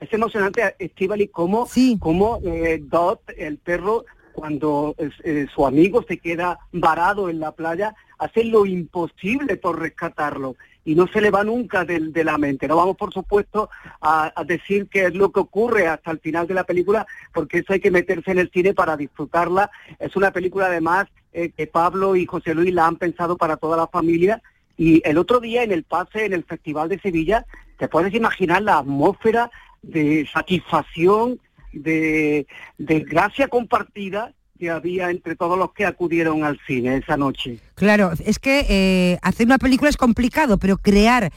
es 0.00 0.12
emocionante, 0.12 0.74
Estivali, 0.78 1.28
cómo, 1.28 1.66
sí. 1.66 1.96
cómo 1.98 2.40
eh, 2.44 2.82
Dot, 2.82 3.22
el 3.36 3.58
perro, 3.58 4.04
cuando 4.32 4.94
eh, 4.98 5.46
su 5.54 5.66
amigo 5.66 6.04
se 6.06 6.18
queda 6.18 6.58
varado 6.72 7.30
en 7.30 7.40
la 7.40 7.52
playa, 7.52 7.94
hace 8.18 8.44
lo 8.44 8.66
imposible 8.66 9.56
por 9.56 9.80
rescatarlo 9.80 10.56
y 10.84 10.94
no 10.94 11.06
se 11.06 11.20
le 11.20 11.30
va 11.30 11.44
nunca 11.44 11.84
de, 11.84 12.24
la 12.24 12.36
mente. 12.36 12.68
No 12.68 12.76
vamos, 12.76 12.96
por 12.96 13.12
supuesto, 13.12 13.70
a, 14.00 14.32
a, 14.34 14.44
decir 14.44 14.88
qué 14.90 15.06
es 15.06 15.14
lo 15.14 15.32
que 15.32 15.40
ocurre 15.40 15.86
hasta 15.86 16.10
el 16.10 16.20
final 16.20 16.46
de 16.46 16.54
la 16.54 16.64
película, 16.64 17.06
porque 17.32 17.58
eso 17.58 17.72
hay 17.72 17.80
que 17.80 17.90
meterse 17.90 18.32
en 18.32 18.38
el 18.38 18.50
cine 18.50 18.74
para 18.74 18.96
disfrutarla. 18.96 19.70
Es 19.98 20.14
una 20.14 20.30
película, 20.30 20.66
además, 20.66 21.06
eh, 21.32 21.50
que 21.56 21.66
Pablo 21.66 22.16
y 22.16 22.26
José 22.26 22.54
Luis 22.54 22.72
la 22.72 22.86
han 22.86 22.96
pensado 22.96 23.36
para 23.36 23.56
toda 23.56 23.76
la 23.76 23.86
familia. 23.86 24.42
Y 24.76 25.02
el 25.08 25.18
otro 25.18 25.40
día 25.40 25.62
en 25.62 25.72
el 25.72 25.84
pase, 25.84 26.26
en 26.26 26.32
el 26.32 26.44
Festival 26.44 26.88
de 26.88 27.00
Sevilla, 27.00 27.46
te 27.78 27.88
puedes 27.88 28.14
imaginar 28.14 28.62
la 28.62 28.78
atmósfera 28.78 29.50
de 29.82 30.28
satisfacción, 30.32 31.40
de, 31.72 32.46
de 32.78 33.00
gracia 33.00 33.48
compartida 33.48 34.32
que 34.58 34.70
había 34.70 35.10
entre 35.10 35.36
todos 35.36 35.58
los 35.58 35.72
que 35.72 35.84
acudieron 35.84 36.44
al 36.44 36.58
cine 36.66 36.96
esa 36.96 37.16
noche. 37.16 37.58
Claro, 37.74 38.12
es 38.24 38.38
que 38.38 38.66
eh, 38.68 39.18
hacer 39.22 39.46
una 39.46 39.58
película 39.58 39.90
es 39.90 39.96
complicado, 39.96 40.58
pero 40.58 40.78
crear 40.78 41.32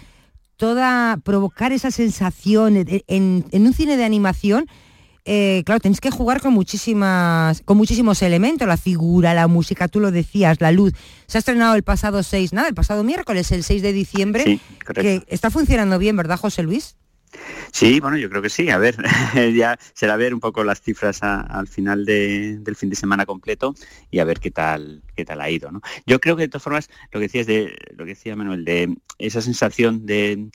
toda, 0.56 1.17
provocar 1.23 1.71
esa 1.71 1.91
sensación 1.91 2.77
en, 2.77 3.03
en, 3.08 3.45
en 3.51 3.65
un 3.65 3.73
cine 3.73 3.97
de 3.97 4.06
animación, 4.06 4.67
eh, 5.30 5.63
claro, 5.65 5.82
tenéis 5.82 5.99
que 5.99 6.10
jugar 6.10 6.39
con 6.39 6.53
muchísimas, 6.53 7.62
con 7.63 7.75
muchísimos 7.75 8.21
elementos, 8.21 8.65
la 8.65 8.77
figura, 8.77 9.34
la 9.34 9.47
música, 9.47 9.89
tú 9.89 9.99
lo 9.99 10.10
decías, 10.10 10.62
la 10.62 10.71
luz. 10.71 10.93
Se 11.27 11.38
ha 11.38 11.39
estrenado 11.39 11.75
el 11.75 11.84
pasado 11.84 12.23
6, 12.23 12.53
nada, 12.53 12.69
el 12.69 12.73
pasado 12.73 13.03
miércoles, 13.03 13.51
el 13.51 13.63
6 13.63 13.82
de 13.82 13.91
diciembre, 13.91 14.43
sí, 14.45 14.62
que 14.95 15.23
está 15.27 15.51
funcionando 15.51 15.99
bien, 15.99 16.15
¿verdad, 16.15 16.39
José 16.39 16.63
Luis? 16.63 16.95
Sí, 17.71 17.99
bueno, 17.99 18.17
yo 18.17 18.29
creo 18.29 18.41
que 18.41 18.49
sí. 18.49 18.69
A 18.69 18.77
ver, 18.77 18.97
ya 19.55 19.77
será 19.93 20.15
ver 20.15 20.33
un 20.33 20.39
poco 20.39 20.63
las 20.63 20.81
cifras 20.81 21.23
a, 21.23 21.41
al 21.41 21.67
final 21.67 22.05
de, 22.05 22.57
del 22.59 22.75
fin 22.75 22.89
de 22.89 22.95
semana 22.95 23.25
completo 23.25 23.75
y 24.11 24.19
a 24.19 24.25
ver 24.25 24.39
qué 24.39 24.51
tal 24.51 25.03
qué 25.15 25.25
tal 25.25 25.41
ha 25.41 25.49
ido. 25.49 25.71
¿no? 25.71 25.81
Yo 26.05 26.19
creo 26.19 26.35
que 26.35 26.43
de 26.43 26.47
todas 26.47 26.63
formas 26.63 26.89
lo 27.11 27.19
que 27.19 27.25
decías 27.25 27.47
de 27.47 27.75
lo 27.95 28.05
que 28.05 28.11
decía 28.11 28.35
Manuel 28.35 28.65
de 28.65 28.95
esa 29.17 29.41
sensación 29.41 30.05
de, 30.05 30.49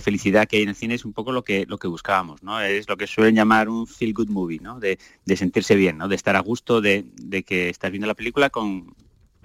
felicidad 0.00 0.46
que 0.48 0.56
hay 0.56 0.62
en 0.64 0.70
el 0.70 0.74
cine 0.74 0.94
es 0.94 1.04
un 1.04 1.12
poco 1.12 1.32
lo 1.32 1.44
que 1.44 1.64
lo 1.66 1.78
que 1.78 1.88
buscábamos, 1.88 2.42
¿no? 2.42 2.60
Es 2.60 2.88
lo 2.88 2.96
que 2.96 3.06
suelen 3.06 3.34
llamar 3.34 3.68
un 3.68 3.86
feel 3.86 4.12
good 4.14 4.28
movie, 4.28 4.60
¿no? 4.60 4.80
De, 4.80 4.98
de 5.24 5.36
sentirse 5.36 5.76
bien, 5.76 5.98
¿no? 5.98 6.08
De 6.08 6.16
estar 6.16 6.36
a 6.36 6.40
gusto, 6.40 6.80
de, 6.80 7.04
de 7.14 7.42
que 7.44 7.68
estás 7.68 7.90
viendo 7.90 8.06
la 8.06 8.14
película 8.14 8.50
con 8.50 8.94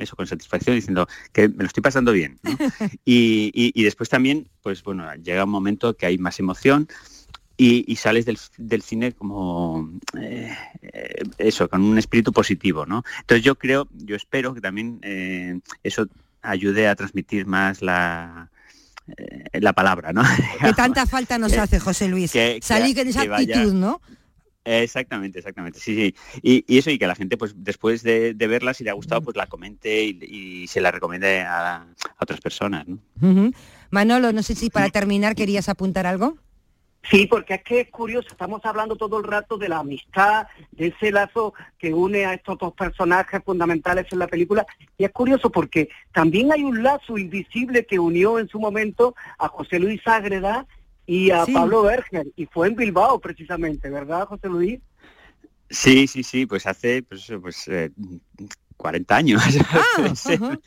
eso, 0.02 0.16
con 0.16 0.28
satisfacción, 0.28 0.76
diciendo 0.76 1.08
que 1.32 1.50
me 1.50 1.64
lo 1.64 1.68
estoy 1.68 1.82
pasando 1.82 2.12
bien. 2.12 2.40
¿no? 2.44 2.52
y, 3.06 3.52
y, 3.54 3.72
y, 3.74 3.84
después 3.84 4.10
también, 4.10 4.48
pues 4.62 4.84
bueno, 4.84 5.06
llega 5.16 5.44
un 5.44 5.50
momento 5.50 5.96
que 5.96 6.06
hay 6.06 6.18
más 6.18 6.40
emoción 6.40 6.88
y, 7.58 7.86
y 7.88 7.96
sales 7.98 8.26
del, 8.26 8.40
del, 8.58 8.82
cine 8.82 9.12
como 9.12 9.92
eh, 10.20 10.56
eso, 11.38 11.70
con 11.70 11.84
un 11.84 11.98
espíritu 12.00 12.32
positivo, 12.32 12.86
¿no? 12.88 13.04
Entonces 13.20 13.44
yo 13.44 13.56
creo, 13.56 13.88
yo 13.92 14.16
espero 14.16 14.56
que 14.56 14.62
también 14.62 15.00
eh, 15.04 15.60
eso 15.84 16.08
ayude 16.42 16.88
a 16.88 16.96
transmitir 16.96 17.46
más 17.46 17.84
la, 17.84 18.50
eh, 19.16 19.60
la 19.60 19.74
palabra, 19.74 20.12
¿no? 20.12 20.24
Que 20.60 20.74
tanta 20.74 21.06
falta 21.08 21.38
nos 21.38 21.54
hace, 21.54 21.80
José 21.80 22.08
Luis. 22.08 22.32
Que, 22.32 22.60
Salir 22.64 22.96
con 22.96 23.08
esa 23.08 23.22
actitud, 23.22 23.54
vaya, 23.54 23.66
¿no? 23.74 24.02
Exactamente, 24.63 25.39
exactamente. 25.39 25.80
Sí, 25.80 25.95
sí. 25.95 26.15
Y, 26.41 26.63
y, 26.67 26.78
eso, 26.78 26.91
y 26.91 27.00
que 27.00 27.08
la 27.08 27.15
gente, 27.15 27.38
pues 27.38 27.54
después 27.58 28.04
de, 28.04 28.34
de, 28.34 28.47
verla, 28.47 28.74
si 28.74 28.84
le 28.84 28.91
ha 28.91 28.93
gustado, 28.93 29.21
pues 29.21 29.36
la 29.36 29.47
comente 29.47 30.04
y, 30.04 30.19
y 30.21 30.67
se 30.67 30.82
la 30.82 30.91
recomiende 30.91 31.41
a, 31.41 31.78
a, 31.78 31.86
otras 32.19 32.41
personas. 32.41 32.88
¿no? 32.88 33.00
Uh 33.21 33.26
-huh. 33.26 33.56
Manolo, 33.89 34.32
no 34.32 34.43
sé 34.43 34.56
si 34.56 34.69
para 34.69 34.89
terminar 34.89 35.36
querías 35.36 35.67
apuntar 35.67 36.06
algo. 36.06 36.38
Sí, 37.10 37.26
porque 37.26 37.56
es 37.56 37.63
que 37.63 37.80
es 37.82 37.89
curioso, 37.89 38.28
estamos 38.32 38.63
hablando 38.63 38.95
todo 38.95 39.17
el 39.17 39.24
rato 39.24 39.58
de 39.58 39.67
la 39.67 39.80
amistad, 39.80 40.45
de 40.71 40.88
ese 40.88 41.12
lazo 41.12 41.54
que 41.80 41.93
une 41.93 42.26
a 42.26 42.36
estos 42.36 42.60
dos 42.60 42.74
personajes 42.74 43.41
fundamentales 43.43 44.06
en 44.12 44.19
la 44.19 44.28
película, 44.28 44.67
y 44.97 45.06
es 45.06 45.12
curioso 45.12 45.50
porque 45.50 45.89
también 46.13 46.52
hay 46.54 46.63
un 46.63 46.84
lazo 46.84 47.17
invisible 47.17 47.86
que 47.86 47.97
unió 47.97 48.38
en 48.38 48.47
su 48.47 48.60
momento 48.60 49.15
a 49.39 49.47
José 49.47 49.80
Luis 49.80 50.02
Ágreda 50.06 50.67
y 51.06 51.32
a 51.32 51.46
sí. 51.46 51.54
Pablo 51.54 51.84
Berger, 51.84 52.28
y 52.36 52.46
fue 52.46 52.68
en 52.68 52.76
Bilbao 52.76 53.20
precisamente, 53.20 53.90
¿verdad, 53.90 54.28
José 54.28 54.48
Luis? 54.48 54.80
Sí, 55.70 56.08
sí, 56.08 56.24
sí, 56.24 56.46
pues 56.46 56.68
hace 56.68 57.02
pues, 57.04 57.32
pues 57.42 57.68
eh, 57.70 57.92
40 58.82 59.16
años, 59.16 59.42
ah, 59.70 59.84
uh 60.00 60.04
-huh. 60.04 60.62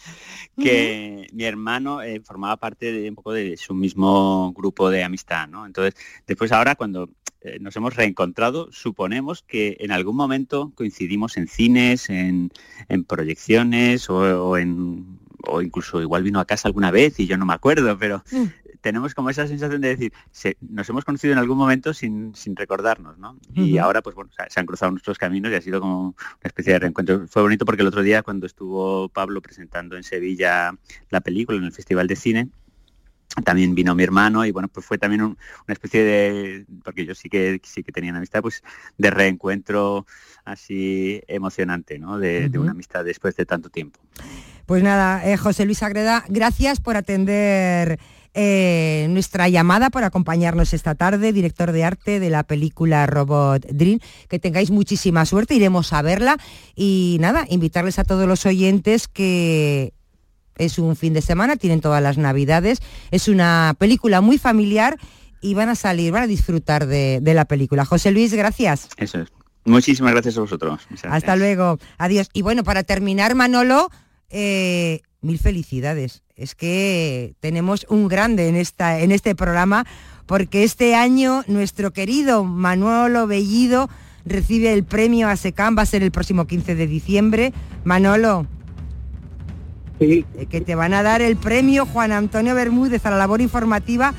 que 0.56 1.16
uh 1.16 1.24
-huh. 1.24 1.34
mi 1.34 1.44
hermano 1.44 2.00
eh, 2.00 2.20
formaba 2.24 2.56
parte 2.56 2.92
de 2.92 3.08
un 3.08 3.14
poco 3.16 3.32
de 3.32 3.56
su 3.56 3.74
mismo 3.74 4.52
grupo 4.56 4.88
de 4.88 5.02
amistad, 5.04 5.48
¿no? 5.48 5.66
Entonces, 5.66 5.94
después 6.26 6.52
ahora 6.52 6.74
cuando 6.76 7.10
eh, 7.42 7.58
nos 7.60 7.76
hemos 7.76 7.94
reencontrado, 7.94 8.68
suponemos 8.72 9.42
que 9.42 9.76
en 9.80 9.90
algún 9.92 10.16
momento 10.16 10.72
coincidimos 10.74 11.36
en 11.36 11.48
cines, 11.48 12.08
en, 12.08 12.50
en 12.88 13.04
proyecciones 13.04 14.08
o, 14.08 14.48
o, 14.48 14.56
en 14.56 15.18
o 15.46 15.60
incluso 15.60 16.00
igual 16.00 16.22
vino 16.22 16.40
a 16.40 16.46
casa 16.46 16.68
alguna 16.68 16.90
vez 16.90 17.20
y 17.20 17.26
yo 17.26 17.36
no 17.36 17.44
me 17.44 17.52
acuerdo, 17.52 17.98
pero 17.98 18.24
mm 18.32 18.63
tenemos 18.84 19.14
como 19.14 19.30
esa 19.30 19.46
sensación 19.48 19.80
de 19.80 19.88
decir, 19.88 20.12
se, 20.30 20.58
nos 20.60 20.86
hemos 20.90 21.06
conocido 21.06 21.32
en 21.32 21.38
algún 21.38 21.56
momento 21.56 21.94
sin, 21.94 22.34
sin 22.34 22.54
recordarnos, 22.54 23.16
¿no? 23.16 23.30
Uh 23.30 23.54
-huh. 23.54 23.66
Y 23.66 23.78
ahora, 23.78 24.02
pues 24.02 24.14
bueno, 24.14 24.30
se 24.46 24.60
han 24.60 24.66
cruzado 24.66 24.90
nuestros 24.92 25.16
caminos 25.16 25.50
y 25.50 25.54
ha 25.54 25.62
sido 25.62 25.80
como 25.80 26.08
una 26.08 26.14
especie 26.42 26.74
de 26.74 26.80
reencuentro. 26.80 27.26
Fue 27.26 27.40
bonito 27.40 27.64
porque 27.64 27.80
el 27.80 27.88
otro 27.88 28.02
día, 28.02 28.22
cuando 28.22 28.44
estuvo 28.44 29.08
Pablo 29.08 29.40
presentando 29.40 29.96
en 29.96 30.02
Sevilla 30.02 30.76
la 31.08 31.22
película, 31.22 31.56
en 31.56 31.64
el 31.64 31.72
Festival 31.72 32.06
de 32.06 32.16
Cine, 32.16 32.48
también 33.42 33.74
vino 33.74 33.94
mi 33.94 34.04
hermano 34.04 34.44
y 34.44 34.52
bueno 34.52 34.68
pues 34.68 34.86
fue 34.86 34.96
también 34.96 35.22
una 35.22 35.36
especie 35.66 36.04
de 36.04 36.66
porque 36.84 37.04
yo 37.04 37.16
sí 37.16 37.28
que 37.28 37.60
sí 37.64 37.82
que 37.82 37.90
tenía 37.90 38.10
una 38.10 38.18
amistad 38.18 38.42
pues 38.42 38.62
de 38.96 39.10
reencuentro 39.10 40.06
así 40.44 41.20
emocionante 41.26 41.98
¿no? 41.98 42.18
de, 42.18 42.48
una 42.56 42.70
amistad 42.70 43.04
después 43.04 43.34
de 43.34 43.44
tanto 43.44 43.70
tiempo 43.70 43.98
pues 44.66 44.84
nada 44.84 45.28
eh, 45.28 45.36
José 45.36 45.64
Luis 45.64 45.82
Agreda 45.82 46.24
gracias 46.28 46.80
por 46.80 46.96
atender 46.96 47.98
eh, 48.34 49.06
nuestra 49.10 49.48
llamada 49.48 49.90
por 49.90 50.02
acompañarnos 50.02 50.74
esta 50.74 50.96
tarde, 50.96 51.32
director 51.32 51.70
de 51.70 51.84
arte 51.84 52.18
de 52.18 52.30
la 52.30 52.42
película 52.42 53.06
Robot 53.06 53.64
Dream. 53.70 54.00
Que 54.28 54.40
tengáis 54.40 54.72
muchísima 54.72 55.24
suerte, 55.24 55.54
iremos 55.54 55.92
a 55.92 56.02
verla 56.02 56.36
y 56.74 57.18
nada, 57.20 57.46
invitarles 57.48 58.00
a 58.00 58.04
todos 58.04 58.26
los 58.26 58.44
oyentes 58.44 59.06
que 59.06 59.94
es 60.56 60.78
un 60.78 60.96
fin 60.96 61.14
de 61.14 61.22
semana, 61.22 61.56
tienen 61.56 61.80
todas 61.80 62.02
las 62.02 62.18
navidades, 62.18 62.80
es 63.10 63.28
una 63.28 63.74
película 63.78 64.20
muy 64.20 64.38
familiar 64.38 64.98
y 65.40 65.54
van 65.54 65.68
a 65.68 65.76
salir, 65.76 66.10
van 66.10 66.24
a 66.24 66.26
disfrutar 66.26 66.86
de, 66.86 67.20
la 67.22 67.44
película. 67.44 67.84
José 67.84 68.10
Luis, 68.10 68.34
gracias. 68.34 68.88
Eso 68.96 69.20
es. 69.20 69.28
Muchísimas 69.64 70.12
gracias 70.12 70.36
a 70.36 70.40
vosotros. 70.40 70.80
Hasta 71.04 71.36
luego. 71.36 71.78
Adiós. 71.98 72.28
Y 72.32 72.42
bueno, 72.42 72.64
para 72.64 72.82
terminar, 72.82 73.34
Manolo, 73.34 73.90
eh, 74.28 75.02
mil 75.20 75.38
felicidades. 75.38 76.23
Es 76.36 76.56
que 76.56 77.34
tenemos 77.38 77.86
un 77.88 78.08
grande 78.08 78.48
en, 78.48 78.56
esta, 78.56 78.98
en 78.98 79.12
este 79.12 79.36
programa 79.36 79.86
porque 80.26 80.64
este 80.64 80.96
año 80.96 81.44
nuestro 81.46 81.92
querido 81.92 82.42
Manolo 82.44 83.28
Bellido 83.28 83.88
recibe 84.24 84.72
el 84.72 84.82
premio 84.82 85.28
ASECAM, 85.28 85.78
va 85.78 85.82
a 85.82 85.86
ser 85.86 86.02
el 86.02 86.10
próximo 86.10 86.46
15 86.46 86.74
de 86.74 86.86
diciembre. 86.86 87.52
Manolo, 87.84 88.46
Sí. 90.00 90.24
Eh, 90.34 90.46
que 90.46 90.60
te 90.60 90.74
van 90.74 90.92
a 90.92 91.04
dar 91.04 91.22
el 91.22 91.36
premio 91.36 91.86
Juan 91.86 92.10
Antonio 92.10 92.56
Bermúdez 92.56 93.06
a 93.06 93.10
la 93.10 93.16
labor 93.16 93.40
informativa 93.40 94.12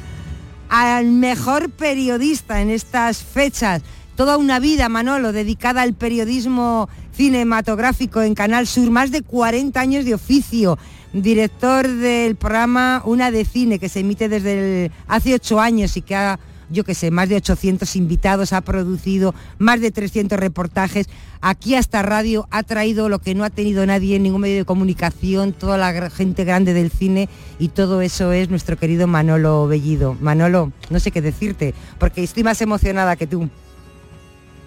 al 0.69 1.07
mejor 1.07 1.69
periodista 1.69 2.61
en 2.61 2.69
estas 2.69 3.23
fechas. 3.23 3.81
Toda 4.15 4.37
una 4.37 4.59
vida, 4.59 4.87
Manolo, 4.87 5.33
dedicada 5.33 5.81
al 5.81 5.93
periodismo 5.93 6.87
cinematográfico 7.11 8.21
en 8.21 8.35
Canal 8.35 8.67
Sur, 8.67 8.89
más 8.89 9.11
de 9.11 9.21
40 9.21 9.79
años 9.79 10.05
de 10.05 10.13
oficio, 10.13 10.77
director 11.21 11.87
del 11.87 12.35
programa 12.35 13.01
Una 13.05 13.31
de 13.31 13.45
Cine, 13.45 13.79
que 13.79 13.89
se 13.89 14.01
emite 14.01 14.29
desde 14.29 14.91
hace 15.07 15.33
ocho 15.33 15.59
años 15.59 15.95
y 15.97 16.01
que 16.01 16.15
ha 16.15 16.39
yo 16.69 16.83
qué 16.83 16.95
sé, 16.95 17.11
más 17.11 17.29
de 17.29 17.35
800 17.35 17.95
invitados, 17.95 18.53
ha 18.53 18.61
producido 18.61 19.33
más 19.59 19.81
de 19.81 19.91
300 19.91 20.39
reportajes. 20.39 21.07
Aquí 21.41 21.75
hasta 21.75 22.01
radio 22.01 22.47
ha 22.51 22.63
traído 22.63 23.09
lo 23.09 23.19
que 23.19 23.35
no 23.35 23.43
ha 23.43 23.49
tenido 23.49 23.85
nadie 23.85 24.15
en 24.15 24.23
ningún 24.23 24.41
medio 24.41 24.57
de 24.57 24.65
comunicación, 24.65 25.53
toda 25.53 25.77
la 25.77 26.09
gente 26.09 26.43
grande 26.43 26.73
del 26.73 26.89
cine 26.89 27.29
y 27.59 27.69
todo 27.69 28.01
eso 28.01 28.31
es 28.31 28.49
nuestro 28.49 28.77
querido 28.77 29.07
Manolo 29.07 29.67
Bellido. 29.67 30.15
Manolo, 30.19 30.71
no 30.89 30.99
sé 30.99 31.11
qué 31.11 31.21
decirte, 31.21 31.73
porque 31.99 32.23
estoy 32.23 32.43
más 32.43 32.61
emocionada 32.61 33.15
que 33.15 33.27
tú. 33.27 33.47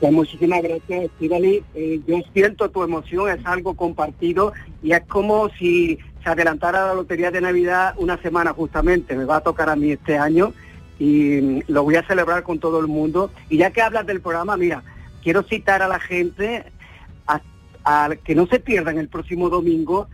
Pues 0.01 0.13
muchísimas 0.13 0.63
gracias, 0.63 1.07
Estivali. 1.07 1.65
Eh, 1.75 2.01
yo 2.07 2.19
siento 2.33 2.71
tu 2.71 2.85
emoción, 2.85 3.29
es 3.31 3.45
algo 3.45 3.75
compartido 3.75 4.53
y 4.81 4.93
es 4.93 5.01
como 5.09 5.49
si 5.59 5.99
se 6.29 6.33
adelantara 6.33 6.87
la 6.87 6.95
lotería 6.95 7.31
de 7.31 7.41
Navidad 7.41 7.95
una 7.97 8.21
semana 8.21 8.53
justamente. 8.53 9.17
Me 9.17 9.25
va 9.25 9.37
a 9.37 9.41
tocar 9.41 9.71
a 9.71 9.77
mí 9.77 9.93
este 9.93 10.19
año 10.19 10.53
y 10.99 11.63
lo 11.73 11.85
voy 11.85 11.97
a 11.97 12.07
celebrar 12.07 12.43
con 12.43 12.59
todo 12.59 12.81
el 12.81 12.87
mundo. 12.87 13.31
Y 13.49 13.57
ya 13.57 13.71
que 13.71 13.81
hablas 13.81 14.07
del 14.07 14.21
programa, 14.21 14.59
mira, 14.59 14.83
quiero 15.23 15.43
citar 15.43 15.81
a 15.81 15.89
la 15.89 15.99
gente 15.99 16.67
a, 17.27 18.11
que 18.23 18.35
no 18.35 18.47
se 18.47 18.61
pierdan 18.61 18.99
el 18.99 19.09
próximo 19.09 19.49
domingo 19.49 20.09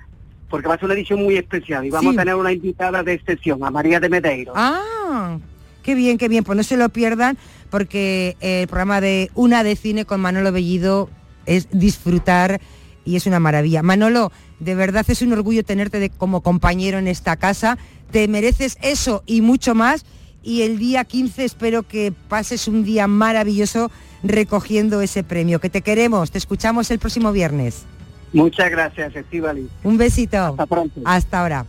porque 0.49 0.69
va 0.69 0.75
a 0.75 0.79
ser 0.79 0.85
una 0.85 0.95
edición 0.95 1.21
muy 1.21 1.37
especial 1.37 1.85
y 1.85 1.91
vamos 1.91 2.15
a 2.15 2.21
tener 2.21 2.37
una 2.37 2.53
invitada 2.53 3.03
de 3.03 3.15
excepción, 3.15 3.65
a 3.65 3.71
María 3.71 3.99
de 3.99 4.09
Medeiro. 4.09 4.53
Ah, 4.55 5.39
qué 5.83 5.97
bien, 5.97 6.17
qué 6.17 6.29
bien, 6.29 6.45
pues 6.45 6.57
no 6.57 6.63
se 6.63 6.77
lo 6.77 6.89
pierdan 6.91 7.37
porque 7.71 8.37
el 8.39 8.69
programa 8.69 9.01
de 9.01 9.33
Una 9.35 9.65
de 9.65 9.75
Cine 9.75 10.05
con 10.05 10.21
Manolo 10.21 10.53
Bellido 10.53 11.11
es 11.47 11.67
disfrutar 11.73 12.61
y 13.05 13.17
es 13.17 13.27
una 13.27 13.41
maravilla. 13.41 13.83
Manolo, 13.83 14.33
de 14.61 14.75
verdad 14.75 15.05
es 15.09 15.23
un 15.23 15.33
orgullo 15.33 15.65
tenerte 15.65 15.99
de, 15.99 16.11
como 16.11 16.43
compañero 16.43 16.99
en 16.99 17.09
esta 17.09 17.37
casa, 17.37 17.79
te 18.11 18.29
mereces 18.29 18.79
eso 18.83 19.23
y 19.27 19.41
mucho 19.41 19.75
más 19.75 20.05
y 20.43 20.63
el 20.63 20.79
día 20.79 21.05
15 21.05 21.45
espero 21.45 21.83
que 21.83 22.13
pases 22.29 22.69
un 22.69 22.85
día 22.85 23.07
maravilloso 23.07 23.91
recogiendo 24.23 25.01
ese 25.01 25.25
premio. 25.25 25.59
Que 25.59 25.71
te 25.71 25.83
queremos, 25.83 26.31
te 26.31 26.39
escuchamos 26.39 26.91
el 26.91 26.99
próximo 26.99 27.33
viernes. 27.33 27.85
Muchas 28.33 28.71
gracias, 28.71 29.15
Estivali. 29.17 29.69
Un 29.83 29.97
besito. 29.97 30.37
Hasta 30.37 30.67
pronto. 30.67 31.01
Hasta 31.05 31.41
ahora. 31.41 31.67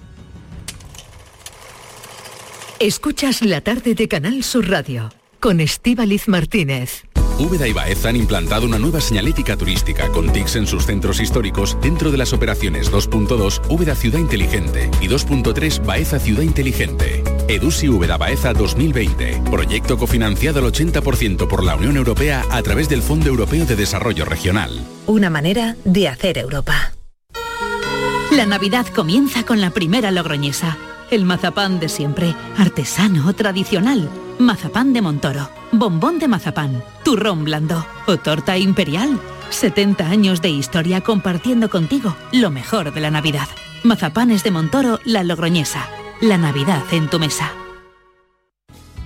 Escuchas 2.80 3.42
la 3.42 3.62
tarde 3.62 3.96
de 3.96 4.08
Canal 4.08 4.44
Sur 4.44 4.70
Radio 4.70 5.10
con 5.40 5.62
Estíbaliz 5.62 6.28
Martínez. 6.28 7.06
Úbeda 7.38 7.68
y 7.68 7.74
Baeza 7.74 8.10
han 8.10 8.16
implantado 8.16 8.66
una 8.66 8.80
nueva 8.80 9.02
señalética 9.02 9.58
turística 9.58 10.08
con 10.10 10.32
TICs 10.32 10.56
en 10.56 10.68
sus 10.68 10.86
centros 10.86 11.20
históricos 11.20 11.78
dentro 11.82 12.10
de 12.10 12.18
las 12.18 12.32
operaciones 12.32 12.90
2.2 12.90 13.62
Úbeda 13.70 13.94
Ciudad 13.94 14.20
Inteligente 14.20 14.90
y 15.02 15.08
2.3 15.08 15.86
Baeza 15.86 16.18
Ciudad 16.18 16.44
Inteligente. 16.44 17.24
EDUSI 17.50 17.90
Úbeda 17.90 18.18
Baeza 18.18 18.54
2020. 18.54 19.42
Proyecto 19.52 19.98
cofinanciado 19.98 20.60
al 20.60 20.72
80% 20.72 21.48
por 21.48 21.64
la 21.66 21.76
Unión 21.76 21.98
Europea 21.98 22.46
a 22.52 22.62
través 22.64 22.88
del 22.88 23.02
Fondo 23.02 23.28
Europeo 23.28 23.66
de 23.66 23.76
Desarrollo 23.76 24.24
Regional. 24.24 24.86
Una 25.06 25.30
manera 25.30 25.76
de 25.84 26.08
hacer 26.08 26.38
Europa. 26.38 26.94
La 28.32 28.46
Navidad 28.46 28.88
comienza 28.88 29.44
con 29.44 29.60
la 29.60 29.72
primera 29.72 30.10
logroñesa. 30.12 30.78
El 31.12 31.26
mazapán 31.26 31.82
de 31.82 31.90
siempre, 31.90 32.34
artesano, 32.58 33.34
tradicional. 33.36 34.10
Mazapán 34.40 34.92
de 34.94 35.02
Montoro, 35.02 35.50
bombón 35.80 36.20
de 36.20 36.28
mazapán, 36.28 36.84
turrón 37.04 37.44
blando 37.44 37.86
o 38.08 38.18
torta 38.18 38.58
imperial. 38.58 39.20
70 39.50 40.08
años 40.08 40.42
de 40.42 40.50
historia 40.50 41.02
compartiendo 41.02 41.70
contigo 41.70 42.16
lo 42.32 42.50
mejor 42.52 42.94
de 42.94 43.02
la 43.02 43.12
Navidad. 43.12 43.48
Mazapanes 43.84 44.44
de 44.44 44.52
Montoro, 44.52 45.00
la 45.06 45.24
Logroñesa. 45.24 45.88
La 46.22 46.38
Navidad 46.38 46.84
en 46.92 47.10
tu 47.10 47.20
mesa. 47.20 47.52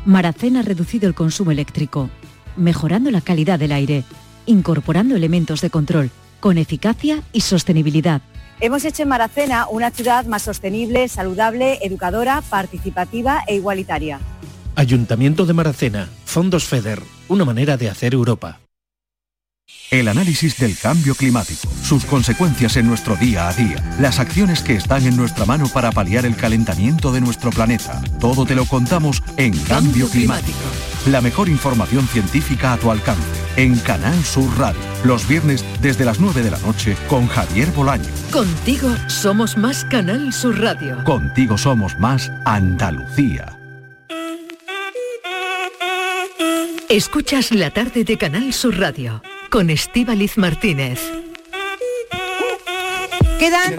Maracena 0.06 0.62
ha 0.62 0.64
reducido 0.64 1.08
el 1.08 1.16
consumo 1.16 1.52
eléctrico, 1.52 2.10
mejorando 2.56 3.12
la 3.12 3.22
calidad 3.22 3.60
del 3.60 3.72
aire, 3.72 4.04
incorporando 4.46 5.16
elementos 5.16 5.62
de 5.62 5.70
control, 5.70 6.12
con 6.40 6.58
eficacia 6.58 7.22
y 7.34 7.42
sostenibilidad. 7.42 8.22
Hemos 8.62 8.86
hecho 8.86 9.04
en 9.04 9.10
Maracena 9.10 9.68
una 9.70 9.92
ciudad 9.92 10.26
más 10.26 10.44
sostenible, 10.44 11.08
saludable, 11.08 11.80
educadora, 11.82 12.42
participativa 12.50 13.44
e 13.48 13.56
igualitaria. 13.56 14.20
Ayuntamiento 14.80 15.46
de 15.46 15.52
Maracena, 15.52 16.08
Fondos 16.24 16.64
FEDER, 16.64 17.04
una 17.28 17.44
manera 17.44 17.76
de 17.76 17.90
hacer 17.90 18.14
Europa. 18.14 18.62
El 19.92 20.08
análisis 20.08 20.58
del 20.58 20.78
cambio 20.78 21.16
climático, 21.16 21.68
sus 21.84 22.06
consecuencias 22.06 22.78
en 22.78 22.88
nuestro 22.88 23.18
día 23.18 23.50
a 23.50 23.54
día, 23.54 23.84
las 24.00 24.20
acciones 24.20 24.62
que 24.62 24.76
están 24.76 25.06
en 25.06 25.18
nuestra 25.18 25.44
mano 25.44 25.68
para 25.68 25.92
paliar 25.92 26.26
el 26.26 26.38
calentamiento 26.38 27.12
de 27.12 27.20
nuestro 27.20 27.50
planeta. 27.50 28.02
Todo 28.22 28.46
te 28.46 28.56
lo 28.56 28.64
contamos 28.64 29.22
en 29.36 29.52
Cambio 29.64 30.08
Climático. 30.08 30.58
La 31.08 31.20
mejor 31.20 31.50
información 31.50 32.08
científica 32.08 32.72
a 32.72 32.78
tu 32.78 32.90
alcance 32.90 33.22
en 33.58 33.78
Canal 33.80 34.24
Sur 34.24 34.50
Radio. 34.58 34.80
Los 35.04 35.28
viernes 35.28 35.66
desde 35.82 36.06
las 36.06 36.22
9 36.22 36.42
de 36.42 36.52
la 36.52 36.60
noche 36.60 36.96
con 37.10 37.28
Javier 37.28 37.70
Bolaño. 37.72 38.08
Contigo 38.32 38.96
somos 39.08 39.58
más 39.58 39.84
Canal 39.84 40.32
Sur 40.32 40.58
Radio. 40.62 41.04
Contigo 41.04 41.58
somos 41.58 42.00
más 42.00 42.32
Andalucía. 42.46 43.59
Escuchas 46.90 47.52
la 47.52 47.70
tarde 47.70 48.04
de 48.04 48.18
Canal 48.18 48.52
Sur 48.52 48.80
Radio 48.80 49.22
con 49.52 49.70
Estíbaliz 49.70 50.40
Martínez. 50.40 51.00
Quedan 53.38 53.76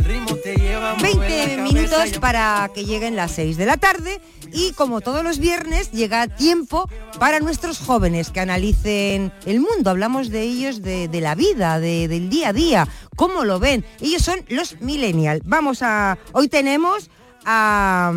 20 1.02 1.56
minutos 1.58 2.20
para 2.20 2.70
que 2.72 2.84
lleguen 2.84 3.16
las 3.16 3.32
6 3.32 3.56
de 3.56 3.66
la 3.66 3.78
tarde 3.78 4.20
y 4.52 4.74
como 4.74 5.00
todos 5.00 5.24
los 5.24 5.40
viernes 5.40 5.90
llega 5.90 6.28
tiempo 6.28 6.88
para 7.18 7.40
nuestros 7.40 7.80
jóvenes 7.80 8.30
que 8.30 8.38
analicen 8.38 9.32
el 9.44 9.58
mundo. 9.58 9.90
Hablamos 9.90 10.30
de 10.30 10.42
ellos, 10.42 10.80
de, 10.80 11.08
la 11.20 11.34
vida, 11.34 11.80
del 11.80 12.30
día 12.30 12.50
a 12.50 12.52
día, 12.52 12.88
cómo 13.16 13.44
lo 13.44 13.58
ven. 13.58 13.84
Ellos 14.00 14.22
son 14.22 14.38
los 14.48 14.80
millennials. 14.80 15.42
Vamos 15.44 15.82
a... 15.82 16.16
Hoy 16.30 16.46
tenemos 16.46 17.10
a, 17.44 18.12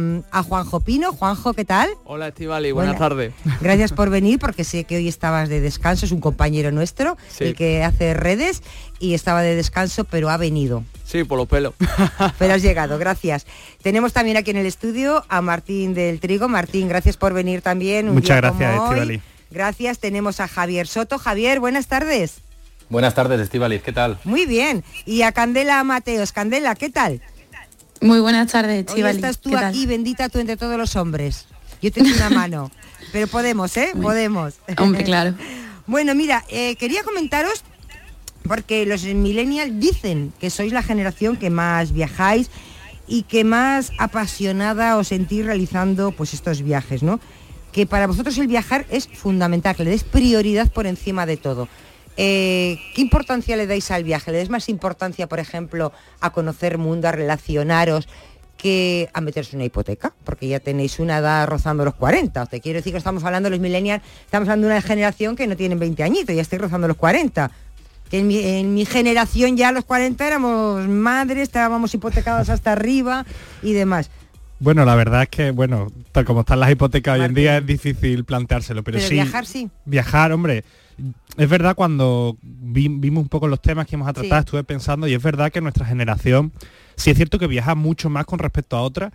Juanjo 0.47 0.79
Pino. 0.79 1.13
Juanjo, 1.13 1.53
¿qué 1.53 1.65
tal? 1.65 1.89
Hola 2.05 2.29
Estivali, 2.29 2.71
buenas 2.71 2.97
tardes. 2.97 3.33
Gracias 3.61 3.93
por 3.93 4.09
venir 4.09 4.39
porque 4.39 4.63
sé 4.63 4.83
que 4.83 4.97
hoy 4.97 5.07
estabas 5.07 5.49
de 5.49 5.61
descanso, 5.61 6.05
es 6.05 6.11
un 6.11 6.19
compañero 6.19 6.71
nuestro, 6.71 7.17
el 7.39 7.55
que 7.55 7.83
hace 7.83 8.13
redes 8.13 8.63
y 8.99 9.13
estaba 9.13 9.41
de 9.41 9.55
descanso, 9.55 10.03
pero 10.03 10.29
ha 10.29 10.37
venido. 10.37 10.83
Sí, 11.05 11.23
por 11.23 11.37
los 11.37 11.47
pelos. 11.47 11.73
Pero 12.39 12.53
has 12.53 12.63
llegado, 12.63 12.97
gracias. 12.97 13.45
Tenemos 13.83 14.13
también 14.13 14.37
aquí 14.37 14.49
en 14.49 14.57
el 14.57 14.65
estudio 14.65 15.23
a 15.29 15.41
Martín 15.41 15.93
del 15.93 16.19
Trigo. 16.19 16.47
Martín, 16.47 16.87
gracias 16.87 17.17
por 17.17 17.33
venir 17.33 17.61
también. 17.61 18.11
Muchas 18.11 18.37
gracias, 18.37 18.81
Estivali. 18.81 19.21
Gracias. 19.51 19.99
Tenemos 19.99 20.39
a 20.39 20.47
Javier 20.47 20.87
Soto. 20.87 21.19
Javier, 21.19 21.59
buenas 21.59 21.87
tardes. 21.87 22.41
Buenas 22.89 23.13
tardes, 23.15 23.39
Estivaliz, 23.39 23.81
¿qué 23.81 23.91
tal? 23.91 24.19
Muy 24.23 24.45
bien. 24.45 24.83
Y 25.05 25.21
a 25.21 25.31
Candela 25.31 25.83
Mateos. 25.83 26.31
Candela, 26.31 26.75
¿qué 26.75 26.89
tal? 26.89 27.21
Muy 28.03 28.19
buenas 28.19 28.51
tardes, 28.51 28.85
Hoy 28.93 29.01
estás 29.03 29.39
tú 29.39 29.55
aquí, 29.55 29.85
bendita 29.85 30.27
tú 30.27 30.39
entre 30.39 30.57
todos 30.57 30.77
los 30.77 30.97
hombres. 30.97 31.45
Yo 31.81 31.89
te 31.89 32.01
doy 32.01 32.11
una 32.11 32.29
mano. 32.41 32.69
Pero 33.13 33.27
podemos, 33.27 33.77
¿eh? 33.77 33.93
Podemos. 33.99 34.55
Hombre, 34.77 35.05
claro. 35.05 35.35
bueno, 35.87 36.13
mira, 36.13 36.43
eh, 36.49 36.75
quería 36.75 37.03
comentaros, 37.03 37.63
porque 38.45 38.85
los 38.85 39.05
millennials 39.05 39.79
dicen 39.79 40.33
que 40.37 40.49
sois 40.49 40.73
la 40.73 40.83
generación 40.83 41.37
que 41.37 41.49
más 41.49 41.93
viajáis 41.93 42.49
y 43.07 43.23
que 43.23 43.45
más 43.45 43.93
apasionada 43.97 44.97
os 44.97 45.07
sentís 45.07 45.45
realizando 45.45 46.11
pues 46.11 46.33
estos 46.33 46.61
viajes, 46.61 47.03
¿no? 47.03 47.21
Que 47.71 47.85
para 47.85 48.05
vosotros 48.05 48.37
el 48.37 48.47
viajar 48.47 48.85
es 48.89 49.07
fundamental, 49.07 49.77
que 49.77 49.85
le 49.85 49.91
des 49.91 50.03
prioridad 50.03 50.69
por 50.69 50.87
encima 50.87 51.25
de 51.25 51.37
todo. 51.37 51.69
Eh, 52.17 52.79
¿Qué 52.93 53.01
importancia 53.01 53.55
le 53.55 53.67
dais 53.67 53.89
al 53.91 54.03
viaje? 54.03 54.31
¿Le 54.31 54.37
des 54.37 54.49
más 54.49 54.69
importancia, 54.69 55.27
por 55.27 55.39
ejemplo, 55.39 55.91
a 56.19 56.31
conocer 56.31 56.77
mundo, 56.77 57.07
a 57.07 57.11
relacionaros, 57.11 58.07
que 58.57 59.09
a 59.13 59.21
meterse 59.21 59.55
una 59.55 59.65
hipoteca? 59.65 60.13
Porque 60.23 60.47
ya 60.47 60.59
tenéis 60.59 60.99
una 60.99 61.17
edad 61.17 61.47
rozando 61.47 61.83
los 61.85 61.95
40. 61.95 62.45
Te 62.45 62.61
quiero 62.61 62.77
decir 62.77 62.93
que 62.93 62.97
estamos 62.97 63.23
hablando 63.23 63.47
de 63.47 63.55
los 63.55 63.59
millennials, 63.59 64.03
estamos 64.25 64.47
hablando 64.47 64.67
de 64.67 64.73
una 64.73 64.81
generación 64.81 65.35
que 65.35 65.47
no 65.47 65.55
tienen 65.55 65.79
20 65.79 66.03
añitos, 66.03 66.35
ya 66.35 66.41
estoy 66.41 66.59
rozando 66.59 66.87
los 66.87 66.97
40. 66.97 67.51
Que 68.09 68.19
en 68.19 68.27
mi, 68.27 68.37
en 68.39 68.73
mi 68.75 68.85
generación 68.85 69.57
ya 69.57 69.69
a 69.69 69.71
los 69.71 69.85
40 69.85 70.27
éramos 70.27 70.87
madres, 70.87 71.39
estábamos 71.39 71.93
hipotecadas 71.95 72.49
hasta 72.49 72.73
arriba 72.73 73.25
y 73.63 73.73
demás. 73.73 74.11
Bueno, 74.59 74.85
la 74.85 74.95
verdad 74.95 75.23
es 75.23 75.29
que, 75.29 75.51
bueno, 75.51 75.91
tal 76.11 76.23
como 76.23 76.41
están 76.41 76.59
las 76.59 76.71
hipotecas 76.71 77.19
hoy 77.19 77.25
en 77.25 77.33
día 77.33 77.57
es 77.57 77.65
difícil 77.65 78.23
planteárselo, 78.23 78.83
pero, 78.83 78.97
Pero 78.97 79.09
sí. 79.09 79.15
viajar 79.15 79.45
sí. 79.45 79.69
Viajar, 79.83 80.31
hombre. 80.31 80.63
Es 81.37 81.49
verdad 81.49 81.75
cuando 81.75 82.37
vi- 82.41 82.87
vimos 82.89 83.23
un 83.23 83.29
poco 83.29 83.47
los 83.47 83.61
temas 83.61 83.87
que 83.87 83.95
íbamos 83.95 84.09
a 84.09 84.13
tratar, 84.13 84.39
Sí. 84.39 84.45
estuve 84.45 84.63
pensando 84.63 85.07
y 85.07 85.13
es 85.13 85.23
verdad 85.23 85.51
que 85.51 85.61
nuestra 85.61 85.85
generación 85.85 86.51
sí 86.95 87.09
es 87.09 87.17
cierto 87.17 87.39
que 87.39 87.47
viaja 87.47 87.73
mucho 87.75 88.09
más 88.09 88.25
con 88.25 88.37
respecto 88.39 88.77
a 88.77 88.81
otra 88.83 89.11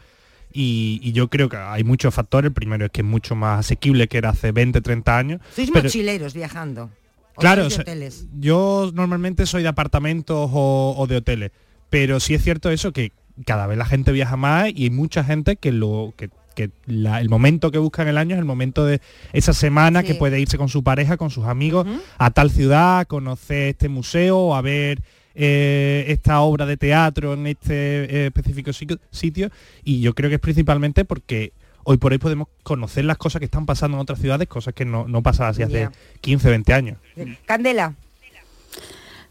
y, 0.52 0.98
y 1.02 1.12
yo 1.12 1.28
creo 1.28 1.48
que 1.48 1.56
hay 1.58 1.84
muchos 1.84 2.12
factores. 2.14 2.48
El 2.48 2.54
primero 2.54 2.86
es 2.86 2.90
que 2.90 3.02
es 3.02 3.06
mucho 3.06 3.34
más 3.36 3.60
asequible 3.60 4.08
que 4.08 4.18
era 4.18 4.30
hace 4.30 4.50
20, 4.50 4.80
30 4.80 5.16
años. 5.16 5.40
Sois 5.54 5.70
pero- 5.72 5.84
mochileros 5.84 6.34
viajando. 6.34 6.90
¿O 7.36 7.40
Claro, 7.40 7.62
sois 7.62 7.76
de 7.76 7.82
o 7.82 7.84
sea, 7.84 7.92
hoteles? 7.92 8.26
yo 8.40 8.90
normalmente 8.94 9.46
soy 9.46 9.62
de 9.62 9.68
apartamentos 9.68 10.50
o, 10.52 10.94
o 10.98 11.06
de 11.06 11.16
hoteles, 11.18 11.52
pero 11.88 12.18
sí 12.18 12.34
es 12.34 12.42
cierto 12.42 12.68
eso 12.70 12.92
que 12.92 13.12
cada 13.46 13.68
vez 13.68 13.78
la 13.78 13.84
gente 13.84 14.10
viaja 14.10 14.36
más 14.36 14.70
y 14.74 14.84
hay 14.84 14.90
mucha 14.90 15.22
gente 15.22 15.54
que 15.54 15.70
lo 15.70 16.14
que, 16.16 16.30
que 16.58 16.70
la- 16.86 17.20
el 17.20 17.28
momento 17.28 17.70
que 17.70 17.78
busca 17.78 18.02
en 18.02 18.08
el 18.08 18.18
año 18.18 18.34
es 18.34 18.38
el 18.40 18.44
momento 18.44 18.84
de 18.84 19.00
esa 19.32 19.52
semana 19.52 20.02
que 20.02 20.14
puede 20.16 20.40
irse 20.40 20.58
con 20.58 20.68
su 20.68 20.82
pareja, 20.82 21.16
con 21.16 21.30
sus 21.30 21.44
amigos 21.44 21.86
a 22.18 22.30
tal 22.32 22.50
ciudad, 22.50 22.98
a 23.00 23.04
conocer 23.04 23.68
este 23.68 23.88
museo 23.88 24.56
a 24.56 24.60
ver 24.60 25.00
eh, 25.40 26.06
esta 26.08 26.40
obra 26.40 26.66
de 26.66 26.76
teatro 26.76 27.34
en 27.34 27.46
este 27.46 27.74
eh, 27.74 28.26
específico 28.26 28.72
si- 28.72 28.88
sitio 29.12 29.50
y 29.84 30.00
yo 30.00 30.12
creo 30.14 30.28
que 30.30 30.34
es 30.34 30.40
principalmente 30.40 31.04
porque 31.04 31.52
hoy 31.84 31.96
por 31.96 32.10
hoy 32.10 32.18
podemos 32.18 32.48
conocer 32.64 33.04
las 33.04 33.18
cosas 33.18 33.38
que 33.38 33.44
están 33.44 33.64
pasando 33.64 33.96
en 33.96 34.00
otras 34.00 34.18
ciudades, 34.18 34.48
cosas 34.48 34.74
que 34.74 34.84
no, 34.84 35.06
no 35.06 35.22
pasaban 35.22 35.52
así 35.52 35.62
hace 35.62 35.80
Ya. 35.82 35.92
15, 36.22 36.50
20 36.50 36.74
años. 36.74 36.98
Candela. 37.46 37.94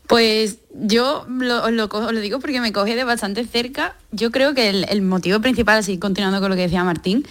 Pues 0.08 0.60
yo 0.74 1.26
lo, 1.28 1.64
os 1.64 1.72
lo, 1.72 2.20
digo 2.22 2.40
porque 2.40 2.62
me 2.62 2.72
coge 2.72 2.96
de 2.96 3.04
bastante 3.04 3.46
cerca. 3.46 3.96
Yo 4.12 4.32
creo 4.32 4.54
que 4.54 4.70
el, 4.70 5.02
motivo 5.02 5.42
principal, 5.42 5.80
así 5.80 5.98
continuando 5.98 6.40
con 6.40 6.50
lo 6.50 6.56
que 6.56 6.64
decía 6.64 6.84
Martín, 6.84 7.28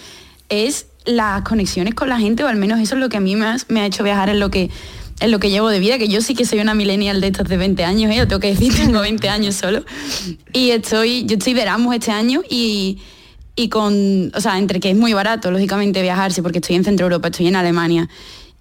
es 0.49 0.87
las 1.07 1.43
conexiones 1.43 1.95
con 1.95 2.09
la 2.09 2.19
gente, 2.19 2.45
o 2.45 2.49
al 2.49 2.57
menos 2.57 2.81
eso 2.81 2.95
es 2.95 3.01
lo 3.01 3.09
que 3.09 3.17
a 3.17 3.21
mí 3.21 3.35
ha, 3.35 3.57
me 3.69 3.81
ha 3.81 3.87
hecho 3.87 4.05
viajar 4.05 4.29
en 4.29 4.41
lo 4.41 4.51
que 4.51 4.71
en 5.21 5.31
lo 5.31 5.39
que 5.39 5.51
llevo 5.51 5.71
de 5.71 5.79
vida, 5.79 5.99
que 5.99 6.09
yo 6.09 6.21
sí 6.21 6.35
que 6.35 6.45
soy 6.45 6.59
una 6.61 6.75
millennial 6.75 7.21
de 7.21 7.29
estos 7.29 7.49
de 7.49 7.57
20 7.57 7.85
años, 7.85 8.13
¿eh? 8.13 8.19
Lo 8.19 8.29
tengo 8.29 8.41
que 8.41 8.49
decir, 8.49 8.75
tengo 8.77 9.01
20 9.01 9.29
años 9.29 9.55
solo. 9.55 9.85
Y 10.53 10.71
estoy, 10.71 11.25
yo 11.25 11.37
estoy 11.37 11.55
de 11.55 11.67
este 11.95 12.11
año 12.11 12.43
y, 12.49 12.99
y 13.55 13.69
con, 13.69 14.31
o 14.35 14.41
sea, 14.41 14.59
entre 14.59 14.81
que 14.81 14.91
es 14.91 14.97
muy 14.97 15.15
barato, 15.15 15.51
lógicamente, 15.51 16.03
viajarse, 16.03 16.43
porque 16.43 16.59
estoy 16.59 16.77
en 16.77 16.85
Centro 16.85 17.07
Europa, 17.07 17.29
estoy 17.29 17.47
en 17.47 17.57
Alemania, 17.57 18.09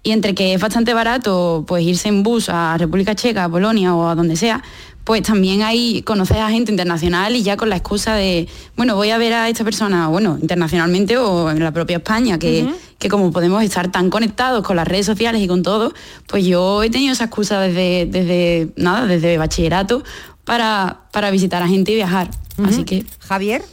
y 0.06 0.12
entre 0.12 0.36
que 0.36 0.54
es 0.54 0.60
bastante 0.60 0.94
barato, 0.94 1.64
pues 1.66 1.82
irse 1.82 2.06
en 2.06 2.22
bus 2.22 2.48
a 2.48 2.78
República 2.78 3.16
Checa, 3.16 3.42
a 3.42 3.48
Polonia 3.48 3.92
o 3.92 4.06
a 4.06 4.14
donde 4.14 4.36
sea, 4.36 4.62
pues 5.02 5.22
también 5.22 5.64
ahí 5.64 6.02
conoces 6.02 6.36
a 6.36 6.48
gente 6.48 6.70
internacional 6.70 7.34
y 7.34 7.42
ya 7.42 7.56
con 7.56 7.70
la 7.70 7.76
excusa 7.76 8.14
de, 8.14 8.46
bueno, 8.76 8.94
voy 8.94 9.10
a 9.10 9.18
ver 9.18 9.32
a 9.32 9.48
esta 9.48 9.64
persona, 9.64 10.06
bueno, 10.06 10.38
internacionalmente 10.40 11.18
o 11.18 11.50
en 11.50 11.58
la 11.58 11.72
propia 11.72 11.96
España, 11.96 12.38
que, 12.38 12.72
que 13.00 13.08
como 13.08 13.32
podemos 13.32 13.64
estar 13.64 13.90
tan 13.90 14.08
conectados 14.08 14.64
con 14.64 14.76
las 14.76 14.86
redes 14.86 15.06
sociales 15.06 15.42
y 15.42 15.48
con 15.48 15.64
todo, 15.64 15.92
pues 16.28 16.44
yo 16.44 16.84
he 16.84 16.90
tenido 16.90 17.12
esa 17.12 17.24
excusa 17.24 17.58
desde, 17.58 18.06
desde 18.06 18.68
nada, 18.76 19.06
desde 19.06 19.38
bachillerato 19.38 20.04
para, 20.44 21.00
para 21.10 21.32
visitar 21.32 21.64
a 21.64 21.66
gente 21.66 21.90
y 21.90 21.96
viajar. 21.96 22.30
Así 22.64 22.84
que. 22.84 23.04
Javier. 23.18 23.64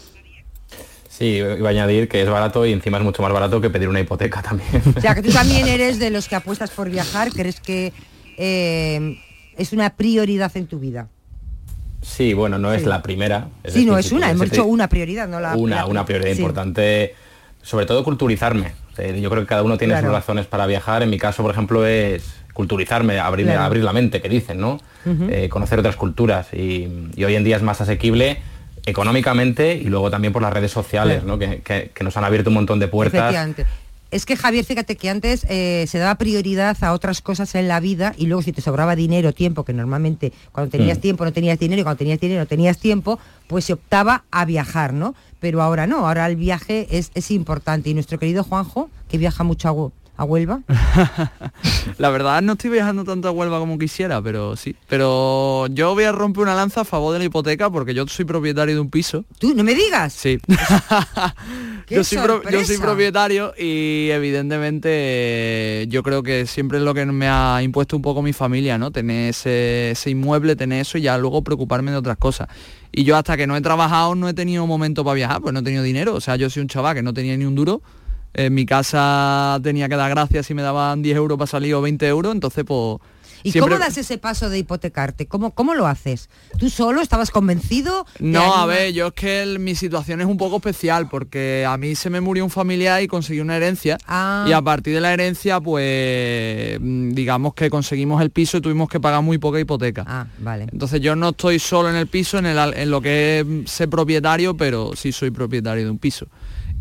Sí, 1.16 1.26
iba 1.36 1.68
a 1.68 1.72
añadir 1.72 2.08
que 2.08 2.22
es 2.24 2.30
barato 2.30 2.66
y 2.66 2.72
encima 2.74 2.98
es 2.98 3.04
mucho 3.04 3.22
más 3.22 3.32
barato 3.32 3.62
que 3.62 3.70
pedir 3.70 3.88
una 3.88 4.00
hipoteca 4.00 4.42
también. 4.42 4.82
O 4.98 5.00
sea, 5.00 5.14
que 5.14 5.22
tú 5.22 5.30
también 5.32 5.68
eres 5.68 6.00
de 6.00 6.10
los 6.10 6.28
que 6.28 6.36
apuestas 6.36 6.72
por 6.72 6.90
viajar, 6.90 7.30
crees 7.32 7.60
que 7.60 7.94
eh, 8.38 9.18
es 9.58 9.74
una 9.74 9.92
prioridad 9.92 10.52
en 10.58 10.66
tu 10.68 10.80
vida. 10.80 11.08
Sí, 12.02 12.34
bueno, 12.34 12.58
no 12.58 12.74
es 12.74 12.84
la 12.86 13.02
primera. 13.04 13.48
Sí, 13.66 13.86
no 13.86 13.98
es 13.98 14.12
una, 14.12 14.32
hemos 14.32 14.50
dicho 14.50 14.64
te- 14.64 14.68
una 14.70 14.90
prioridad, 14.90 15.28
no 15.28 15.40
la 15.40 15.56
una, 15.56 15.76
la- 15.78 15.86
una 15.86 16.04
prioridad 16.06 16.32
sí. 16.34 16.40
importante, 16.40 17.14
sobre 17.62 17.86
todo 17.86 18.04
culturizarme. 18.04 18.74
Yo 18.98 19.30
creo 19.30 19.42
que 19.44 19.48
cada 19.48 19.64
uno 19.64 19.78
tiene 19.78 19.94
Claro. 19.94 20.08
sus 20.08 20.14
razones 20.14 20.46
para 20.48 20.66
viajar. 20.68 21.02
En 21.04 21.10
mi 21.10 21.18
caso, 21.20 21.42
por 21.44 21.52
ejemplo, 21.52 21.86
es 21.86 22.24
culturizarme, 22.54 23.20
abrir, 23.20 23.46
Claro. 23.46 23.62
abrir 23.62 23.84
la 23.84 23.94
mente, 23.94 24.22
que 24.22 24.30
dicen, 24.30 24.60
¿no? 24.60 24.80
Eh, 25.30 25.48
conocer 25.50 25.80
otras 25.80 25.96
culturas. 25.96 26.48
Y, 26.54 26.88
y 27.16 27.24
hoy 27.24 27.36
en 27.36 27.44
día 27.44 27.56
es 27.56 27.62
más 27.64 27.82
asequible 27.82 28.40
económicamente 28.86 29.76
y 29.76 29.86
luego 29.86 30.10
también 30.12 30.34
por 30.34 30.42
las 30.42 30.54
redes 30.54 30.72
sociales. 30.72 31.24
¿no? 31.24 31.38
Que, 31.40 31.62
que- 31.62 31.92
que 31.94 32.04
nos 32.04 32.16
han 32.18 32.24
abierto 32.24 32.50
un 32.50 32.56
montón 32.56 32.80
de 32.80 32.88
puertas. 32.88 33.34
Es 34.12 34.28
que 34.28 34.38
Javier, 34.38 34.64
fíjate 34.64 34.96
que 34.96 35.10
antes 35.10 35.44
eh, 35.50 35.86
se 35.88 35.98
daba 35.98 36.14
prioridad 36.20 36.78
a 36.84 36.94
otras 36.94 37.22
cosas 37.22 37.56
en 37.56 37.68
la 37.68 37.80
vida 37.80 38.14
y 38.16 38.28
luego 38.28 38.44
si 38.44 38.52
te 38.52 38.62
sobraba 38.62 38.96
dinero, 38.96 39.34
tiempo, 39.34 39.66
que 39.66 39.74
normalmente 39.74 40.32
cuando 40.52 40.70
tenías 40.70 41.00
Mm. 41.00 41.02
tiempo 41.02 41.26
no 41.26 41.34
tenías 41.34 41.58
dinero 41.58 41.82
y 41.82 41.84
cuando 41.84 41.98
tenías 41.98 42.20
dinero 42.20 42.42
no 42.42 42.46
tenías 42.46 42.78
tiempo, 42.78 43.18
pues 43.48 43.66
se 43.66 43.74
optaba 43.74 44.24
a 44.30 44.46
viajar, 44.46 44.94
¿no? 44.94 45.16
Pero 45.40 45.64
ahora 45.64 45.88
no, 45.88 46.06
ahora 46.08 46.28
el 46.28 46.36
viaje 46.36 46.88
es, 46.92 47.10
es 47.16 47.32
importante. 47.32 47.90
Y 47.90 47.96
nuestro 47.96 48.20
querido 48.20 48.44
Juanjo, 48.44 48.92
que 49.10 49.18
viaja 49.18 49.44
mucho 49.44 49.68
a, 49.68 49.92
a 50.16 50.24
Huelva, 50.26 50.62
La 51.98 52.10
verdad 52.12 52.42
no 52.44 52.54
estoy 52.54 52.70
viajando 52.70 53.04
tanto 53.04 53.28
a 53.28 53.32
Huelva 53.32 53.60
como 53.60 53.78
quisiera, 53.80 54.22
pero 54.22 54.56
sí. 54.56 54.76
Pero 54.88 55.66
yo 55.72 55.94
voy 55.96 56.04
a 56.04 56.12
romper 56.12 56.44
una 56.44 56.56
lanza 56.56 56.82
a 56.82 56.86
favor 56.86 57.14
de 57.14 57.20
la 57.20 57.26
hipoteca 57.26 57.70
porque 57.72 57.94
yo 57.94 58.08
soy 58.08 58.26
propietario 58.26 58.76
de 58.76 58.82
un 58.82 58.90
piso. 58.90 59.26
¿Tú 59.40 59.54
no 59.56 59.64
me 59.64 59.74
digas? 59.74 60.14
Sí. 60.14 60.40
¡Qué 61.88 61.96
yo, 61.96 62.04
soy 62.04 62.20
pro- 62.20 62.44
yo 62.44 62.50
soy 62.52 62.60
sorpresa! 62.64 62.82
propietario 62.84 63.54
y 63.58 64.10
evidentemente 64.12 65.86
yo 65.90 66.04
creo 66.04 66.24
que 66.24 66.46
siempre 66.46 66.78
es 66.78 66.84
lo 66.84 66.94
que 66.94 67.06
me 67.06 67.28
ha 67.28 67.62
impuesto 67.64 67.96
un 67.96 68.02
poco 68.02 68.22
mi 68.22 68.34
familia, 68.34 68.78
¿no? 68.78 68.92
Tener 68.92 69.30
ese, 69.30 69.92
ese 69.92 70.10
inmueble, 70.12 70.56
tener 70.56 70.82
eso 70.82 70.98
y 70.98 71.02
ya 71.02 71.18
luego 71.18 71.42
preocuparme 71.44 71.92
de 71.92 71.98
otras 71.98 72.18
cosas. 72.18 72.48
Y 72.92 73.04
yo 73.04 73.18
hasta 73.18 73.36
que 73.38 73.48
no 73.48 73.56
he 73.56 73.62
trabajado 73.62 74.16
no 74.16 74.30
he 74.30 74.34
tenido 74.34 74.68
momento 74.68 75.04
para 75.04 75.16
viajar, 75.16 75.42
pues 75.42 75.54
no 75.54 75.62
he 75.62 75.64
tenido 75.64 75.84
dinero. 75.84 76.14
O 76.16 76.22
sea, 76.22 76.36
yo 76.36 76.50
soy 76.50 76.62
un 76.62 76.68
chaval 76.68 76.96
que 76.96 77.02
no 77.02 77.14
tenía 77.14 77.36
ni 77.38 77.46
un 77.46 77.56
duro. 77.56 77.82
En 78.34 78.54
mi 78.54 78.66
casa 78.66 79.60
tenía 79.64 79.88
que 79.90 79.96
dar 79.96 80.10
gracias 80.10 80.48
si 80.48 80.54
me 80.54 80.62
daban 80.62 81.02
10 81.02 81.18
euros 81.18 81.38
para 81.38 81.48
salir 81.48 81.74
o 81.76 81.82
20 81.82 82.08
euros, 82.08 82.34
entonces 82.34 82.64
pues... 82.66 82.98
¿Y 83.46 83.52
siempre- 83.52 83.74
cómo 83.76 83.84
das 83.86 83.98
ese 83.98 84.18
paso 84.18 84.50
de 84.50 84.58
hipotecarte? 84.60 85.26
¿Cómo, 85.28 85.52
¿Cómo 85.52 85.74
lo 85.74 85.86
haces? 85.86 86.30
¿Tú 86.58 86.70
solo 86.70 87.02
estabas 87.02 87.30
convencido? 87.30 88.06
¿Te 88.18 88.24
No, 88.24 88.54
a 88.56 88.66
ver, 88.66 88.94
yo 88.94 89.08
es 89.08 89.14
que 89.14 89.42
el- 89.44 89.60
mi 89.60 89.76
situación 89.76 90.22
es 90.22 90.28
un 90.28 90.38
poco 90.38 90.56
especial 90.58 91.10
porque 91.10 91.66
a 91.68 91.76
mí 91.78 91.94
se 91.96 92.10
me 92.10 92.22
murió 92.22 92.46
un 92.46 92.50
familiar 92.50 93.04
y 93.04 93.08
conseguí 93.08 93.42
una 93.42 93.58
herencia 93.58 93.98
Ah. 94.08 94.46
y 94.48 94.54
a 94.54 94.62
partir 94.62 94.94
de 94.96 95.02
la 95.02 95.12
herencia 95.14 95.60
pues 95.60 96.80
mm, 96.80 97.12
digamos 97.12 97.54
que 97.54 97.70
conseguimos 97.70 98.22
el 98.22 98.30
piso 98.30 98.58
y 98.58 98.62
tuvimos 98.62 98.88
que 98.88 99.02
pagar 99.02 99.22
muy 99.22 99.38
poca 99.40 99.60
hipoteca. 99.60 100.06
Ah, 100.08 100.28
vale. 100.40 100.68
Entonces 100.72 101.02
yo 101.02 101.16
no 101.18 101.30
estoy 101.30 101.60
solo 101.60 101.90
en 101.90 101.98
el 101.98 102.08
piso, 102.08 102.38
en, 102.38 102.46
el 102.46 102.74
en 102.76 102.90
lo 102.90 103.02
que 103.02 103.42
es 103.66 103.70
ser 103.72 103.90
propietario, 103.90 104.56
pero 104.56 104.96
sí 104.96 105.12
soy 105.12 105.32
propietario 105.32 105.84
de 105.84 105.92
un 105.92 106.00
piso. 106.00 106.28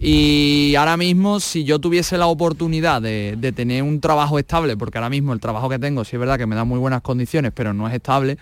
Y 0.05 0.75
ahora 0.75 0.97
mismo, 0.97 1.39
si 1.39 1.63
yo 1.63 1.79
tuviese 1.79 2.19
la 2.19 2.27
oportunidad 2.27 3.01
de, 3.01 3.37
de 3.39 3.53
tener 3.53 3.85
un 3.85 4.01
trabajo 4.01 4.39
estable, 4.39 4.77
porque 4.77 4.99
ahora 4.99 5.09
mismo 5.11 5.33
el 5.33 5.39
trabajo 5.39 5.69
que 5.69 5.79
tengo 5.79 6.05
sí 6.05 6.17
es 6.17 6.21
verdad 6.21 6.39
que 6.39 6.47
me 6.47 6.57
da 6.57 6.65
muy 6.65 6.81
buenas 6.81 7.03
condiciones, 7.03 7.53
pero 7.55 7.73
no 7.73 7.87
es 7.87 7.95
estable, 7.95 8.37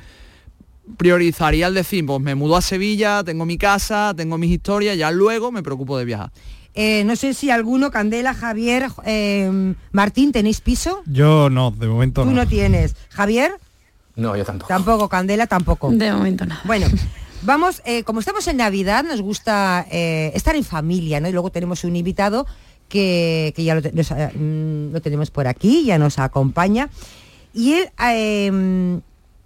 priorizaría 0.97 1.67
el 1.67 1.75
decir, 1.75 2.05
pues 2.07 2.21
me 2.21 2.35
mudo 2.35 2.57
a 2.57 2.63
Sevilla, 2.63 3.23
tengo 3.25 3.45
mi 3.45 3.59
casa, 3.59 4.15
tengo 4.17 4.39
mis 4.39 4.51
historias, 4.51 4.97
ya 4.97 5.11
luego 5.11 5.53
me 5.53 5.63
preocupo 5.63 5.99
de 5.99 6.05
viajar. 6.07 6.31
Eh, 6.73 7.03
no 7.05 7.15
sé 7.17 7.35
si 7.35 7.51
alguno, 7.51 7.91
Candela, 7.91 8.33
Javier, 8.33 8.87
eh, 9.05 9.75
Martín, 9.93 10.33
¿tenéis 10.33 10.61
piso? 10.63 11.03
Yo 11.07 11.51
no, 11.51 11.73
de 11.73 11.87
momento 11.89 12.23
Tú 12.23 12.31
no. 12.31 12.37
no 12.37 12.49
tienes. 12.49 12.95
Javier, 13.11 13.53
No, 14.17 14.37
yo 14.37 14.45
tampoco. 14.45 14.69
tampoco. 14.69 15.09
Candela, 15.09 15.47
tampoco. 15.47 15.91
De 15.91 16.11
momento 16.13 16.47
nada. 16.47 16.61
Bueno, 16.65 16.87
vamos, 17.43 17.83
eh, 17.85 18.03
como 18.05 18.21
estamos 18.21 18.47
en 18.49 18.57
Navidad, 18.59 19.05
nos 19.05 19.21
gusta 19.23 19.87
eh, 19.91 20.31
estar 20.35 20.57
en 20.57 20.65
familia, 20.65 21.21
¿no? 21.21 21.29
Y 21.29 21.33
luego 21.33 21.51
tenemos 21.51 21.85
un 21.85 21.97
invitado 21.97 22.47
que, 22.89 23.53
que 23.57 23.65
ya 23.65 23.75
lo, 23.75 23.83
te- 23.83 23.93
nos, 23.93 24.11
eh, 24.11 24.31
mm, 24.35 24.93
lo 24.93 25.01
tenemos 25.01 25.31
por 25.31 25.47
aquí, 25.47 25.85
ya 25.85 25.99
nos 25.99 26.19
acompaña. 26.19 26.89
Y 27.55 27.73
él 27.75 27.91
eh, 28.13 29.01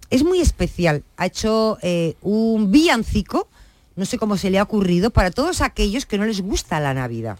es 0.09 0.23
muy 0.23 0.39
especial. 0.41 1.03
Ha 1.17 1.25
hecho 1.27 1.77
un 2.21 2.71
villancico, 2.71 3.47
no 3.95 4.05
sé 4.05 4.17
cómo 4.17 4.37
se 4.37 4.49
le 4.49 4.59
ha 4.59 4.63
ocurrido, 4.63 5.09
para 5.09 5.31
todos 5.31 5.61
aquellos 5.61 6.05
que 6.05 6.17
no 6.17 6.25
les 6.25 6.41
gusta 6.41 6.79
la 6.79 6.93
Navidad. 6.93 7.37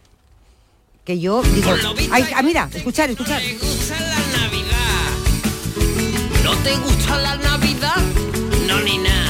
que 1.04 1.20
yo 1.20 1.44
digo, 1.44 1.72
ay, 2.12 2.26
ah, 2.36 2.42
mira, 2.42 2.70
escuchar, 2.74 3.10
escuchar. 3.12 3.42
¿No 6.44 6.56
te 6.58 6.76
gusta 6.78 7.18
la 7.20 7.36
Navidad? 7.38 7.96
No 8.68 8.80
ni 8.82 8.98
nada, 8.98 9.25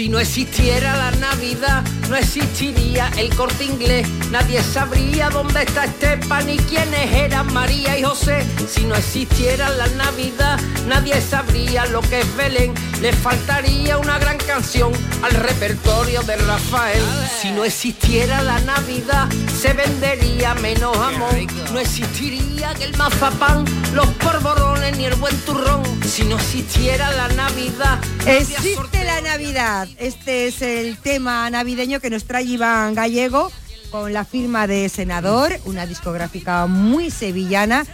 Si 0.00 0.08
no 0.08 0.18
existiera 0.18 0.96
la 0.96 1.10
Navidad, 1.10 1.84
no 2.08 2.16
existiría 2.16 3.10
el 3.18 3.28
corte 3.36 3.66
inglés. 3.66 4.08
Nadie 4.30 4.62
sabría 4.62 5.28
dónde 5.28 5.60
está 5.60 5.84
Esteban 5.84 6.46
ni 6.46 6.56
quiénes 6.56 7.12
eran 7.12 7.52
María 7.52 7.98
y 7.98 8.02
José. 8.02 8.46
Si 8.66 8.86
no 8.86 8.94
existiera 8.94 9.68
la 9.68 9.86
Navidad, 9.88 10.58
nadie 10.88 11.20
sabría 11.20 11.84
lo 11.84 12.00
que 12.00 12.20
es 12.20 12.36
Belén. 12.36 12.72
Le 13.02 13.12
faltaría 13.12 13.98
una 13.98 14.18
gran 14.18 14.38
canción 14.38 14.90
al 15.22 15.32
repertorio 15.32 16.22
de 16.22 16.36
Rafael. 16.36 17.02
Si 17.38 17.50
no 17.50 17.62
existiera 17.66 18.40
la 18.42 18.58
Navidad, 18.60 19.28
se 19.54 19.74
vendería 19.74 20.54
menos 20.54 20.96
amor. 20.96 21.34
No 21.74 21.78
existiría 21.78 22.72
que 22.72 22.84
el 22.84 22.96
mazapán, 22.96 23.66
los 23.94 24.06
porborones 24.14 24.96
ni 24.96 25.04
el 25.04 25.14
buen 25.16 25.36
turrón. 25.40 25.82
Si 26.04 26.24
no 26.24 26.36
existiera 26.36 27.10
la 27.12 27.28
Navidad, 27.28 28.00
Existe 28.26 29.04
la 29.04 29.20
Navidad. 29.20 29.88
Este 29.98 30.48
es 30.48 30.62
el 30.62 30.96
tema 30.98 31.48
navideño 31.50 32.00
que 32.00 32.10
nos 32.10 32.24
trae 32.24 32.44
Iván 32.44 32.94
Gallego 32.94 33.50
con 33.90 34.12
la 34.12 34.24
firma 34.24 34.66
de 34.66 34.88
Senador, 34.88 35.52
una 35.64 35.86
discográfica 35.86 36.66
muy 36.66 37.10
sevillana. 37.10 37.84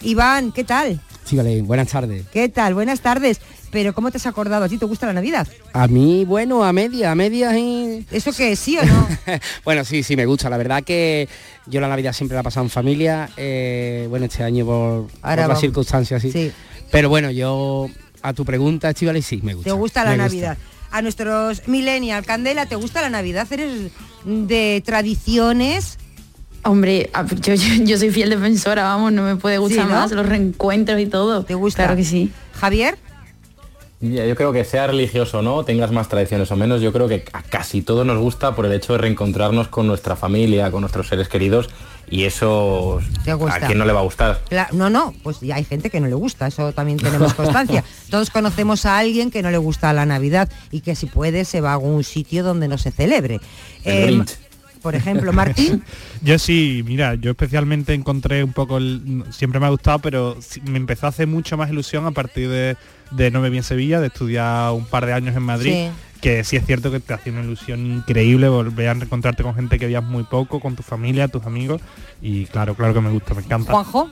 Iván, 0.00 0.52
¿qué 0.52 0.64
tal? 0.64 1.00
Sí, 1.24 1.36
vale, 1.36 1.62
buenas 1.62 1.88
tardes. 1.88 2.24
¿Qué 2.32 2.48
tal? 2.48 2.74
Buenas 2.74 3.00
tardes. 3.00 3.40
Pero 3.72 3.94
¿cómo 3.94 4.10
te 4.10 4.18
has 4.18 4.26
acordado? 4.26 4.66
¿A 4.66 4.68
ti 4.68 4.76
te 4.76 4.84
gusta 4.84 5.06
la 5.06 5.14
Navidad? 5.14 5.48
A 5.72 5.88
mí, 5.88 6.26
bueno, 6.26 6.62
a 6.62 6.74
media, 6.74 7.10
a 7.10 7.14
media 7.14 7.58
y... 7.58 8.04
¿Eso 8.10 8.30
qué, 8.32 8.54
sí 8.54 8.76
o 8.76 8.84
no? 8.84 9.08
bueno, 9.64 9.82
sí, 9.82 10.02
sí, 10.02 10.14
me 10.14 10.26
gusta. 10.26 10.50
La 10.50 10.58
verdad 10.58 10.84
que 10.84 11.26
yo 11.66 11.80
la 11.80 11.88
Navidad 11.88 12.12
siempre 12.12 12.34
la 12.34 12.42
he 12.42 12.44
pasado 12.44 12.66
en 12.66 12.70
familia. 12.70 13.30
eh, 13.38 14.06
bueno, 14.10 14.26
este 14.26 14.44
año 14.44 14.66
por, 14.66 15.06
las 15.22 15.58
circunstancias, 15.58 16.20
sí. 16.20 16.30
Sí. 16.30 16.52
Pero 16.90 17.08
bueno, 17.08 17.30
yo 17.30 17.88
a 18.20 18.34
tu 18.34 18.44
pregunta, 18.44 18.90
Estivali, 18.90 19.22
sí, 19.22 19.40
me 19.42 19.54
gusta. 19.54 19.70
¿Te 19.70 19.74
gusta 19.74 20.04
la 20.04 20.10
Me 20.10 20.16
Navidad? 20.18 20.58
A 20.90 21.00
nuestros 21.00 21.66
millennial, 21.66 22.26
Candela, 22.26 22.66
¿te 22.66 22.76
gusta 22.76 23.00
la 23.00 23.08
Navidad? 23.08 23.50
¿Eres 23.50 23.90
de 24.26 24.82
tradiciones? 24.84 25.98
Hombre, 26.64 27.10
yo, 27.40 27.54
yo, 27.54 27.84
yo 27.84 27.96
soy 27.96 28.10
fiel 28.10 28.28
defensora, 28.28 28.82
vamos, 28.82 29.12
no 29.12 29.22
me 29.22 29.36
puede 29.36 29.56
gustar 29.56 29.86
Sí, 29.86 29.88
¿no? 29.90 29.98
más 29.98 30.12
los 30.12 30.26
reencuentros 30.26 31.00
y 31.00 31.06
todo. 31.06 31.42
¿Te 31.46 31.54
gusta? 31.54 31.84
Claro 31.84 31.96
que 31.96 32.04
sí. 32.04 32.30
Javier. 32.52 32.98
Yo 34.02 34.34
creo 34.34 34.52
que 34.52 34.64
sea 34.64 34.88
religioso 34.88 35.38
o 35.38 35.42
no, 35.42 35.64
tengas 35.64 35.92
más 35.92 36.08
tradiciones 36.08 36.50
o 36.50 36.56
menos, 36.56 36.80
yo 36.80 36.92
creo 36.92 37.06
que 37.06 37.24
a 37.32 37.42
casi 37.44 37.82
todos 37.82 38.04
nos 38.04 38.18
gusta 38.18 38.56
por 38.56 38.66
el 38.66 38.72
hecho 38.72 38.94
de 38.94 38.98
reencontrarnos 38.98 39.68
con 39.68 39.86
nuestra 39.86 40.16
familia, 40.16 40.72
con 40.72 40.80
nuestros 40.80 41.06
seres 41.06 41.28
queridos 41.28 41.70
y 42.10 42.24
eso 42.24 43.00
a 43.48 43.60
quién 43.60 43.78
no 43.78 43.84
le 43.84 43.92
va 43.92 44.00
a 44.00 44.02
gustar. 44.02 44.40
No, 44.72 44.90
no, 44.90 45.14
pues 45.22 45.38
ya 45.40 45.54
hay 45.54 45.64
gente 45.64 45.88
que 45.88 46.00
no 46.00 46.08
le 46.08 46.14
gusta, 46.14 46.48
eso 46.48 46.72
también 46.72 46.98
tenemos 46.98 47.32
constancia. 47.34 47.84
Todos 48.10 48.30
conocemos 48.30 48.86
a 48.86 48.98
alguien 48.98 49.30
que 49.30 49.40
no 49.40 49.52
le 49.52 49.58
gusta 49.58 49.92
la 49.92 50.04
Navidad 50.04 50.48
y 50.72 50.80
que 50.80 50.96
si 50.96 51.06
puede 51.06 51.44
se 51.44 51.60
va 51.60 51.70
a 51.70 51.74
algún 51.74 52.02
sitio 52.02 52.42
donde 52.42 52.66
no 52.66 52.78
se 52.78 52.90
celebre. 52.90 53.40
El 53.84 53.92
Eh, 53.94 54.06
Grinch. 54.06 54.38
Por 54.82 54.94
ejemplo, 54.94 55.32
Martín, 55.32 55.82
Yo 56.22 56.38
sí, 56.38 56.82
mira, 56.86 57.14
yo 57.14 57.30
especialmente 57.30 57.94
encontré 57.94 58.42
un 58.44 58.52
poco, 58.52 58.78
el- 58.78 59.24
siempre 59.30 59.58
me 59.60 59.66
ha 59.66 59.70
gustado, 59.70 59.98
pero 60.00 60.36
me 60.64 60.76
empezó 60.78 61.06
a 61.06 61.08
hacer 61.10 61.26
mucho 61.26 61.56
más 61.56 61.70
ilusión 61.70 62.04
a 62.06 62.10
partir 62.10 62.48
de, 62.48 62.76
de 63.12 63.30
No 63.30 63.40
me 63.40 63.50
vi 63.50 63.58
en 63.58 63.62
Sevilla, 63.62 64.00
de 64.00 64.08
estudiar 64.08 64.72
un 64.72 64.84
par 64.86 65.06
de 65.06 65.12
años 65.12 65.34
en 65.36 65.42
Madrid. 65.42 65.72
Sí. 65.72 65.88
Que 66.22 66.44
sí 66.44 66.56
es 66.56 66.64
cierto 66.64 66.90
que 66.90 67.00
te 67.00 67.12
hace 67.12 67.30
una 67.30 67.42
ilusión 67.42 67.84
increíble 67.84 68.48
volver 68.48 68.88
a 68.88 68.94
reencontrarte 68.94 69.42
con 69.42 69.54
gente 69.56 69.78
que 69.78 69.86
veías 69.86 70.04
muy 70.04 70.22
poco, 70.22 70.60
con 70.60 70.76
tu 70.76 70.82
familia, 70.84 71.26
tus 71.28 71.44
amigos. 71.44 71.82
Y 72.22 72.46
claro, 72.46 72.74
claro 72.76 72.94
que 72.94 73.00
me 73.00 73.10
gusta, 73.10 73.34
me 73.34 73.42
encanta. 73.42 73.72
Juanjo. 73.72 74.08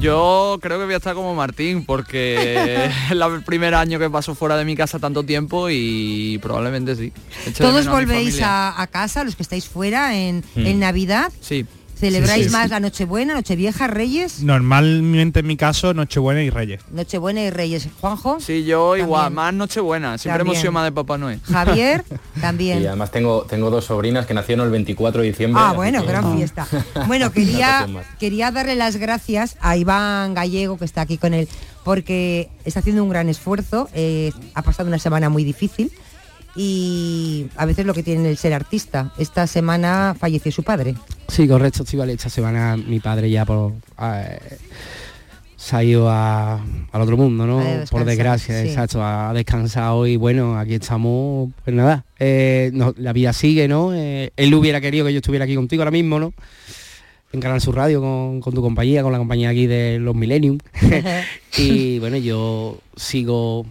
Yo 0.00 0.58
creo 0.62 0.78
que 0.78 0.84
voy 0.86 0.94
a 0.94 0.96
estar 0.96 1.14
como 1.14 1.34
Martín 1.34 1.84
porque 1.84 2.86
es 2.86 3.10
el 3.10 3.22
primer 3.44 3.74
año 3.74 3.98
que 3.98 4.08
paso 4.08 4.34
fuera 4.34 4.56
de 4.56 4.64
mi 4.64 4.74
casa 4.74 4.98
tanto 4.98 5.22
tiempo 5.24 5.68
y 5.70 6.38
probablemente 6.40 6.96
sí. 6.96 7.12
Todos 7.58 7.86
volvéis 7.88 8.40
a 8.42 8.88
casa, 8.90 9.22
los 9.24 9.36
que 9.36 9.42
estáis 9.42 9.66
fuera 9.68 10.16
en, 10.16 10.42
Mm. 10.54 10.66
en 10.66 10.80
Navidad. 10.80 11.30
Sí. 11.40 11.66
¿Celebráis 12.00 12.44
Sí, 12.44 12.48
sí, 12.48 12.52
más 12.52 12.64
sí. 12.64 12.70
la 12.70 12.80
Nochebuena, 12.80 13.34
Nochevieja, 13.34 13.86
Reyes? 13.86 14.42
Normalmente 14.42 15.40
en 15.40 15.46
mi 15.46 15.56
caso, 15.56 15.92
Nochebuena 15.94 16.42
y 16.42 16.48
Reyes. 16.50 16.80
Nochebuena 16.90 17.42
y 17.42 17.50
Reyes. 17.50 17.88
Juanjo. 18.00 18.40
Sí, 18.40 18.64
yo 18.64 18.96
igual, 18.96 19.24
También. 19.24 19.34
más 19.36 19.54
Nochebuena. 19.54 20.18
Siempre 20.18 20.38
También. 20.38 20.54
hemos 20.54 20.60
sido 20.62 20.72
más 20.72 20.84
de 20.84 20.92
Papá 20.92 21.18
Noel. 21.18 21.40
Javier, 21.42 22.04
también. 22.40 22.82
Y 22.82 22.86
además 22.86 23.10
tengo, 23.10 23.42
tengo 23.42 23.70
dos 23.70 23.84
sobrinas 23.84 24.24
que 24.26 24.32
nacieron 24.34 24.64
el 24.64 24.72
24 24.72 25.20
de 25.22 25.28
diciembre. 25.28 25.62
Ah, 25.64 25.72
bueno, 25.74 26.00
que- 26.00 26.08
gran 26.08 26.36
fiesta. 26.36 26.66
Bueno, 27.06 27.30
quería, 27.32 27.86
quería 28.18 28.50
darle 28.50 28.74
las 28.76 28.96
gracias 28.96 29.56
a 29.60 29.76
Iván 29.76 30.32
Gallego, 30.34 30.78
que 30.78 30.86
está 30.86 31.02
aquí 31.02 31.18
con 31.18 31.34
él, 31.34 31.48
porque 31.84 32.48
está 32.64 32.80
haciendo 32.80 33.02
un 33.04 33.10
gran 33.10 33.28
esfuerzo. 33.28 33.88
eh, 33.92 34.32
ha 34.54 34.62
pasado 34.62 34.88
una 34.88 34.98
semana 34.98 35.28
muy 35.28 35.44
difícil 35.44 35.92
y 36.56 37.46
a 37.56 37.64
veces 37.66 37.86
lo 37.86 37.94
que 37.94 38.02
tiene 38.02 38.28
el 38.30 38.36
ser 38.36 38.52
artista. 38.54 39.12
Esta 39.18 39.46
semana 39.46 40.14
falleció 40.18 40.50
su 40.52 40.62
padre. 40.62 40.94
Sí, 41.28 41.46
correcto, 41.48 41.82
Estivali. 41.84 42.12
Esta 42.12 42.28
semana 42.30 42.76
mi 42.76 43.00
padre 43.00 43.30
ya 43.30 43.44
por, 43.44 43.72
eh, 44.02 44.38
se 45.56 45.76
ha 45.76 45.84
ido 45.84 46.08
a- 46.10 46.54
al 46.92 47.00
otro 47.02 47.16
mundo, 47.16 47.46
¿no? 47.46 47.62
Por 47.90 48.04
desgracia, 48.04 48.62
sí. 48.62 48.68
exacto, 48.68 49.04
ha 49.04 49.32
descansado 49.34 50.06
y 50.06 50.16
bueno, 50.16 50.58
aquí 50.58 50.74
estamos, 50.74 51.50
pues 51.64 51.76
nada, 51.76 52.04
eh, 52.18 52.70
no, 52.72 52.94
la 52.96 53.12
vida 53.12 53.32
sigue, 53.32 53.68
¿no? 53.68 53.92
Eh, 53.94 54.32
él 54.36 54.54
hubiera 54.54 54.80
querido 54.80 55.04
que 55.06 55.12
yo 55.12 55.18
estuviera 55.18 55.44
aquí 55.44 55.54
contigo 55.54 55.82
ahora 55.82 55.90
mismo, 55.90 56.18
¿no? 56.18 56.32
En 57.32 57.40
Canal 57.40 57.60
Sur 57.60 57.76
Radio 57.76 58.00
con, 58.00 58.40
con 58.40 58.54
tu 58.54 58.60
compañía, 58.62 59.02
con 59.02 59.12
la 59.12 59.18
compañía 59.18 59.50
aquí 59.50 59.66
de 59.66 59.98
los 60.00 60.16
Millennium. 60.16 60.58
y 61.58 61.98
bueno, 62.00 62.16
yo 62.16 62.78
sigo 62.96 63.66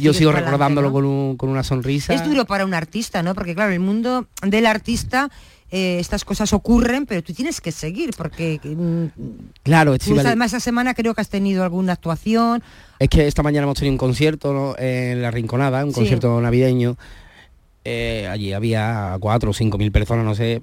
yo 0.00 0.12
sigo 0.14 0.32
recordándolo 0.32 0.88
¿no? 0.88 0.92
con, 0.92 1.04
un- 1.04 1.36
con 1.36 1.48
una 1.48 1.62
sonrisa. 1.62 2.14
Es 2.14 2.24
duro 2.24 2.44
para 2.44 2.64
un 2.64 2.74
artista, 2.74 3.22
¿no? 3.22 3.34
Porque 3.34 3.54
claro, 3.54 3.72
el 3.72 3.80
mundo 3.80 4.26
del 4.42 4.66
artista, 4.66 5.30
eh, 5.70 5.98
estas 6.00 6.24
cosas 6.24 6.52
ocurren, 6.52 7.06
pero 7.06 7.22
tú 7.22 7.32
tienes 7.32 7.60
que 7.60 7.72
seguir, 7.72 8.10
porque... 8.16 8.60
mm, 8.62 9.06
Claro, 9.62 9.92
tú, 9.92 9.96
Estíbaliz. 9.96 10.26
además, 10.26 10.52
esa 10.52 10.60
semana 10.60 10.94
creo 10.94 11.14
que 11.14 11.20
has 11.20 11.28
tenido 11.28 11.64
alguna 11.64 11.94
actuación. 11.94 12.62
Es 12.98 13.08
que 13.08 13.26
esta 13.26 13.42
mañana 13.42 13.64
hemos 13.64 13.76
tenido 13.78 13.92
un 13.92 13.98
concierto 13.98 14.52
¿no? 14.52 14.74
en 14.78 15.22
La 15.22 15.30
Rinconada, 15.30 15.84
un 15.84 15.90
Sí. 15.90 15.96
concierto 15.96 16.40
navideño. 16.40 16.96
Eh, 17.84 18.26
allí 18.28 18.52
había 18.52 19.16
cuatro 19.20 19.50
o 19.50 19.54
cinco 19.54 19.78
mil 19.78 19.92
personas, 19.92 20.24
no 20.24 20.34
sé. 20.34 20.62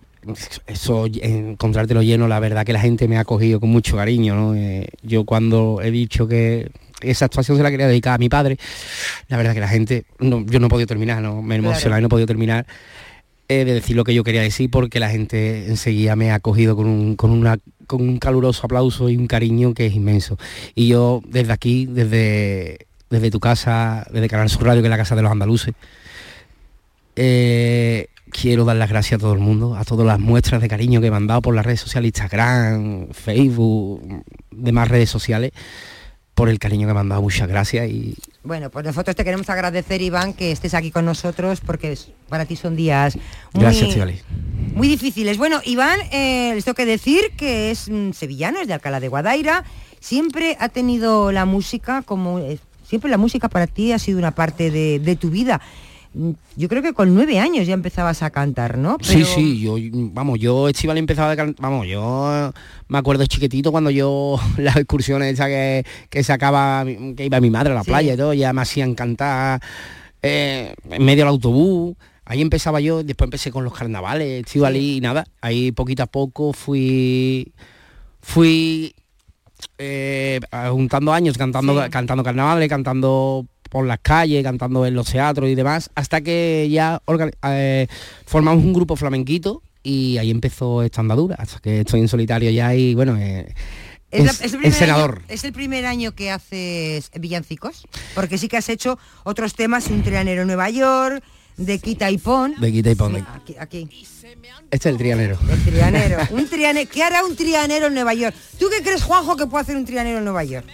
Eso, 0.68 1.06
encontrártelo 1.22 2.02
lleno, 2.02 2.28
la 2.28 2.40
verdad 2.40 2.66
que 2.66 2.74
la 2.74 2.80
gente 2.82 3.08
me 3.08 3.18
ha 3.18 3.22
acogido 3.22 3.60
con 3.60 3.70
mucho 3.70 3.96
cariño. 3.98 4.36
¿no? 4.36 4.56
Eh, 4.56 4.88
yo 5.04 5.26
cuando 5.26 5.80
he 5.82 5.92
dicho 5.92 6.28
que 6.28 6.70
esa 7.04 7.26
actuación 7.26 7.58
se 7.58 7.64
la 7.64 7.72
quería 7.72 7.88
dedicar 7.88 8.16
a 8.16 8.18
mi 8.18 8.30
padre, 8.30 8.58
la 9.28 9.38
verdad 9.38 9.54
que 9.54 9.60
la 9.60 9.68
gente, 9.68 10.06
no, 10.20 10.46
yo 10.46 10.60
no 10.60 10.68
he 10.68 10.70
podido 10.70 10.88
terminar, 10.88 11.22
¿no? 11.22 11.42
me 11.42 11.56
he 11.56 11.60
Claro. 11.60 11.98
y 11.98 12.02
no 12.02 12.08
he 12.08 12.10
podido 12.10 12.28
terminar 12.28 12.66
eh, 13.50 13.66
de 13.66 13.74
decir 13.74 13.96
lo 13.96 14.04
que 14.04 14.14
yo 14.14 14.24
quería 14.24 14.42
decir 14.42 14.70
porque 14.72 15.00
la 15.00 15.10
gente 15.10 15.68
enseguida 15.68 16.16
me 16.16 16.32
ha 16.32 16.36
acogido 16.36 16.76
con 16.76 16.88
un, 16.88 17.16
con 17.16 17.32
una 17.32 17.58
con 17.88 18.02
un 18.02 18.18
caluroso 18.18 18.66
aplauso 18.66 19.10
y 19.10 19.18
un 19.18 19.28
cariño 19.28 19.74
que 19.74 19.86
es 19.86 19.94
inmenso. 19.94 20.38
Y 20.76 20.88
yo 20.88 21.22
desde 21.28 21.54
aquí, 21.54 21.86
desde, 21.86 22.88
desde 23.10 23.32
tu 23.32 23.40
casa, 23.40 24.08
desde 24.12 24.30
Canal 24.30 24.50
Sur 24.50 24.64
Radio, 24.64 24.82
que 24.82 24.88
es 24.88 24.92
la 24.92 24.98
casa 24.98 25.16
de 25.16 25.22
los 25.22 25.32
andaluces, 25.32 25.74
eh, 27.16 28.08
quiero 28.32 28.66
dar 28.66 28.78
las 28.78 28.90
gracias 28.90 29.20
a 29.20 29.22
todo 29.22 29.34
el 29.34 29.40
mundo, 29.40 29.76
a 29.76 29.84
todas 29.84 30.06
las 30.06 30.20
muestras 30.20 30.62
de 30.62 30.68
cariño 30.68 31.02
que 31.02 31.12
me 31.12 31.18
han 31.18 31.28
dado 31.28 31.42
por 31.42 31.54
las 31.56 31.66
redes 31.66 31.82
sociales, 31.82 32.10
Instagram, 32.10 33.10
Facebook, 33.12 34.24
demás 34.52 34.88
redes 34.88 35.10
sociales, 35.10 35.52
por 36.36 36.50
el 36.50 36.60
cariño 36.60 36.88
que 36.88 36.94
me 36.94 37.00
han 37.00 37.10
dado. 37.10 37.22
Muchas 37.22 37.48
gracias 37.48 37.90
y 37.90 38.16
Bueno, 38.44 38.70
pues 38.70 38.86
nosotros 38.86 39.16
te 39.16 39.24
queremos 39.24 39.50
agradecer, 39.50 40.02
Iván, 40.02 40.34
que 40.34 40.52
estés 40.52 40.74
aquí 40.74 40.92
con 40.92 41.06
nosotros, 41.06 41.62
porque 41.62 41.98
para 42.30 42.46
ti 42.46 42.56
son 42.56 42.76
días 42.76 43.18
muy, 43.54 43.64
gracias, 43.64 43.96
muy 44.74 44.88
difíciles. 44.88 45.38
Bueno, 45.38 45.62
Iván, 45.64 46.00
eh, 46.12 46.52
les 46.56 46.66
tengo 46.66 46.76
que 46.76 46.86
decir 46.86 47.32
que 47.38 47.72
es 47.72 47.90
mm, 47.90 48.12
sevillano, 48.12 48.60
es 48.60 48.68
de 48.68 48.74
Alcalá 48.74 49.00
de 49.00 49.08
Guadaira, 49.08 49.64
siempre 50.00 50.58
ha 50.60 50.70
tenido 50.70 51.32
la 51.32 51.46
música 51.46 52.02
como... 52.02 52.40
eh, 52.40 52.58
siempre 52.88 53.10
la 53.10 53.18
música 53.18 53.50
para 53.50 53.66
ti 53.66 53.92
ha 53.92 53.98
sido 54.00 54.20
una 54.20 54.32
parte 54.36 54.70
de, 54.70 55.00
de 55.00 55.16
tu 55.16 55.30
vida. 55.30 55.62
Yo 56.56 56.70
creo 56.70 56.82
que 56.84 56.94
con 56.94 57.16
nueve 57.16 57.40
años 57.40 57.66
ya 57.66 57.74
empezabas 57.74 58.22
a 58.22 58.30
cantar, 58.30 58.78
¿no? 58.78 58.98
Sí, 59.02 59.14
Pero- 59.16 59.26
sí, 59.26 59.60
yo, 59.62 59.76
vamos, 60.14 60.40
yo 60.40 60.70
Estival 60.70 60.98
empezaba 61.00 61.32
a 61.32 61.36
cantar, 61.36 61.62
vamos, 61.62 61.88
yo 61.88 62.52
me 62.88 62.98
acuerdo 63.00 63.26
chiquitito 63.26 63.72
cuando 63.72 63.90
yo 63.90 64.40
las 64.58 64.76
excursiones 64.78 65.34
esas 65.34 65.48
que, 65.48 65.86
que 66.10 66.24
sacaba, 66.24 66.86
que 66.86 67.26
iba 67.26 67.40
mi 67.42 67.50
madre 67.50 67.72
a 67.72 67.76
la 67.76 67.84
Sí. 67.84 67.90
playa 67.90 68.14
y 68.14 68.18
todo, 68.18 68.34
ya 68.34 68.54
me 68.54 68.62
hacían 68.62 68.94
cantar 68.94 69.60
eh, 70.22 70.74
en 70.90 71.04
medio 71.04 71.24
del 71.24 71.30
autobús. 71.30 71.96
Ahí 72.26 72.42
empezaba 72.42 72.80
yo, 72.80 73.04
después 73.04 73.28
empecé 73.28 73.52
con 73.52 73.64
los 73.66 73.74
carnavales, 73.74 74.46
Estival 74.46 74.78
y 74.78 75.02
nada, 75.02 75.26
ahí 75.42 75.72
poquito 75.74 76.04
a 76.04 76.06
poco 76.08 76.54
fui, 76.54 77.52
fui 78.22 78.96
eh, 79.78 80.40
juntando 80.72 81.14
años 81.14 81.38
cantando, 81.38 81.84
Sí. 81.84 81.90
cantando 81.90 82.24
carnavales, 82.24 82.70
cantando 82.70 83.46
por 83.70 83.86
las 83.88 84.00
calles, 84.00 84.44
cantando 84.44 84.86
en 84.86 84.94
los 84.94 85.10
teatros 85.12 85.50
y 85.50 85.56
demás, 85.56 85.90
hasta 85.96 86.22
que 86.22 86.68
ya 86.72 87.02
eh, 87.44 87.88
formamos 88.26 88.64
un 88.64 88.74
grupo 88.74 88.96
flamenquito 88.96 89.64
y 89.82 90.18
ahí 90.20 90.30
empezó 90.32 90.84
esta 90.84 91.02
andadura, 91.02 91.36
hasta 91.40 91.60
que 91.60 91.80
estoy 91.82 92.00
en 92.02 92.08
solitario 92.08 92.50
ya 92.52 92.74
y 92.76 92.94
bueno, 92.96 93.18
eh, 93.18 93.54
Es, 94.12 94.26
la- 94.26 94.32
es- 94.32 94.42
es 94.42 94.54
el 94.54 94.60
primer 94.60 94.74
senador. 94.78 95.16
año- 95.18 95.26
¿Es 95.28 95.44
el 95.44 95.54
primer 95.54 95.86
año 95.88 96.12
que 96.12 96.30
haces 96.30 97.10
villancicos? 97.20 97.88
Porque 98.14 98.38
sí 98.38 98.48
que 98.48 98.58
has 98.58 98.70
hecho 98.70 99.00
otros 99.24 99.56
temas, 99.56 99.88
un 99.88 100.04
trianero 100.04 100.42
en 100.44 100.48
Nueva 100.48 100.70
York, 100.70 101.24
de 101.58 101.80
Quita 101.80 102.10
y 102.10 102.18
Pon. 102.18 102.56
De 102.60 102.72
quita 102.72 102.92
y 102.92 102.96
pon. 102.96 103.16
Sí, 103.16 103.24
aquí, 103.36 103.56
aquí. 103.60 103.90
Este 104.72 104.90
es 104.90 104.94
el 104.94 104.98
trianero. 104.98 105.38
El 105.50 105.64
trianero. 105.64 106.18
un 106.32 106.48
trianero. 106.48 106.90
¿Qué 106.92 107.04
hará 107.04 107.24
un 107.24 107.36
trianero 107.36 107.88
en 107.88 107.94
Nueva 107.94 108.14
York? 108.14 108.36
¿Tú 108.58 108.68
qué 108.70 108.82
crees, 108.82 109.04
Juanjo, 109.04 109.36
que 109.36 109.46
puede 109.46 109.62
hacer 109.62 109.78
un 109.78 109.86
trianero 109.86 110.18
en 110.18 110.24
Nueva 110.24 110.44
York? 110.44 110.66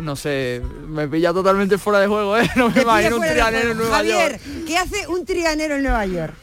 No 0.00 0.14
sé, 0.14 0.62
me 0.86 1.08
pilla 1.08 1.32
totalmente 1.32 1.76
fuera 1.76 1.98
de 1.98 2.06
juego, 2.06 2.36
¿eh? 2.38 2.48
No 2.56 2.70
me 2.70 2.82
imagino 2.82 3.16
un 3.16 3.22
trianero 3.22 3.72
en. 3.72 3.76
Nueva 3.78 3.96
Javier, 3.96 4.40
York. 4.40 4.64
¿qué 4.66 4.78
hace 4.78 5.08
un 5.08 5.24
trianero 5.24 5.76
en 5.76 5.82
Nueva 5.82 6.06
York? 6.06 6.34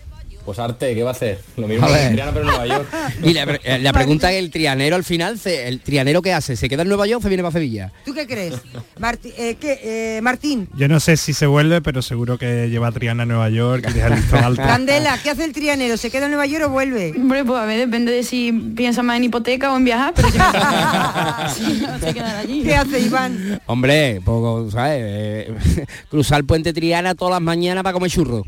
Pues 0.46 0.60
arte, 0.60 0.94
¿qué 0.94 1.02
va 1.02 1.10
a 1.10 1.14
hacer? 1.14 1.40
Lo 1.58 1.68
mismo 1.68 1.88
que. 1.88 1.94
Triana, 2.12 2.32
pero 2.32 2.42
en 2.42 2.48
Nueva 2.56 2.68
York. 2.68 2.88
Y 3.24 3.34
la, 3.34 3.46
la 3.80 3.94
pregunta 3.94 4.32
es 4.32 4.38
el 4.38 4.52
trianero 4.52 4.96
al 4.96 5.04
final, 5.04 5.40
se- 5.40 5.68
el 5.68 5.80
trianero 5.80 6.22
qué 6.22 6.34
hace, 6.34 6.56
¿se 6.56 6.70
queda 6.70 6.84
en 6.84 6.88
Nueva 6.90 7.08
York 7.08 7.20
o 7.20 7.24
se 7.24 7.30
viene 7.30 7.42
para 7.42 7.54
Sevilla? 7.54 7.92
¿Tú 8.06 8.14
qué 8.14 8.28
crees? 8.28 8.54
Marti- 9.00 9.34
eh, 9.38 9.58
¿qué, 9.60 9.80
eh, 10.18 10.22
Martín, 10.22 10.70
Yo 10.76 10.88
no 10.88 11.00
sé 11.00 11.18
si 11.18 11.34
se 11.34 11.48
vuelve, 11.48 11.82
pero 11.82 12.04
seguro 12.04 12.38
que 12.38 12.70
lleva 12.70 12.90
a 12.90 12.92
Triana 12.92 13.24
a 13.24 13.26
Nueva 13.26 13.50
York 13.50 13.88
y 13.90 13.94
deja 13.94 14.08
el 14.08 14.44
alto. 14.44 14.62
Candela, 14.62 15.18
¿qué 15.24 15.32
hace 15.32 15.46
el 15.46 15.52
trianero? 15.54 15.98
¿Se 15.98 16.12
queda 16.12 16.26
en 16.26 16.32
Nueva 16.32 16.46
York 16.46 16.66
o 16.66 16.70
vuelve? 16.70 17.14
Hombre, 17.16 17.44
pues 17.44 17.60
a 17.60 17.66
ver, 17.66 17.80
depende 17.80 18.12
de 18.12 18.22
si 18.24 18.52
piensa 18.76 19.02
más 19.02 19.18
en 19.18 19.24
hipoteca 19.24 19.74
o 19.74 19.78
en 19.78 19.86
viajar, 19.86 20.14
pero 20.16 20.28
si 21.56 21.82
no 21.82 22.00
se 22.00 22.20
allí. 22.20 22.64
¿Qué 22.64 22.76
hace 22.76 23.00
Iván? 23.00 23.62
Hombre, 23.66 24.22
poco, 24.24 24.70
¿sabes? 24.70 25.00
Eh, 25.04 25.86
cruzar 26.10 26.40
el 26.40 26.46
puente 26.46 26.72
Triana 26.74 27.16
todas 27.16 27.34
las 27.34 27.42
mañanas 27.42 27.84
para 27.84 27.94
comer 27.94 28.12
churros. 28.12 28.46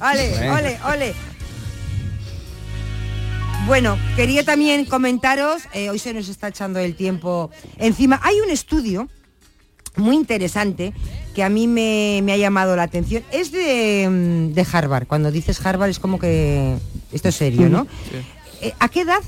Ole, 0.00 0.50
ole, 0.50 0.78
ole. 0.92 1.14
Bueno, 3.66 3.98
quería 4.14 4.44
también 4.44 4.84
comentaros, 4.84 5.64
eh, 5.72 5.90
hoy 5.90 5.98
se 5.98 6.14
nos 6.14 6.28
está 6.28 6.48
echando 6.48 6.78
el 6.78 6.94
tiempo 6.94 7.50
encima. 7.78 8.20
Hay 8.22 8.38
un 8.38 8.48
estudio 8.48 9.08
muy 9.96 10.14
interesante 10.14 10.92
que 11.34 11.42
a 11.42 11.48
mí 11.48 11.66
me, 11.66 12.20
me 12.22 12.32
ha 12.32 12.36
llamado 12.36 12.76
la 12.76 12.84
atención. 12.84 13.24
Es 13.32 13.50
de, 13.50 14.08
mm, 14.08 14.54
de 14.54 14.66
Harvard. 14.72 15.08
Cuando 15.08 15.32
dices 15.32 15.64
Harvard 15.66 15.90
es 15.90 15.98
como 15.98 16.20
que 16.20 16.76
esto 17.10 17.28
es 17.28 17.34
serio, 17.34 17.68
¿no? 17.68 17.88
Eh, 18.62 18.72
¿A 18.78 18.88
qué 18.88 19.00
edad 19.00 19.22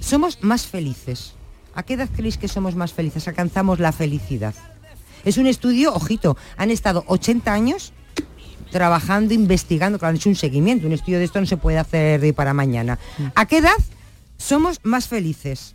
somos 0.00 0.42
más 0.42 0.66
felices? 0.66 1.34
¿A 1.72 1.84
qué 1.84 1.94
edad 1.94 2.08
creéis 2.12 2.36
que 2.36 2.48
somos 2.48 2.74
más 2.74 2.92
felices? 2.92 3.28
Alcanzamos 3.28 3.78
la 3.78 3.92
felicidad. 3.92 4.54
Es 5.24 5.38
un 5.38 5.46
estudio, 5.46 5.94
ojito, 5.94 6.36
han 6.56 6.72
estado 6.72 7.04
80 7.06 7.52
años 7.52 7.92
trabajando, 8.78 9.32
investigando, 9.34 10.00
claro, 10.00 10.10
han 10.10 10.16
hecho 10.16 10.28
un 10.28 10.34
seguimiento. 10.34 10.84
Un 10.88 10.92
estudio 10.92 11.20
de 11.20 11.24
esto 11.26 11.38
no 11.40 11.46
se 11.46 11.56
puede 11.56 11.78
hacer 11.78 12.20
de 12.20 12.32
para 12.32 12.52
mañana. 12.52 12.98
¿A 13.36 13.46
qué 13.46 13.58
edad 13.58 13.76
somos 14.36 14.80
más 14.82 15.06
felices? 15.06 15.74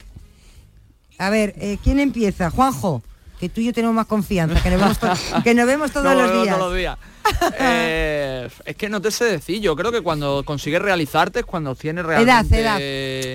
A 1.18 1.30
ver, 1.30 1.56
eh, 1.60 1.78
¿quién 1.82 1.98
empieza? 2.02 2.50
Juanjo, 2.52 3.02
que 3.40 3.48
tú 3.48 3.62
y 3.62 3.66
yo 3.68 3.74
tenemos 3.74 3.96
más 3.96 4.06
confianza, 4.06 4.62
que 4.62 4.70
nos 4.70 4.82
vemos, 4.82 5.00
to- 5.00 5.14
que 5.46 5.54
nos 5.54 5.66
vemos 5.66 5.92
todos 5.94 6.08
No, 6.14 6.14
los 6.22 6.30
no, 6.34 6.44
días. 6.44 6.56
todos 6.58 6.70
los 6.70 6.78
días. 6.78 6.98
Eh, 7.60 8.50
es 8.66 8.76
que 8.76 8.90
no 8.90 9.00
te 9.02 9.12
sé 9.12 9.24
decir, 9.26 9.62
yo 9.62 9.76
creo 9.78 9.92
que 9.94 10.02
cuando 10.02 10.44
consigues 10.44 10.82
realizarte 10.82 11.40
es 11.40 11.46
cuando 11.46 11.74
tienes 11.76 12.04
Edad, 12.04 12.46
realmente... 12.50 12.60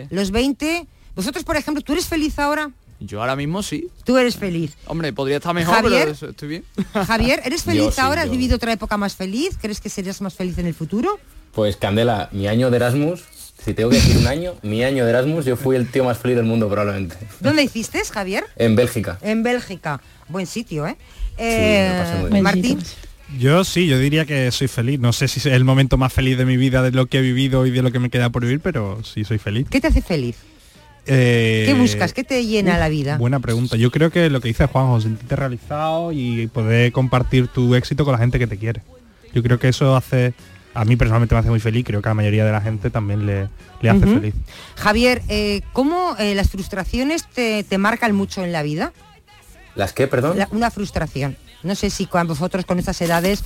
edad. 0.00 0.06
Los 0.10 0.30
20. 0.30 0.86
Vosotros, 1.16 1.42
por 1.44 1.56
ejemplo, 1.56 1.82
¿tú 1.82 1.92
eres 1.92 2.06
feliz 2.06 2.38
ahora? 2.38 2.70
Yo 3.06 3.20
ahora 3.20 3.36
mismo 3.36 3.62
sí. 3.62 3.88
Tú 4.04 4.16
eres 4.16 4.36
feliz. 4.36 4.76
Hombre, 4.86 5.12
podría 5.12 5.36
estar 5.36 5.54
mejor, 5.54 5.74
Javier. 5.74 6.14
pero 6.18 6.30
estoy 6.30 6.48
bien. 6.48 6.64
Javier, 7.06 7.40
¿eres 7.44 7.62
feliz 7.62 7.82
Yo 7.82 7.90
sí, 7.92 8.00
ahora? 8.00 8.22
¿Has 8.22 8.26
yo. 8.26 8.32
vivido 8.32 8.56
otra 8.56 8.72
época 8.72 8.96
más 8.96 9.14
feliz? 9.16 9.56
¿Crees 9.60 9.80
que 9.80 9.88
serías 9.88 10.20
más 10.20 10.34
feliz 10.34 10.58
en 10.58 10.66
el 10.66 10.74
futuro? 10.74 11.18
Pues 11.52 11.76
Candela, 11.76 12.28
mi 12.32 12.48
año 12.48 12.70
de 12.70 12.76
Erasmus, 12.76 13.22
si 13.64 13.74
tengo 13.74 13.90
que 13.90 13.96
decir 13.96 14.16
un 14.16 14.26
año, 14.26 14.54
mi 14.62 14.82
año 14.82 15.04
de 15.04 15.10
Erasmus, 15.10 15.44
yo 15.44 15.56
fui 15.56 15.76
el 15.76 15.88
tío 15.88 16.04
más 16.04 16.18
feliz 16.18 16.36
del 16.36 16.46
mundo 16.46 16.68
probablemente. 16.68 17.16
¿Dónde 17.40 17.62
hiciste, 17.62 18.02
Javier? 18.04 18.44
En 18.56 18.76
Bélgica. 18.76 19.18
En 19.22 19.42
Bélgica. 19.42 20.00
Buen 20.28 20.46
sitio, 20.46 20.86
¿eh? 20.86 20.96
Eh, 21.38 21.88
me 21.92 21.98
pasé 22.00 22.18
muy 22.20 22.30
bien. 22.30 22.42
Martín. 22.42 22.78
Yo 23.38 23.64
sí, 23.64 23.86
yo 23.86 23.98
diría 23.98 24.26
que 24.26 24.50
soy 24.52 24.68
feliz. 24.68 25.00
No 25.00 25.12
sé 25.12 25.28
si 25.28 25.40
es 25.40 25.46
el 25.46 25.64
momento 25.64 25.96
más 25.96 26.12
feliz 26.12 26.36
de 26.38 26.44
mi 26.44 26.56
vida, 26.56 26.82
de 26.82 26.90
lo 26.92 27.06
que 27.06 27.18
he 27.18 27.22
vivido 27.22 27.66
y 27.66 27.70
de 27.70 27.82
lo 27.82 27.90
que 27.90 27.98
me 27.98 28.10
queda 28.10 28.30
por 28.30 28.42
vivir, 28.42 28.60
pero 28.60 29.02
sí 29.02 29.24
soy 29.24 29.38
feliz. 29.38 29.66
¿Qué 29.70 29.80
te 29.80 29.88
hace 29.88 30.02
feliz? 30.02 30.36
Eh, 31.06 31.64
¿Qué 31.66 31.74
buscas? 31.74 32.12
¿Qué 32.12 32.24
te 32.24 32.44
llena 32.46 32.78
la 32.78 32.88
vida? 32.88 33.18
Buena 33.18 33.40
pregunta. 33.40 33.76
Yo 33.76 33.90
creo 33.90 34.10
que 34.10 34.30
lo 34.30 34.40
que 34.40 34.48
dice 34.48 34.66
Juanjo, 34.66 35.00
sentirte 35.00 35.36
realizado 35.36 36.12
y 36.12 36.46
poder 36.46 36.92
compartir 36.92 37.48
tu 37.48 37.74
éxito 37.74 38.04
con 38.04 38.12
la 38.12 38.18
gente 38.18 38.38
que 38.38 38.46
te 38.46 38.56
quiere. 38.56 38.82
Yo 39.34 39.42
creo 39.42 39.58
que 39.58 39.68
eso 39.68 39.96
hace, 39.96 40.32
a 40.74 40.84
mí 40.84 40.96
personalmente 40.96 41.34
me 41.34 41.40
hace 41.40 41.50
muy 41.50 41.60
feliz, 41.60 41.84
creo 41.84 42.00
que 42.00 42.08
a 42.08 42.10
la 42.10 42.14
mayoría 42.14 42.44
de 42.44 42.52
la 42.52 42.60
gente 42.60 42.88
también 42.90 43.26
le, 43.26 43.48
le 43.82 43.90
hace 43.90 44.00
feliz. 44.06 44.34
Javier, 44.76 45.22
eh, 45.28 45.60
¿cómo 45.72 46.16
eh, 46.18 46.34
las 46.34 46.48
frustraciones 46.50 47.26
te, 47.28 47.64
te 47.64 47.76
marcan 47.78 48.14
mucho 48.14 48.44
en 48.44 48.52
la 48.52 48.62
vida? 48.62 48.92
¿Las 49.74 49.92
qué, 49.92 50.06
perdón? 50.06 50.38
La- 50.38 50.48
una 50.52 50.70
frustración. 50.70 51.36
No 51.64 51.74
sé 51.74 51.90
si 51.90 52.06
con 52.06 52.26
vosotros 52.28 52.64
con 52.64 52.78
estas 52.78 53.00
edades 53.00 53.42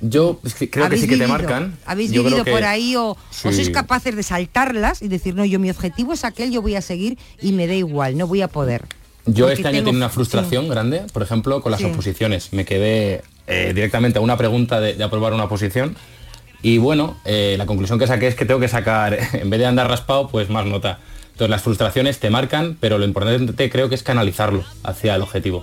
Yo 0.00 0.40
creo 0.70 0.88
que 0.90 0.96
sí 0.98 1.02
que 1.06 1.16
te 1.16 1.24
vivido- 1.24 1.28
marcan. 1.28 1.76
Habéis 1.86 2.10
Yo 2.12 2.22
vivido 2.22 2.44
que- 2.44 2.50
por 2.50 2.64
ahí 2.64 2.96
o, 2.96 3.10
o 3.12 3.16
Sí. 3.30 3.52
sois 3.52 3.70
capaces 3.70 4.14
de 4.16 4.22
saltarlas 4.22 5.02
y 5.02 5.08
decir, 5.08 5.34
no, 5.34 5.44
yo 5.44 5.58
mi 5.58 5.70
objetivo 5.70 6.12
es 6.12 6.24
aquel, 6.24 6.50
yo 6.52 6.62
voy 6.62 6.74
a 6.76 6.82
seguir 6.82 7.18
y 7.40 7.52
me 7.52 7.66
da 7.66 7.74
igual, 7.74 8.16
no 8.18 8.26
voy 8.26 8.42
a 8.42 8.48
poder. 8.48 8.84
Yo 9.26 9.46
Porque 9.46 9.54
este 9.62 9.68
año 9.68 9.78
tengo- 9.84 9.90
una 9.96 10.08
frustración 10.08 10.68
grande, 10.68 11.02
por 11.12 11.22
ejemplo, 11.22 11.60
con 11.60 11.72
las 11.72 11.80
Sí. 11.80 11.86
oposiciones. 11.86 12.52
Me 12.52 12.64
quedé 12.64 13.22
eh, 13.48 13.72
directamente 13.74 14.18
a 14.18 14.22
una 14.22 14.36
pregunta 14.36 14.80
de, 14.80 14.94
de 14.94 15.04
aprobar 15.04 15.32
una 15.32 15.44
oposición 15.44 15.96
y 16.62 16.78
bueno, 16.78 17.16
eh, 17.24 17.54
la 17.58 17.66
conclusión 17.66 17.98
que 17.98 18.06
saqué 18.08 18.26
es 18.26 18.34
que 18.34 18.44
tengo 18.44 18.58
que 18.60 18.68
sacar, 18.68 19.16
en 19.34 19.50
vez 19.50 19.60
de 19.60 19.66
andar 19.66 19.88
raspado, 19.88 20.28
pues 20.28 20.50
más 20.50 20.66
nota. 20.66 20.98
Entonces 21.32 21.50
las 21.50 21.62
frustraciones 21.62 22.18
te 22.18 22.30
marcan, 22.30 22.76
pero 22.80 22.98
lo 22.98 23.04
importante 23.04 23.70
creo 23.70 23.88
que 23.88 23.94
es 23.94 24.02
canalizarlo 24.02 24.64
hacia 24.82 25.14
el 25.14 25.22
objetivo, 25.22 25.62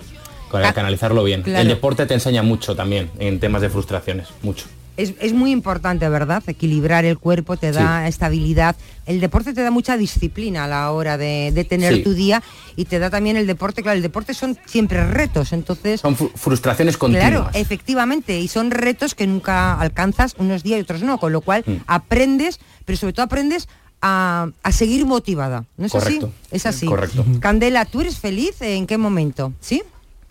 Ca- 0.62 0.72
canalizarlo 0.74 1.24
bien. 1.24 1.42
claro. 1.42 1.60
El 1.62 1.68
deporte 1.68 2.06
te 2.06 2.14
enseña 2.14 2.42
mucho 2.42 2.74
también 2.76 3.10
en 3.18 3.40
temas 3.40 3.62
de 3.62 3.70
frustraciones, 3.70 4.28
mucho. 4.42 4.66
Es, 4.96 5.12
es 5.20 5.32
muy 5.32 5.50
importante, 5.50 6.08
¿verdad? 6.08 6.40
Equilibrar 6.46 7.04
el 7.04 7.18
cuerpo 7.18 7.56
te 7.56 7.72
da 7.72 8.06
estabilidad. 8.06 8.76
El 9.06 9.20
deporte 9.20 9.52
te 9.52 9.60
da 9.62 9.72
mucha 9.72 9.96
disciplina 9.96 10.64
a 10.64 10.68
la 10.68 10.92
hora 10.92 11.18
de, 11.18 11.50
de 11.52 11.64
tener 11.64 11.94
Sí. 11.94 12.02
tu 12.04 12.14
día 12.14 12.44
y 12.76 12.84
te 12.84 13.00
da 13.00 13.10
también 13.10 13.36
el 13.36 13.48
deporte, 13.48 13.82
claro, 13.82 13.96
el 13.96 14.02
deporte 14.02 14.34
son 14.34 14.56
siempre 14.66 15.04
retos, 15.04 15.52
entonces... 15.52 16.00
Son 16.00 16.16
fru- 16.16 16.30
frustraciones 16.36 16.96
continuas. 16.96 17.28
Claro, 17.28 17.50
efectivamente, 17.54 18.38
y 18.38 18.46
son 18.46 18.70
retos 18.70 19.16
que 19.16 19.26
nunca 19.26 19.74
alcanzas 19.80 20.36
unos 20.38 20.62
días 20.62 20.78
y 20.78 20.82
otros 20.82 21.02
no, 21.02 21.18
con 21.18 21.32
lo 21.32 21.40
cual 21.40 21.64
Mm. 21.66 21.72
aprendes, 21.88 22.60
pero 22.84 22.96
sobre 22.96 23.14
todo 23.14 23.24
aprendes 23.24 23.68
a, 24.00 24.48
a 24.62 24.70
seguir 24.70 25.06
motivada. 25.06 25.64
¿No 25.76 25.86
es 25.86 25.92
Correcto. 25.92 26.26
así? 26.26 26.56
Es 26.56 26.66
así. 26.66 26.86
Correcto. 26.86 27.24
Candela, 27.40 27.84
¿tú 27.84 28.00
eres 28.02 28.18
feliz? 28.20 28.60
¿En 28.62 28.86
qué 28.86 28.96
momento? 28.96 29.52
¿Sí? 29.60 29.82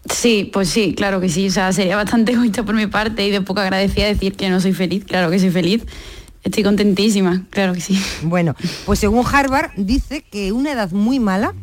Sí, 0.10 0.50
pues 0.52 0.70
sí, 0.70 0.94
claro 0.96 1.22
que 1.22 1.30
sí. 1.30 1.48
O 1.48 1.52
sea, 1.52 1.72
sería 1.74 1.96
bastante 1.96 2.32
egoísta 2.34 2.64
por 2.64 2.76
mi 2.76 2.88
parte 2.88 3.26
y 3.26 3.32
de 3.32 3.42
poco 3.42 3.62
agradecida 3.62 4.08
decir 4.08 4.36
que 4.36 4.50
no 4.50 4.60
soy 4.60 4.74
feliz. 4.74 5.06
Claro 5.06 5.30
que 5.30 5.40
soy 5.40 5.52
feliz. 5.52 5.86
Estoy 6.44 6.64
contentísima, 6.64 7.46
claro 7.50 7.74
que 7.74 7.82
sí. 7.82 7.98
Bueno, 8.24 8.56
pues 8.86 9.00
según 9.00 9.26
Harvard 9.26 9.72
dice 9.78 10.24
que 10.24 10.52
una 10.52 10.74
edad 10.74 10.92
muy 10.92 11.20
mala, 11.20 11.54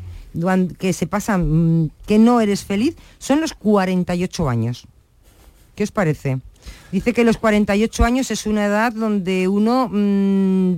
que 0.78 0.92
se 0.92 1.06
pasa, 1.06 1.36
mm, 1.36 1.90
que 2.06 2.18
no 2.18 2.40
eres 2.40 2.64
feliz, 2.64 2.96
son 3.18 3.40
los 3.40 3.52
48 3.52 4.48
años. 4.48 4.86
¿Qué 5.74 5.84
os 5.84 5.90
parece? 5.90 6.38
Dice 6.92 7.12
que 7.12 7.24
los 7.24 7.36
48 7.36 8.04
años 8.04 8.30
es 8.30 8.46
una 8.46 8.64
edad 8.64 8.92
donde 8.92 9.48
uno 9.48 9.88
mm, 9.92 10.74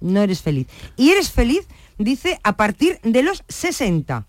no 0.00 0.22
eres 0.22 0.42
feliz. 0.42 0.66
Y 0.96 1.10
eres 1.10 1.30
feliz, 1.30 1.66
dice, 1.98 2.38
a 2.42 2.56
partir 2.56 3.00
de 3.02 3.22
los 3.22 3.44
60. 3.48 4.26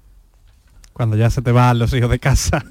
Cuando 0.95 1.17
ya 1.17 1.29
se 1.29 1.41
te 1.41 1.51
van 1.51 1.77
los 1.77 1.93
hijos 1.93 2.09
de 2.09 2.19
casa. 2.19 2.63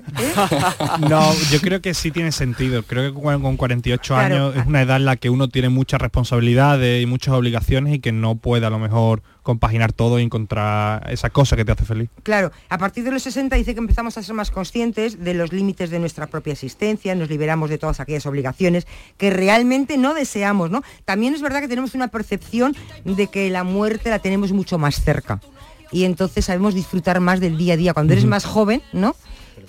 no, 1.11 1.31
yo 1.51 1.61
creo 1.61 1.83
que 1.83 1.93
sí 1.93 2.11
tiene 2.11 2.33
sentido. 2.33 2.83
Creo 2.83 3.13
que 3.13 3.21
con 3.21 3.43
con 3.43 3.59
48 3.59 4.15
Claro. 4.15 4.35
años 4.35 4.57
es 4.57 4.67
una 4.67 4.81
edad 4.81 4.97
en 4.97 5.05
la 5.05 5.17
que 5.17 5.29
uno 5.29 5.49
tiene 5.49 5.69
muchas 5.69 6.01
responsabilidades 6.01 7.03
y 7.03 7.05
muchas 7.05 7.35
obligaciones 7.35 7.95
y 7.95 7.99
que 7.99 8.13
no 8.13 8.37
puede 8.37 8.65
a 8.65 8.71
lo 8.71 8.79
mejor 8.79 9.23
compaginar 9.43 9.93
todo 9.93 10.19
y 10.19 10.23
encontrar 10.23 11.07
esa 11.13 11.29
cosa 11.29 11.55
que 11.55 11.67
te 11.67 11.73
hace 11.73 11.85
feliz. 11.85 12.09
Claro, 12.23 12.51
a 12.71 12.79
partir 12.79 13.05
de 13.05 13.11
los 13.11 13.23
60 13.25 13.57
dice 13.57 13.75
que 13.75 13.81
empezamos 13.81 14.17
a 14.17 14.23
ser 14.23 14.35
más 14.35 14.51
conscientes 14.51 15.23
de 15.23 15.35
los 15.35 15.53
límites 15.53 15.91
de 15.91 15.99
nuestra 15.99 16.27
propia 16.27 16.55
existencia, 16.55 17.15
nos 17.15 17.29
liberamos 17.29 17.69
de 17.69 17.77
todas 17.77 18.01
aquellas 18.01 18.25
obligaciones 18.25 18.87
que 19.19 19.29
realmente 19.29 19.99
no 19.99 20.15
deseamos, 20.15 20.71
¿no? 20.71 20.83
También 21.05 21.35
es 21.35 21.43
verdad 21.43 21.61
que 21.61 21.69
tenemos 21.69 21.95
una 21.95 22.09
percepción 22.09 22.75
de 23.05 23.27
que 23.27 23.51
la 23.51 23.65
muerte 23.65 24.09
la 24.09 24.19
tenemos 24.19 24.53
mucho 24.53 24.79
más 24.79 25.05
cerca 25.05 25.41
y 25.95 26.05
entonces 26.05 26.45
sabemos 26.45 26.75
disfrutar 26.75 27.21
más 27.21 27.39
del 27.41 27.57
día 27.57 27.75
a 27.75 27.77
día. 27.77 27.95
Cuando 27.95 28.13
eres 28.13 28.25
más 28.27 28.45
joven, 28.45 28.83
¿no? 28.93 29.15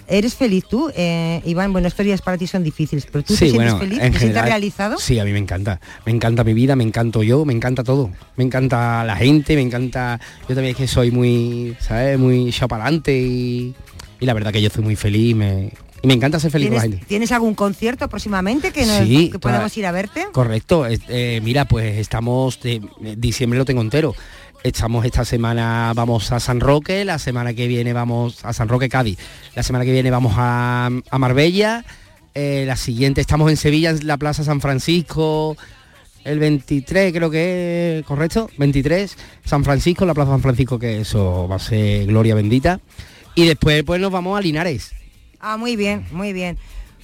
¿Eres 0.07 0.35
feliz 0.35 0.65
tú, 0.69 0.91
eh, 0.95 1.41
Iván? 1.45 1.71
Bueno, 1.71 1.87
estos 1.87 2.05
días 2.05 2.21
para 2.21 2.37
ti 2.37 2.45
son 2.47 2.63
difíciles, 2.63 3.05
pero 3.11 3.23
tú 3.23 3.35
te 3.35 3.49
sientes 3.49 3.73
feliz, 3.75 3.99
te 3.99 4.19
sientes 4.19 4.41
realizado. 4.43 4.97
Sí, 4.99 5.17
a 5.19 5.23
mí 5.25 5.31
me 5.31 5.39
encanta. 5.39 5.79
Me 6.05 6.11
encanta 6.11 6.43
mi 6.43 6.53
vida, 6.53 6.75
me 6.75 6.83
encanto 6.83 7.23
yo, 7.23 7.45
me 7.45 7.53
encanta 7.53 7.83
todo. 7.83 8.11
Me 8.35 8.43
encanta 8.43 9.03
la 9.03 9.15
gente, 9.15 9.55
me 9.55 9.61
encanta... 9.61 10.19
Yo 10.49 10.55
también 10.55 10.71
es 10.73 10.77
que 10.77 10.87
soy 10.87 11.09
muy, 11.11 11.75
¿sabes? 11.79 12.19
Muy 12.19 12.51
chapalante 12.51 13.17
y, 13.17 13.73
y 14.19 14.25
la 14.25 14.33
verdad 14.33 14.51
que 14.51 14.61
yo 14.61 14.67
estoy 14.67 14.83
muy 14.83 14.95
feliz 14.95 15.35
me, 15.35 15.71
Y 16.03 16.07
me 16.07 16.13
encanta 16.13 16.39
ser 16.39 16.51
feliz 16.51 16.67
con 16.67 16.75
la 16.75 16.81
¿Tienes, 16.81 16.99
gente. 16.99 17.07
¿Tienes 17.07 17.31
algún 17.31 17.55
concierto 17.55 18.07
próximamente 18.07 18.71
que, 18.71 18.85
nos- 18.85 19.07
Sí, 19.07 19.29
que 19.31 19.39
toda- 19.39 19.53
podamos 19.53 19.75
ir 19.77 19.87
a 19.87 19.91
verte? 19.91 20.27
Correcto. 20.31 20.85
eh, 20.87 21.39
mira, 21.43 21.65
pues 21.65 21.97
estamos, 21.97 22.59
de, 22.61 22.79
diciembre 23.17 23.57
lo 23.57 23.65
tengo 23.65 23.81
entero. 23.81 24.13
Estamos 24.65 25.05
esta 25.05 25.23
semana, 25.25 25.93
vamos 25.95 26.31
a 26.31 26.39
San 26.39 26.59
Roque, 26.59 27.05
la 27.05 27.19
semana 27.19 27.53
que 27.53 27.67
viene 27.67 27.93
vamos 27.93 28.43
a 28.43 28.51
San 28.51 28.67
Roque, 28.67 28.89
Cádiz. 28.89 29.19
La 29.53 29.61
semana 29.61 29.85
que 29.85 29.91
viene 29.91 30.09
vamos 30.09 30.33
a, 30.37 30.89
a 31.11 31.19
Marbella. 31.19 31.85
eh, 32.33 32.63
la 32.65 32.75
siguiente 32.75 33.21
estamos 33.21 33.51
en 33.51 33.57
Sevilla, 33.57 33.91
en 33.91 34.07
la 34.07 34.17
Plaza 34.17 34.43
San 34.43 34.61
Francisco. 34.61 35.55
El 36.23 36.39
23 36.39 37.13
creo 37.13 37.29
que 37.29 37.99
es, 37.99 38.05
correcto, 38.07 38.49
23, 38.57 39.15
San 39.45 39.63
Francisco, 39.63 40.03
la 40.03 40.15
Plaza 40.15 40.31
San 40.31 40.41
Francisco, 40.41 40.79
que 40.79 41.01
eso 41.01 41.47
va 41.47 41.57
a 41.57 41.59
ser 41.59 42.07
gloria 42.07 42.33
bendita. 42.33 42.79
Y 43.35 43.45
después 43.45 43.83
pues 43.83 44.01
nos 44.01 44.11
vamos 44.11 44.35
a 44.35 44.41
Linares. 44.41 44.93
Ah, 45.39 45.57
muy 45.57 45.75
bien, 45.75 46.07
muy 46.11 46.33
bien. 46.33 46.57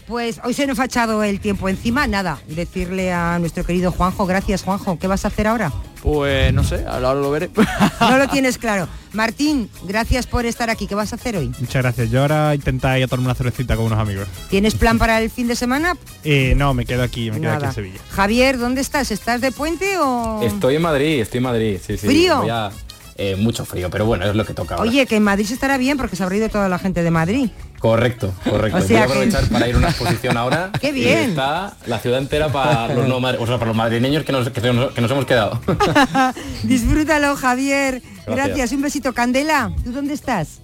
Pues 0.08 0.42
hoy 0.44 0.54
se 0.54 0.68
nos 0.68 0.80
ha 0.80 0.86
echado 0.86 1.24
el 1.24 1.40
tiempo 1.40 1.70
encima, 1.70 2.06
nada, 2.08 2.40
decirle 2.48 3.14
a 3.14 3.40
nuestro 3.40 3.64
querido 3.66 3.92
Juanjo, 3.92 4.26
gracias 4.26 4.64
Juanjo, 4.64 5.00
¿qué 5.00 5.08
vas 5.08 5.24
a 5.24 5.30
hacer 5.30 5.48
ahora? 5.48 5.72
Pues 6.04 6.54
no 6.54 6.64
sé, 6.64 6.84
ahora 6.88 7.14
lo 7.14 7.32
veré. 7.32 7.50
No 8.02 8.18
lo 8.18 8.28
tienes 8.30 8.58
claro. 8.58 8.88
Martín, 9.14 9.70
gracias 9.84 10.26
por 10.28 10.46
estar 10.46 10.70
aquí, 10.70 10.88
¿qué 10.88 10.96
vas 10.96 11.14
a 11.14 11.16
hacer 11.16 11.38
hoy? 11.38 11.52
Muchas 11.60 11.82
gracias. 11.84 12.10
Yo 12.10 12.22
ahora 12.22 12.56
intentar 12.56 12.98
ir 12.98 13.04
a 13.04 13.08
tomar 13.08 13.26
una 13.26 13.36
cervecita 13.36 13.76
con 13.76 13.86
unos 13.86 14.00
amigos. 14.00 14.28
¿Tienes 14.50 14.74
plan 14.76 14.98
para 14.98 15.22
el 15.22 15.30
fin 15.30 15.48
de 15.48 15.56
semana? 15.56 15.96
Eh, 16.24 16.54
no, 16.58 16.74
me 16.74 16.86
quedo 16.86 17.04
aquí, 17.04 17.30
me 17.32 17.40
quedo 17.40 17.54
aquí 17.54 17.66
en 17.66 17.74
Sevilla. 17.74 18.00
Javier, 18.10 18.58
¿dónde 18.58 18.82
estás? 18.82 19.12
¿Estás 19.12 19.40
de 19.42 19.52
puente 19.52 19.98
o...? 20.00 20.42
Estoy 20.44 20.76
en 20.78 20.82
Madrid, 20.82 21.22
estoy 21.22 21.38
en 21.38 21.44
Madrid, 21.44 21.78
sí, 21.86 21.98
sí. 21.98 22.08
¿Frío? 22.08 22.40
Voy 22.42 22.50
a- 22.50 22.72
eh, 23.18 23.36
mucho 23.36 23.66
frío, 23.66 23.90
pero 23.92 24.06
bueno, 24.06 24.26
es 24.26 24.36
lo 24.36 24.46
que 24.46 24.54
toca 24.56 24.76
ahora. 24.76 24.90
Oye, 24.90 25.06
que 25.06 25.18
en 25.18 25.24
Madrid 25.24 25.46
se 25.46 25.54
estará 25.54 25.78
bien 25.78 25.96
porque 25.98 26.16
se 26.16 26.24
habrá 26.24 26.38
ido 26.38 26.50
toda 26.50 26.68
la 26.70 26.80
gente 26.80 27.04
de 27.04 27.12
Madrid. 27.12 27.50
Correcto, 27.82 28.32
correcto. 28.48 28.78
O 28.78 28.82
sea 28.82 28.88
Voy 28.88 28.96
a 28.98 29.04
aprovechar 29.06 29.44
que- 29.44 29.50
para 29.54 29.68
ir 29.68 29.74
a 29.76 29.78
una 29.80 29.90
exposición 29.90 30.38
ahora. 30.38 30.70
¡Qué 30.80 30.90
y 30.90 30.92
bien! 30.92 31.32
está 31.32 31.74
la 31.88 31.98
ciudad 32.00 32.20
entera 32.20 32.50
para 32.50 32.88
los 32.94 33.08
no 33.08 33.20
madri- 33.20 33.38
o 33.40 33.48
sea, 33.48 33.58
para 33.58 33.70
los 33.70 33.76
madrileños 33.76 34.24
que 34.24 34.32
nos, 34.32 34.50
que 34.50 34.62
nos- 34.72 34.92
que 34.94 35.02
nos 35.02 35.10
hemos 35.12 35.26
quedado. 35.26 35.60
Disfrútalo, 36.64 37.36
Javier. 37.36 38.02
Gracias. 38.26 38.48
Gracias. 38.48 38.72
Un 38.74 38.82
besito. 38.82 39.14
Candela, 39.14 39.72
¿tú 39.84 39.92
dónde 39.92 40.14
estás? 40.14 40.60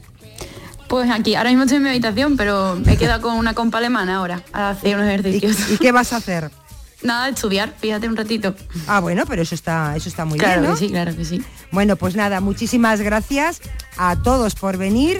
Pues 0.87 1.09
aquí, 1.11 1.35
ahora 1.35 1.49
mismo 1.49 1.63
estoy 1.63 1.77
en 1.77 1.83
mi 1.83 1.89
habitación, 1.89 2.37
pero 2.37 2.75
me 2.85 2.93
he 2.93 2.97
quedado 2.97 3.21
con 3.21 3.33
una 3.35 3.53
compa 3.53 3.79
alemana 3.79 4.17
ahora 4.17 4.41
a 4.53 4.69
hacer 4.69 4.95
unos 4.95 5.07
ejercicios. 5.09 5.57
¿Y 5.71 5.77
qué 5.77 5.91
vas 5.91 6.13
a 6.13 6.17
hacer? 6.17 6.49
Nada, 7.03 7.29
estudiar, 7.29 7.73
fíjate 7.77 8.07
un 8.07 8.15
ratito. 8.15 8.55
Ah, 8.87 8.99
bueno, 9.01 9.23
pero 9.27 9.41
eso 9.41 9.53
está, 9.53 9.95
eso 9.95 10.07
está 10.09 10.23
muy 10.25 10.39
Claro 10.39 10.61
bien, 10.61 10.71
¿no? 10.71 10.77
que 10.77 10.85
sí, 10.85 10.91
claro 10.91 11.15
que 11.15 11.25
sí. 11.25 11.43
Bueno, 11.71 11.95
pues 11.95 12.15
nada, 12.15 12.39
muchísimas 12.39 13.01
gracias 13.01 13.61
a 13.97 14.15
todos 14.15 14.55
por 14.55 14.77
venir. 14.77 15.19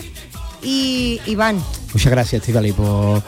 Y 0.62 1.20
Iván, 1.26 1.62
Muchas 1.94 2.12
gracias, 2.12 2.42
Estivali, 2.42 2.74
por, 2.74 3.24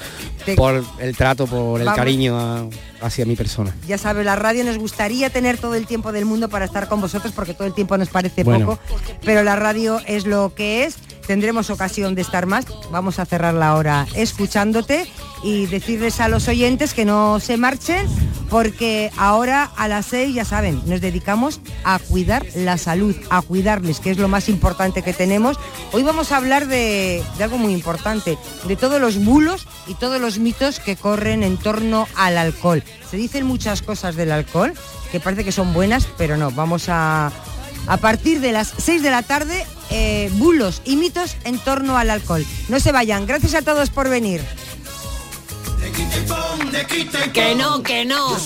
el 1.00 1.16
trato, 1.16 1.48
por 1.48 1.80
el 1.80 1.86
Vamos. 1.86 1.98
cariño 1.98 2.38
a- 2.40 2.66
hacia 3.02 3.26
mi 3.26 3.36
persona. 3.36 3.76
ya 3.88 3.98
sabes, 3.98 4.26
la 4.26 4.36
radio 4.36 4.64
nos 4.64 4.78
gustaría 4.78 5.30
tener 5.30 5.58
todo 5.58 5.76
el 5.76 5.86
tiempo 5.88 6.12
del 6.12 6.26
mundo 6.26 6.50
para 6.50 6.66
estar 6.66 6.88
con 6.88 7.02
vosotros 7.02 7.34
porque 7.36 7.54
todo 7.54 7.68
el 7.68 7.74
tiempo 7.74 7.98
nos 7.98 8.10
parece 8.10 8.44
Bueno. 8.44 8.66
poco, 8.66 8.80
pero 9.24 9.44
la 9.44 9.56
radio 9.56 10.00
es 10.06 10.26
lo 10.26 10.54
que 10.56 10.86
es. 10.86 10.96
Tendremos 11.28 11.70
ocasión 11.70 12.16
de 12.16 12.22
estar 12.24 12.48
más. 12.48 12.66
Vamos 12.92 13.20
a 13.20 13.26
cerrar 13.26 13.54
la 13.54 13.76
hora 13.76 14.08
escuchándote 14.16 15.08
y 15.44 15.68
decirles 15.68 16.20
a 16.22 16.28
los 16.28 16.48
oyentes 16.48 16.96
que 16.96 17.06
no 17.06 17.40
se 17.40 17.56
marchen 17.56 18.08
porque 18.50 19.12
ahora 19.16 19.70
a 19.78 19.88
las 19.88 20.08
seis, 20.08 20.34
ya 20.34 20.44
saben, 20.44 20.82
nos 20.88 21.02
dedicamos 21.02 21.62
a 21.84 22.00
cuidar 22.00 22.44
la 22.56 22.80
salud, 22.80 23.16
a 23.30 23.44
cuidarles, 23.44 24.00
que 24.00 24.10
es 24.10 24.18
lo 24.18 24.28
más 24.28 24.50
importante 24.50 25.04
que 25.04 25.14
tenemos. 25.14 25.58
Hoy 25.92 26.02
vamos 26.02 26.32
a 26.32 26.38
hablar 26.38 26.66
de, 26.68 27.24
de 27.38 27.44
algo 27.44 27.60
muy 27.60 27.74
importante, 27.74 28.40
de 28.68 28.76
todos 28.76 29.00
los 29.00 29.24
bulos 29.24 29.68
y 29.88 29.94
todos 29.94 30.20
los 30.20 30.40
mitos 30.40 30.80
que 30.80 30.96
corren 30.96 31.44
en 31.44 31.58
torno 31.58 32.08
al 32.16 32.40
alcohol. 32.40 32.84
Se 33.10 33.18
dicen 33.18 33.46
muchas 33.46 33.82
cosas 33.82 34.16
del 34.16 34.32
alcohol 34.32 34.74
que 35.12 35.20
parece 35.20 35.44
que 35.44 35.52
son 35.52 35.74
buenas, 35.74 36.08
pero 36.18 36.38
no, 36.38 36.52
vamos 36.52 36.90
a... 36.90 37.32
A 37.88 37.98
partir 37.98 38.40
de 38.40 38.52
las 38.52 38.74
6 38.78 39.02
de 39.02 39.10
la 39.10 39.24
tarde, 39.24 39.66
eh, 39.90 40.30
bulos 40.34 40.82
y 40.86 40.96
mitos 40.96 41.36
en 41.44 41.58
torno 41.58 41.98
al 41.98 42.12
alcohol. 42.12 42.46
No 42.68 42.80
se 42.80 42.92
vayan. 42.92 43.26
Gracias 43.26 43.56
a 43.56 43.62
todos 43.64 43.90
por 43.90 44.10
venir. 44.10 44.42
Que 47.34 47.56
no, 47.56 47.82
que 47.82 48.06
no. 48.06 48.38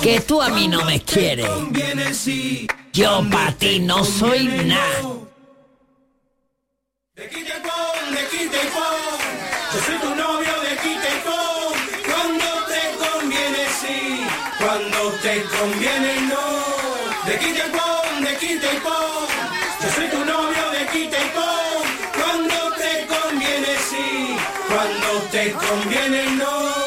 Que 0.00 0.20
tú 0.20 0.40
a 0.40 0.48
mí 0.50 0.68
no 0.68 0.84
me 0.84 1.02
quieres. 1.02 1.48
Yo 2.92 3.26
para 3.30 3.52
ti 3.52 3.80
no 3.80 4.04
soy 4.04 4.46
nada. 4.64 5.02
Yo 9.74 9.80
soy 9.84 9.98
tu 10.00 10.14
novio 10.14 10.52
de 10.62 10.76
quita 10.76 11.08
y 11.08 11.28
pon. 11.28 11.47
Conviene 15.58 16.20
no. 16.22 16.46
De 17.26 17.38
quita 17.38 17.66
y 17.66 17.70
pon, 17.70 18.24
de 18.24 18.36
quita 18.36 18.66
y 18.72 18.80
pon. 18.80 19.28
Yo 19.80 19.88
soy 19.94 20.08
tu 20.08 20.24
novio 20.24 20.64
de 20.72 20.86
quita 20.92 21.16
y 21.18 21.28
pon. 21.36 21.84
Cuando 22.18 22.56
te 22.76 23.06
conviene 23.06 23.72
sí, 23.90 24.36
cuando 24.68 25.08
te 25.30 25.52
conviene 25.52 26.30
no. 26.36 26.77